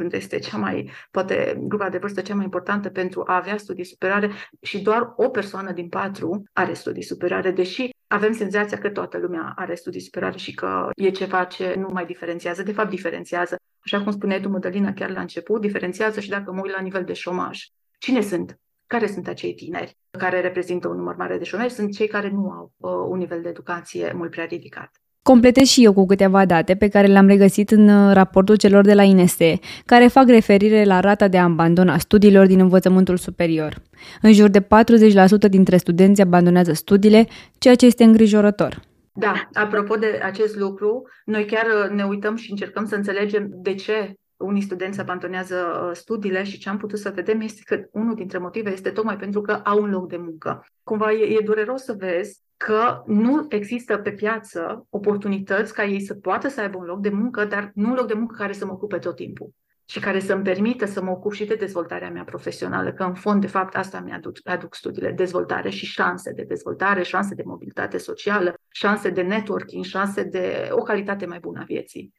unde 0.00 0.16
este 0.16 0.38
cea 0.38 0.56
mai, 0.56 0.90
poate, 1.10 1.56
grupa 1.60 1.88
de 1.88 1.98
vârstă 1.98 2.20
cea 2.20 2.34
mai 2.34 2.44
importantă 2.44 2.88
pentru 2.88 3.22
a 3.26 3.36
avea 3.36 3.56
studii 3.56 3.84
superioare 3.84 4.30
și 4.62 4.82
doar 4.82 5.12
o 5.16 5.28
persoană 5.28 5.72
din 5.72 5.88
patru 5.88 6.42
are 6.52 6.72
studii 6.72 7.02
superioare, 7.02 7.50
deși 7.50 7.88
avem 8.06 8.32
senzația 8.32 8.78
că 8.78 8.88
toată 8.88 9.18
lumea 9.18 9.52
are 9.56 9.74
studii 9.74 10.00
superioare 10.00 10.38
și 10.38 10.54
că 10.54 10.88
e 10.96 11.10
ceva 11.10 11.44
ce 11.44 11.74
nu 11.78 11.88
mai 11.92 12.06
diferențiază. 12.06 12.62
De 12.62 12.72
fapt, 12.72 12.90
diferențiază. 12.90 13.56
Așa 13.84 14.02
cum 14.02 14.12
spuneai 14.12 14.40
tu, 14.40 14.48
Mădălina, 14.48 14.92
chiar 14.92 15.10
la 15.10 15.20
început, 15.20 15.60
diferențiază 15.60 16.20
și 16.20 16.28
dacă 16.28 16.52
mă 16.52 16.60
uit 16.62 16.72
la 16.72 16.80
nivel 16.80 17.04
de 17.04 17.12
șomaj. 17.12 17.58
Cine 17.98 18.20
sunt? 18.20 18.58
Care 18.86 19.06
sunt 19.06 19.28
acei 19.28 19.54
tineri 19.54 19.96
care 20.18 20.40
reprezintă 20.40 20.88
un 20.88 20.96
număr 20.96 21.16
mare 21.16 21.38
de 21.38 21.44
șomeri? 21.44 21.72
Sunt 21.72 21.92
cei 21.92 22.08
care 22.08 22.28
nu 22.28 22.50
au 22.50 22.72
uh, 22.76 23.08
un 23.08 23.18
nivel 23.18 23.42
de 23.42 23.48
educație 23.48 24.12
mult 24.12 24.30
prea 24.30 24.44
ridicat. 24.44 25.03
Completez 25.30 25.66
și 25.66 25.84
eu 25.84 25.92
cu 25.92 26.06
câteva 26.06 26.44
date 26.44 26.74
pe 26.74 26.88
care 26.88 27.06
le-am 27.06 27.26
regăsit 27.26 27.70
în 27.70 27.88
uh, 27.88 28.12
raportul 28.12 28.56
celor 28.56 28.84
de 28.84 28.94
la 28.94 29.02
INSE, 29.02 29.58
care 29.86 30.06
fac 30.06 30.28
referire 30.28 30.84
la 30.84 31.00
rata 31.00 31.28
de 31.28 31.38
abandon 31.38 31.88
a 31.88 31.98
studiilor 31.98 32.46
din 32.46 32.60
învățământul 32.60 33.16
superior. 33.16 33.82
În 34.22 34.32
jur 34.32 34.48
de 34.48 34.60
40% 34.60 34.66
dintre 35.48 35.76
studenți 35.76 36.20
abandonează 36.20 36.72
studiile, 36.72 37.26
ceea 37.58 37.74
ce 37.74 37.86
este 37.86 38.04
îngrijorător. 38.04 38.80
Da, 39.12 39.48
apropo 39.52 39.94
de 39.94 40.20
acest 40.22 40.56
lucru, 40.56 41.02
noi 41.24 41.44
chiar 41.44 41.66
uh, 41.66 41.96
ne 41.96 42.04
uităm 42.04 42.36
și 42.36 42.50
încercăm 42.50 42.86
să 42.86 42.94
înțelegem 42.94 43.48
de 43.50 43.74
ce 43.74 44.14
unii 44.36 44.62
studenți 44.62 45.00
abandonează 45.00 45.56
uh, 45.56 45.96
studiile 45.96 46.44
și 46.44 46.58
ce 46.58 46.68
am 46.68 46.76
putut 46.76 46.98
să 46.98 47.10
vedem 47.10 47.40
este 47.40 47.62
că 47.64 47.88
unul 47.92 48.14
dintre 48.14 48.38
motive 48.38 48.72
este 48.72 48.90
tocmai 48.90 49.16
pentru 49.16 49.40
că 49.40 49.52
au 49.52 49.82
un 49.82 49.90
loc 49.90 50.08
de 50.08 50.16
muncă. 50.16 50.66
Cumva 50.82 51.12
e, 51.12 51.36
e 51.36 51.40
dureros 51.44 51.82
să 51.82 51.92
vezi 51.92 52.42
că 52.56 53.02
nu 53.06 53.46
există 53.48 53.96
pe 53.96 54.12
piață 54.12 54.86
oportunități 54.90 55.74
ca 55.74 55.84
ei 55.84 56.00
să 56.00 56.14
poată 56.14 56.48
să 56.48 56.60
aibă 56.60 56.78
un 56.78 56.84
loc 56.84 57.00
de 57.00 57.08
muncă, 57.08 57.44
dar 57.44 57.70
nu 57.74 57.88
un 57.88 57.94
loc 57.94 58.06
de 58.06 58.14
muncă 58.14 58.34
care 58.38 58.52
să 58.52 58.66
mă 58.66 58.72
ocupe 58.72 58.98
tot 58.98 59.16
timpul 59.16 59.54
și 59.86 60.00
care 60.00 60.20
să-mi 60.20 60.42
permită 60.42 60.86
să 60.86 61.02
mă 61.02 61.10
ocup 61.10 61.32
și 61.32 61.44
de 61.44 61.54
dezvoltarea 61.54 62.10
mea 62.10 62.24
profesională, 62.24 62.92
că 62.92 63.02
în 63.02 63.14
fond, 63.14 63.40
de 63.40 63.46
fapt, 63.46 63.76
asta 63.76 64.00
mi-aduc 64.00 64.36
aduc 64.44 64.74
studiile, 64.74 65.12
dezvoltare 65.12 65.70
și 65.70 65.86
șanse 65.86 66.32
de 66.32 66.42
dezvoltare, 66.42 67.02
șanse 67.02 67.34
de 67.34 67.42
mobilitate 67.46 67.98
socială, 67.98 68.54
șanse 68.68 69.10
de 69.10 69.22
networking, 69.22 69.84
șanse 69.84 70.22
de 70.22 70.68
o 70.70 70.82
calitate 70.82 71.26
mai 71.26 71.38
bună 71.38 71.60
a 71.60 71.64
vieții. 71.64 72.12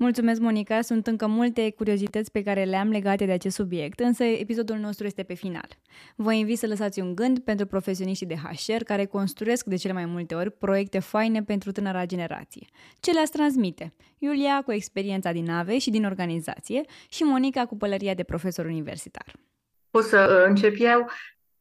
Mulțumesc, 0.00 0.40
Monica. 0.40 0.80
Sunt 0.80 1.06
încă 1.06 1.26
multe 1.26 1.70
curiozități 1.70 2.30
pe 2.30 2.42
care 2.42 2.64
le-am 2.64 2.88
legate 2.88 3.24
de 3.24 3.32
acest 3.32 3.54
subiect, 3.54 4.00
însă 4.00 4.24
episodul 4.24 4.76
nostru 4.76 5.06
este 5.06 5.22
pe 5.22 5.34
final. 5.34 5.68
Vă 6.16 6.32
invit 6.32 6.58
să 6.58 6.66
lăsați 6.66 7.00
un 7.00 7.14
gând 7.14 7.38
pentru 7.38 7.66
profesioniștii 7.66 8.26
de 8.26 8.34
HR 8.34 8.82
care 8.84 9.04
construiesc 9.04 9.64
de 9.64 9.76
cele 9.76 9.92
mai 9.92 10.04
multe 10.04 10.34
ori 10.34 10.50
proiecte 10.50 10.98
faine 10.98 11.42
pentru 11.42 11.72
tânăra 11.72 12.06
generație. 12.06 12.66
Ce 13.00 13.12
le-ați 13.12 13.32
transmite? 13.32 13.94
Iulia 14.18 14.62
cu 14.64 14.72
experiența 14.72 15.32
din 15.32 15.44
nave 15.44 15.78
și 15.78 15.90
din 15.90 16.04
organizație 16.04 16.80
și 17.08 17.22
Monica 17.22 17.66
cu 17.66 17.76
pălăria 17.76 18.14
de 18.14 18.22
profesor 18.22 18.64
universitar. 18.64 19.32
O 19.90 20.00
să 20.00 20.40
uh, 20.40 20.48
încep 20.48 20.74
eu 20.78 21.08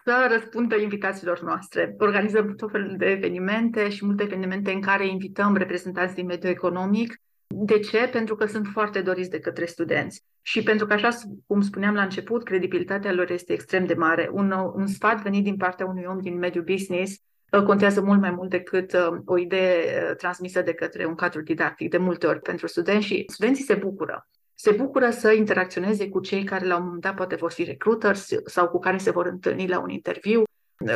să 0.03 0.27
răspund 0.29 0.69
pe 0.69 0.81
invitațiilor 0.81 1.41
noastre. 1.41 1.95
Organizăm 1.97 2.55
tot 2.55 2.71
felul 2.71 2.95
de 2.97 3.05
evenimente 3.05 3.89
și 3.89 4.05
multe 4.05 4.23
evenimente 4.23 4.71
în 4.71 4.81
care 4.81 5.07
invităm 5.07 5.55
reprezentanți 5.55 6.15
din 6.15 6.25
mediul 6.25 6.51
economic 6.51 7.21
de 7.47 7.79
ce? 7.79 8.07
Pentru 8.11 8.35
că 8.35 8.45
sunt 8.45 8.67
foarte 8.67 9.01
doriți 9.01 9.29
de 9.29 9.39
către 9.39 9.65
studenți. 9.65 10.23
Și 10.41 10.63
pentru 10.63 10.85
că, 10.85 10.93
așa 10.93 11.09
cum 11.47 11.61
spuneam 11.61 11.93
la 11.93 12.01
început, 12.01 12.43
credibilitatea 12.43 13.13
lor 13.13 13.31
este 13.31 13.53
extrem 13.53 13.85
de 13.85 13.93
mare. 13.93 14.29
Un, 14.31 14.51
un 14.51 14.87
sfat 14.87 15.21
venit 15.21 15.43
din 15.43 15.57
partea 15.57 15.85
unui 15.85 16.05
om 16.07 16.19
din 16.19 16.37
mediul 16.37 16.63
business 16.63 17.21
uh, 17.51 17.63
contează 17.63 18.01
mult 18.01 18.19
mai 18.19 18.31
mult 18.31 18.49
decât 18.49 18.93
uh, 18.93 19.17
o 19.25 19.37
idee 19.37 20.01
uh, 20.09 20.15
transmisă 20.15 20.61
de 20.61 20.73
către 20.73 21.05
un 21.05 21.15
cadru 21.15 21.41
didactic, 21.41 21.89
de 21.89 21.97
multe 21.97 22.27
ori 22.27 22.39
pentru 22.39 22.67
studenți 22.67 23.05
și 23.05 23.25
studenții 23.27 23.63
se 23.63 23.75
bucură. 23.75 24.27
Se 24.53 24.71
bucură 24.71 25.09
să 25.09 25.31
interacționeze 25.31 26.09
cu 26.09 26.19
cei 26.19 26.43
care 26.43 26.65
la 26.65 26.77
un 26.77 26.83
moment 26.83 27.01
dat 27.01 27.15
poate 27.15 27.35
vor 27.35 27.51
fi 27.51 27.63
recruiters 27.63 28.29
sau 28.45 28.67
cu 28.67 28.79
care 28.79 28.97
se 28.97 29.11
vor 29.11 29.25
întâlni 29.25 29.67
la 29.67 29.79
un 29.79 29.89
interviu 29.89 30.43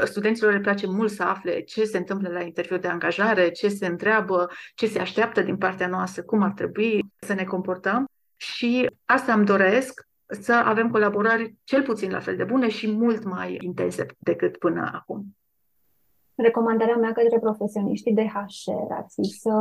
Studenților 0.03 0.53
le 0.53 0.59
place 0.59 0.87
mult 0.87 1.11
să 1.11 1.23
afle 1.23 1.61
ce 1.61 1.83
se 1.83 1.97
întâmplă 1.97 2.29
la 2.29 2.41
interviu 2.41 2.77
de 2.77 2.87
angajare, 2.87 3.51
ce 3.51 3.67
se 3.67 3.85
întreabă, 3.85 4.49
ce 4.75 4.87
se 4.87 4.99
așteaptă 4.99 5.41
din 5.41 5.57
partea 5.57 5.87
noastră, 5.87 6.23
cum 6.23 6.41
ar 6.41 6.51
trebui 6.51 7.11
să 7.19 7.33
ne 7.33 7.43
comportăm 7.43 8.05
și 8.35 8.89
asta 9.05 9.33
îmi 9.33 9.45
doresc 9.45 10.07
să 10.25 10.53
avem 10.53 10.89
colaborări 10.89 11.55
cel 11.63 11.83
puțin 11.83 12.11
la 12.11 12.19
fel 12.19 12.35
de 12.35 12.43
bune 12.43 12.69
și 12.69 12.91
mult 12.91 13.23
mai 13.23 13.57
intense 13.59 14.05
decât 14.17 14.57
până 14.57 14.91
acum. 14.93 15.25
Recomandarea 16.35 16.95
mea 16.95 17.11
către 17.11 17.39
profesioniștii 17.39 18.13
de 18.13 18.25
HR 18.27 18.71
ar 18.89 19.05
fi 19.13 19.23
să, 19.23 19.53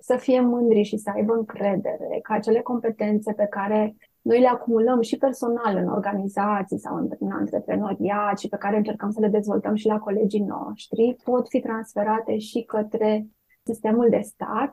să 0.00 0.16
fie 0.16 0.40
mândri 0.40 0.82
și 0.82 0.96
să 0.96 1.10
aibă 1.14 1.32
încredere 1.32 2.18
că 2.22 2.32
acele 2.32 2.60
competențe 2.60 3.32
pe 3.32 3.46
care 3.50 3.96
noi 4.22 4.40
le 4.40 4.46
acumulăm 4.46 5.00
și 5.00 5.16
personal 5.16 5.76
în 5.76 5.88
organizații 5.88 6.78
sau 6.78 6.96
în, 6.96 7.08
în 7.18 7.30
antreprenoriat 7.30 8.38
și 8.38 8.48
pe 8.48 8.56
care 8.56 8.76
încercăm 8.76 9.10
să 9.10 9.20
le 9.20 9.28
dezvoltăm 9.28 9.74
și 9.74 9.86
la 9.86 9.98
colegii 9.98 10.40
noștri, 10.40 11.16
pot 11.24 11.48
fi 11.48 11.60
transferate 11.60 12.38
și 12.38 12.62
către 12.62 13.26
sistemul 13.62 14.06
de 14.10 14.20
stat 14.22 14.72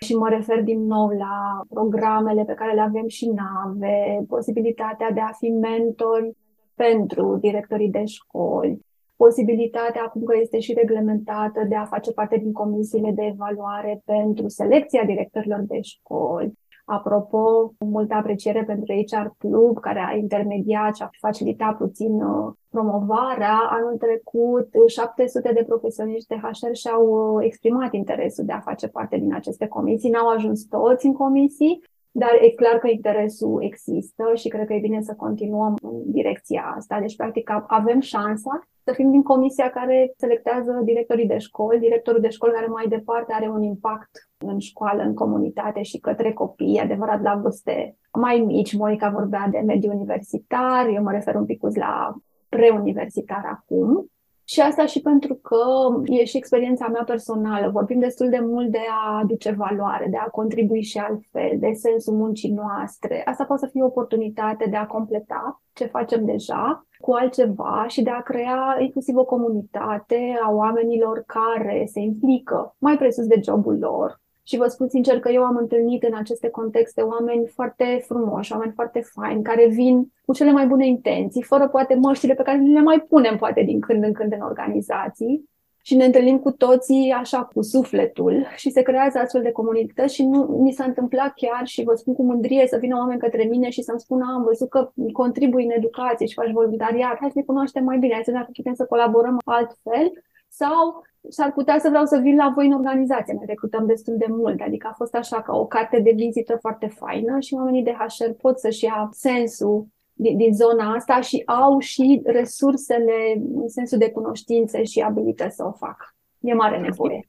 și 0.00 0.16
mă 0.16 0.28
refer 0.28 0.62
din 0.62 0.86
nou 0.86 1.08
la 1.08 1.60
programele 1.68 2.44
pe 2.44 2.54
care 2.54 2.74
le 2.74 2.80
avem 2.80 3.08
și 3.08 3.28
nave, 3.28 4.24
posibilitatea 4.28 5.10
de 5.10 5.20
a 5.20 5.32
fi 5.32 5.48
mentori 5.48 6.36
pentru 6.74 7.36
directorii 7.40 7.90
de 7.90 8.04
școli, 8.04 8.80
posibilitatea, 9.16 10.02
acum 10.02 10.22
că 10.24 10.36
este 10.40 10.58
și 10.58 10.72
reglementată, 10.72 11.64
de 11.68 11.74
a 11.74 11.84
face 11.84 12.12
parte 12.12 12.36
din 12.36 12.52
comisiile 12.52 13.10
de 13.10 13.22
evaluare 13.32 14.02
pentru 14.04 14.48
selecția 14.48 15.04
directorilor 15.04 15.60
de 15.60 15.80
școli. 15.80 16.52
Apropo, 16.92 17.72
multă 17.78 18.14
apreciere 18.14 18.64
pentru 18.64 18.94
HR 18.94 19.26
Club, 19.38 19.80
care 19.80 20.06
a 20.08 20.16
intermediat 20.16 20.96
și 20.96 21.02
a 21.02 21.10
facilitat 21.20 21.76
puțin 21.76 22.22
uh, 22.22 22.52
promovarea. 22.70 23.56
Anul 23.70 23.96
trecut, 23.98 24.68
700 24.86 25.52
de 25.52 25.64
profesioniști 25.66 26.28
de 26.28 26.40
HR 26.42 26.72
și-au 26.72 27.04
uh, 27.06 27.44
exprimat 27.44 27.92
interesul 27.92 28.44
de 28.44 28.52
a 28.52 28.60
face 28.60 28.88
parte 28.88 29.16
din 29.16 29.34
aceste 29.34 29.66
comisii. 29.66 30.10
N-au 30.10 30.28
ajuns 30.28 30.64
toți 30.64 31.06
în 31.06 31.12
comisii, 31.12 31.82
dar 32.10 32.30
e 32.40 32.50
clar 32.50 32.78
că 32.78 32.88
interesul 32.88 33.62
există 33.62 34.24
și 34.34 34.48
cred 34.48 34.66
că 34.66 34.72
e 34.72 34.78
bine 34.88 35.02
să 35.02 35.14
continuăm 35.16 35.74
în 35.82 36.02
direcția 36.04 36.72
asta. 36.76 37.00
Deci, 37.00 37.16
practic, 37.16 37.50
avem 37.66 38.00
șansa 38.00 38.60
să 38.84 38.92
fim 38.92 39.10
din 39.10 39.22
comisia 39.22 39.70
care 39.70 40.12
selectează 40.16 40.80
directorii 40.84 41.26
de 41.26 41.38
școli, 41.38 41.78
directorul 41.78 42.20
de 42.20 42.28
școli 42.28 42.52
care 42.52 42.66
mai 42.66 42.86
departe 42.88 43.32
are 43.32 43.48
un 43.48 43.62
impact 43.62 44.29
în 44.46 44.58
școală, 44.58 45.02
în 45.02 45.14
comunitate 45.14 45.82
și 45.82 45.98
către 45.98 46.32
copii, 46.32 46.78
adevărat 46.78 47.22
la 47.22 47.34
vârste 47.42 47.96
mai 48.12 48.38
mici. 48.46 48.76
Monica 48.76 49.10
vorbea 49.10 49.48
de 49.50 49.58
mediu 49.58 49.92
universitar, 49.92 50.86
eu 50.94 51.02
mă 51.02 51.10
refer 51.10 51.34
un 51.34 51.44
pic 51.44 51.60
la 51.74 52.14
preuniversitar 52.48 53.42
acum. 53.44 54.10
Și 54.44 54.60
asta 54.60 54.86
și 54.86 55.00
pentru 55.00 55.34
că 55.34 55.64
e 56.04 56.24
și 56.24 56.36
experiența 56.36 56.88
mea 56.88 57.02
personală. 57.04 57.70
Vorbim 57.70 57.98
destul 57.98 58.28
de 58.28 58.40
mult 58.42 58.70
de 58.70 58.80
a 58.90 59.18
aduce 59.18 59.50
valoare, 59.50 60.06
de 60.10 60.16
a 60.16 60.28
contribui 60.28 60.82
și 60.82 60.98
altfel, 60.98 61.50
de 61.58 61.72
sensul 61.72 62.14
muncii 62.14 62.50
noastre. 62.50 63.22
Asta 63.24 63.44
poate 63.44 63.64
să 63.64 63.70
fie 63.72 63.82
o 63.82 63.86
oportunitate 63.86 64.66
de 64.70 64.76
a 64.76 64.86
completa 64.86 65.62
ce 65.72 65.84
facem 65.84 66.24
deja 66.24 66.86
cu 67.00 67.12
altceva 67.12 67.84
și 67.88 68.02
de 68.02 68.10
a 68.10 68.20
crea 68.20 68.76
inclusiv 68.78 69.16
o 69.16 69.24
comunitate 69.24 70.38
a 70.42 70.50
oamenilor 70.50 71.22
care 71.26 71.84
se 71.92 72.00
implică 72.00 72.74
mai 72.78 72.96
presus 72.96 73.26
de 73.26 73.40
jobul 73.44 73.78
lor, 73.78 74.20
și 74.50 74.56
vă 74.56 74.66
spun 74.66 74.88
sincer 74.88 75.20
că 75.20 75.30
eu 75.30 75.42
am 75.42 75.56
întâlnit 75.56 76.02
în 76.02 76.14
aceste 76.14 76.48
contexte 76.48 77.00
oameni 77.00 77.46
foarte 77.46 78.04
frumoși, 78.06 78.52
oameni 78.52 78.72
foarte 78.72 79.00
faini, 79.00 79.42
care 79.42 79.68
vin 79.68 80.12
cu 80.24 80.32
cele 80.34 80.52
mai 80.52 80.66
bune 80.66 80.86
intenții, 80.86 81.42
fără 81.42 81.68
poate 81.68 81.94
măștile 81.94 82.34
pe 82.34 82.42
care 82.42 82.58
le 82.58 82.80
mai 82.80 83.00
punem 83.00 83.36
poate 83.36 83.62
din 83.62 83.80
când 83.80 84.04
în 84.04 84.12
când 84.12 84.32
în 84.32 84.40
organizații. 84.40 85.48
Și 85.82 85.96
ne 85.96 86.04
întâlnim 86.04 86.38
cu 86.38 86.50
toții 86.50 87.14
așa 87.18 87.44
cu 87.44 87.62
sufletul 87.62 88.46
și 88.56 88.70
se 88.70 88.82
creează 88.82 89.18
astfel 89.18 89.42
de 89.42 89.52
comunități 89.52 90.14
și 90.14 90.24
nu 90.24 90.42
mi 90.42 90.72
s-a 90.72 90.84
întâmplat 90.84 91.32
chiar 91.34 91.66
și 91.66 91.84
vă 91.84 91.94
spun 91.94 92.14
cu 92.14 92.22
mândrie 92.22 92.66
să 92.66 92.76
vină 92.76 92.96
oameni 92.96 93.20
către 93.20 93.44
mine 93.44 93.70
și 93.70 93.82
să-mi 93.82 94.00
spună 94.00 94.24
am 94.34 94.42
văzut 94.42 94.68
că 94.68 94.90
contribui 95.12 95.64
în 95.64 95.70
educație 95.70 96.26
și 96.26 96.34
faci 96.34 96.52
voluntariat, 96.52 97.16
hai 97.20 97.30
să 97.30 97.38
ne 97.38 97.42
cunoaștem 97.42 97.84
mai 97.84 97.98
bine, 97.98 98.12
hai 98.12 98.24
să 98.24 98.30
ne 98.30 98.46
putem 98.52 98.74
să 98.74 98.84
colaborăm 98.84 99.36
altfel 99.44 100.12
sau 100.48 101.02
s-ar 101.28 101.52
putea 101.52 101.78
să 101.78 101.88
vreau 101.88 102.04
să 102.04 102.18
vin 102.18 102.36
la 102.36 102.52
voi 102.54 102.66
în 102.66 102.72
organizație. 102.72 103.32
Ne 103.32 103.44
recrutăm 103.46 103.86
destul 103.86 104.16
de 104.18 104.26
mult, 104.28 104.60
adică 104.60 104.88
a 104.90 104.94
fost 104.96 105.14
așa 105.14 105.42
ca 105.42 105.56
o 105.56 105.66
carte 105.66 106.00
de 106.00 106.12
vizită 106.14 106.56
foarte 106.60 106.86
faină 106.86 107.40
și 107.40 107.54
oamenii 107.54 107.82
de 107.82 107.96
HR 107.98 108.30
pot 108.40 108.58
să-și 108.58 108.84
ia 108.84 109.08
sensul 109.12 109.86
din, 110.12 110.36
din 110.36 110.54
zona 110.54 110.94
asta 110.94 111.20
și 111.20 111.42
au 111.46 111.78
și 111.78 112.20
resursele 112.24 113.42
în 113.54 113.68
sensul 113.68 113.98
de 113.98 114.10
cunoștințe 114.10 114.84
și 114.84 115.00
abilități 115.00 115.56
să 115.56 115.64
o 115.64 115.72
facă. 115.72 116.14
E 116.40 116.54
mare 116.54 116.78
nevoie. 116.78 117.28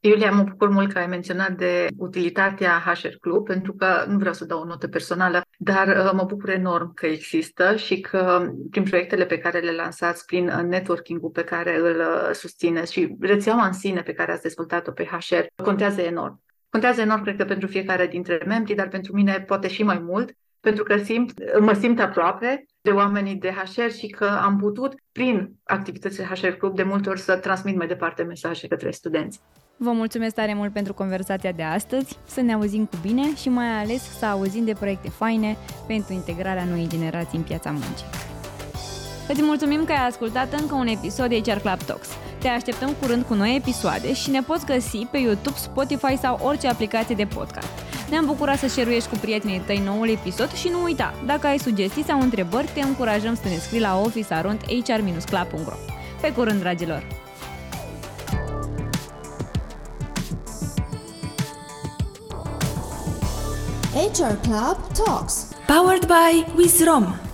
Iulia, 0.00 0.30
mă 0.30 0.42
bucur 0.42 0.68
mult 0.68 0.92
că 0.92 0.98
ai 0.98 1.06
menționat 1.06 1.52
de 1.52 1.86
utilitatea 1.98 2.82
HR 2.84 3.14
Club, 3.20 3.44
pentru 3.44 3.72
că 3.72 4.04
nu 4.08 4.18
vreau 4.18 4.34
să 4.34 4.44
dau 4.44 4.60
o 4.60 4.64
notă 4.64 4.88
personală, 4.88 5.42
dar 5.62 5.88
uh, 5.88 6.10
mă 6.12 6.24
bucur 6.24 6.48
enorm 6.48 6.94
că 6.94 7.06
există 7.06 7.76
și 7.76 8.00
că 8.00 8.52
prin 8.70 8.82
proiectele 8.82 9.26
pe 9.26 9.38
care 9.38 9.58
le 9.58 9.72
lansați, 9.72 10.24
prin 10.24 10.48
uh, 10.48 10.62
networking-ul 10.62 11.30
pe 11.30 11.44
care 11.44 11.78
îl 11.78 11.98
uh, 11.98 12.30
susțineți 12.32 12.92
și 12.92 13.16
rețeaua 13.20 13.66
în 13.66 13.72
sine 13.72 14.02
pe 14.02 14.12
care 14.12 14.32
ați 14.32 14.42
dezvoltat-o 14.42 14.90
pe 14.90 15.04
HR, 15.04 15.62
contează 15.62 16.00
enorm. 16.00 16.42
Contează 16.70 17.00
enorm, 17.00 17.22
cred 17.22 17.36
că, 17.36 17.44
pentru 17.44 17.66
fiecare 17.66 18.06
dintre 18.06 18.42
membri, 18.46 18.74
dar 18.74 18.88
pentru 18.88 19.14
mine 19.14 19.44
poate 19.46 19.68
și 19.68 19.82
mai 19.82 19.98
mult, 19.98 20.36
pentru 20.60 20.84
că 20.84 20.96
simt, 20.96 21.58
mă 21.60 21.72
simt 21.72 22.00
aproape 22.00 22.66
de 22.80 22.90
oamenii 22.90 23.36
de 23.36 23.50
HR 23.50 23.90
și 23.90 24.06
că 24.06 24.24
am 24.24 24.58
putut, 24.58 24.94
prin 25.12 25.52
activitățile 25.64 26.24
HR 26.24 26.48
Club, 26.48 26.76
de 26.76 26.82
multe 26.82 27.08
ori 27.08 27.20
să 27.20 27.36
transmit 27.36 27.76
mai 27.76 27.86
departe 27.86 28.22
mesaje 28.22 28.66
către 28.68 28.90
studenți. 28.90 29.40
Vă 29.82 29.90
mulțumesc 29.92 30.34
tare 30.34 30.54
mult 30.54 30.72
pentru 30.72 30.94
conversația 30.94 31.52
de 31.52 31.62
astăzi, 31.62 32.16
să 32.26 32.40
ne 32.40 32.52
auzim 32.52 32.84
cu 32.84 32.96
bine 33.02 33.36
și 33.36 33.48
mai 33.48 33.66
ales 33.66 34.02
să 34.18 34.26
auzim 34.26 34.64
de 34.64 34.72
proiecte 34.72 35.08
faine 35.08 35.56
pentru 35.86 36.12
integrarea 36.12 36.64
noii 36.64 36.88
generații 36.88 37.38
în 37.38 37.44
piața 37.44 37.70
muncii. 37.70 38.06
Îți 39.28 39.42
mulțumim 39.42 39.84
că 39.84 39.92
ai 39.92 40.06
ascultat 40.06 40.60
încă 40.60 40.74
un 40.74 40.86
episod 40.86 41.28
de 41.28 41.40
HR 41.40 41.58
Club 41.58 41.82
Talks. 41.82 42.08
Te 42.38 42.48
așteptăm 42.48 42.92
curând 43.00 43.24
cu 43.24 43.34
noi 43.34 43.56
episoade 43.56 44.12
și 44.14 44.30
ne 44.30 44.40
poți 44.40 44.66
găsi 44.66 45.06
pe 45.10 45.18
YouTube, 45.18 45.56
Spotify 45.56 46.16
sau 46.16 46.38
orice 46.42 46.68
aplicație 46.68 47.14
de 47.14 47.24
podcast. 47.24 47.72
Ne-am 48.10 48.26
bucurat 48.26 48.58
să 48.58 48.68
share 48.68 48.98
cu 49.10 49.16
prietenii 49.20 49.62
tăi 49.66 49.82
noul 49.84 50.08
episod 50.08 50.52
și 50.52 50.68
nu 50.68 50.82
uita, 50.82 51.14
dacă 51.26 51.46
ai 51.46 51.58
sugestii 51.58 52.04
sau 52.04 52.20
întrebări, 52.20 52.70
te 52.74 52.80
încurajăm 52.80 53.34
să 53.34 53.48
ne 53.48 53.56
scrii 53.56 53.80
la 53.80 54.00
officearondhr-club.ro. 54.00 55.76
Pe 56.20 56.32
curând, 56.32 56.60
dragilor! 56.60 57.29
HR 63.94 64.36
Club 64.44 64.78
Talks. 64.94 65.52
Powered 65.66 66.06
by 66.06 66.44
Wizrom. 66.54 67.29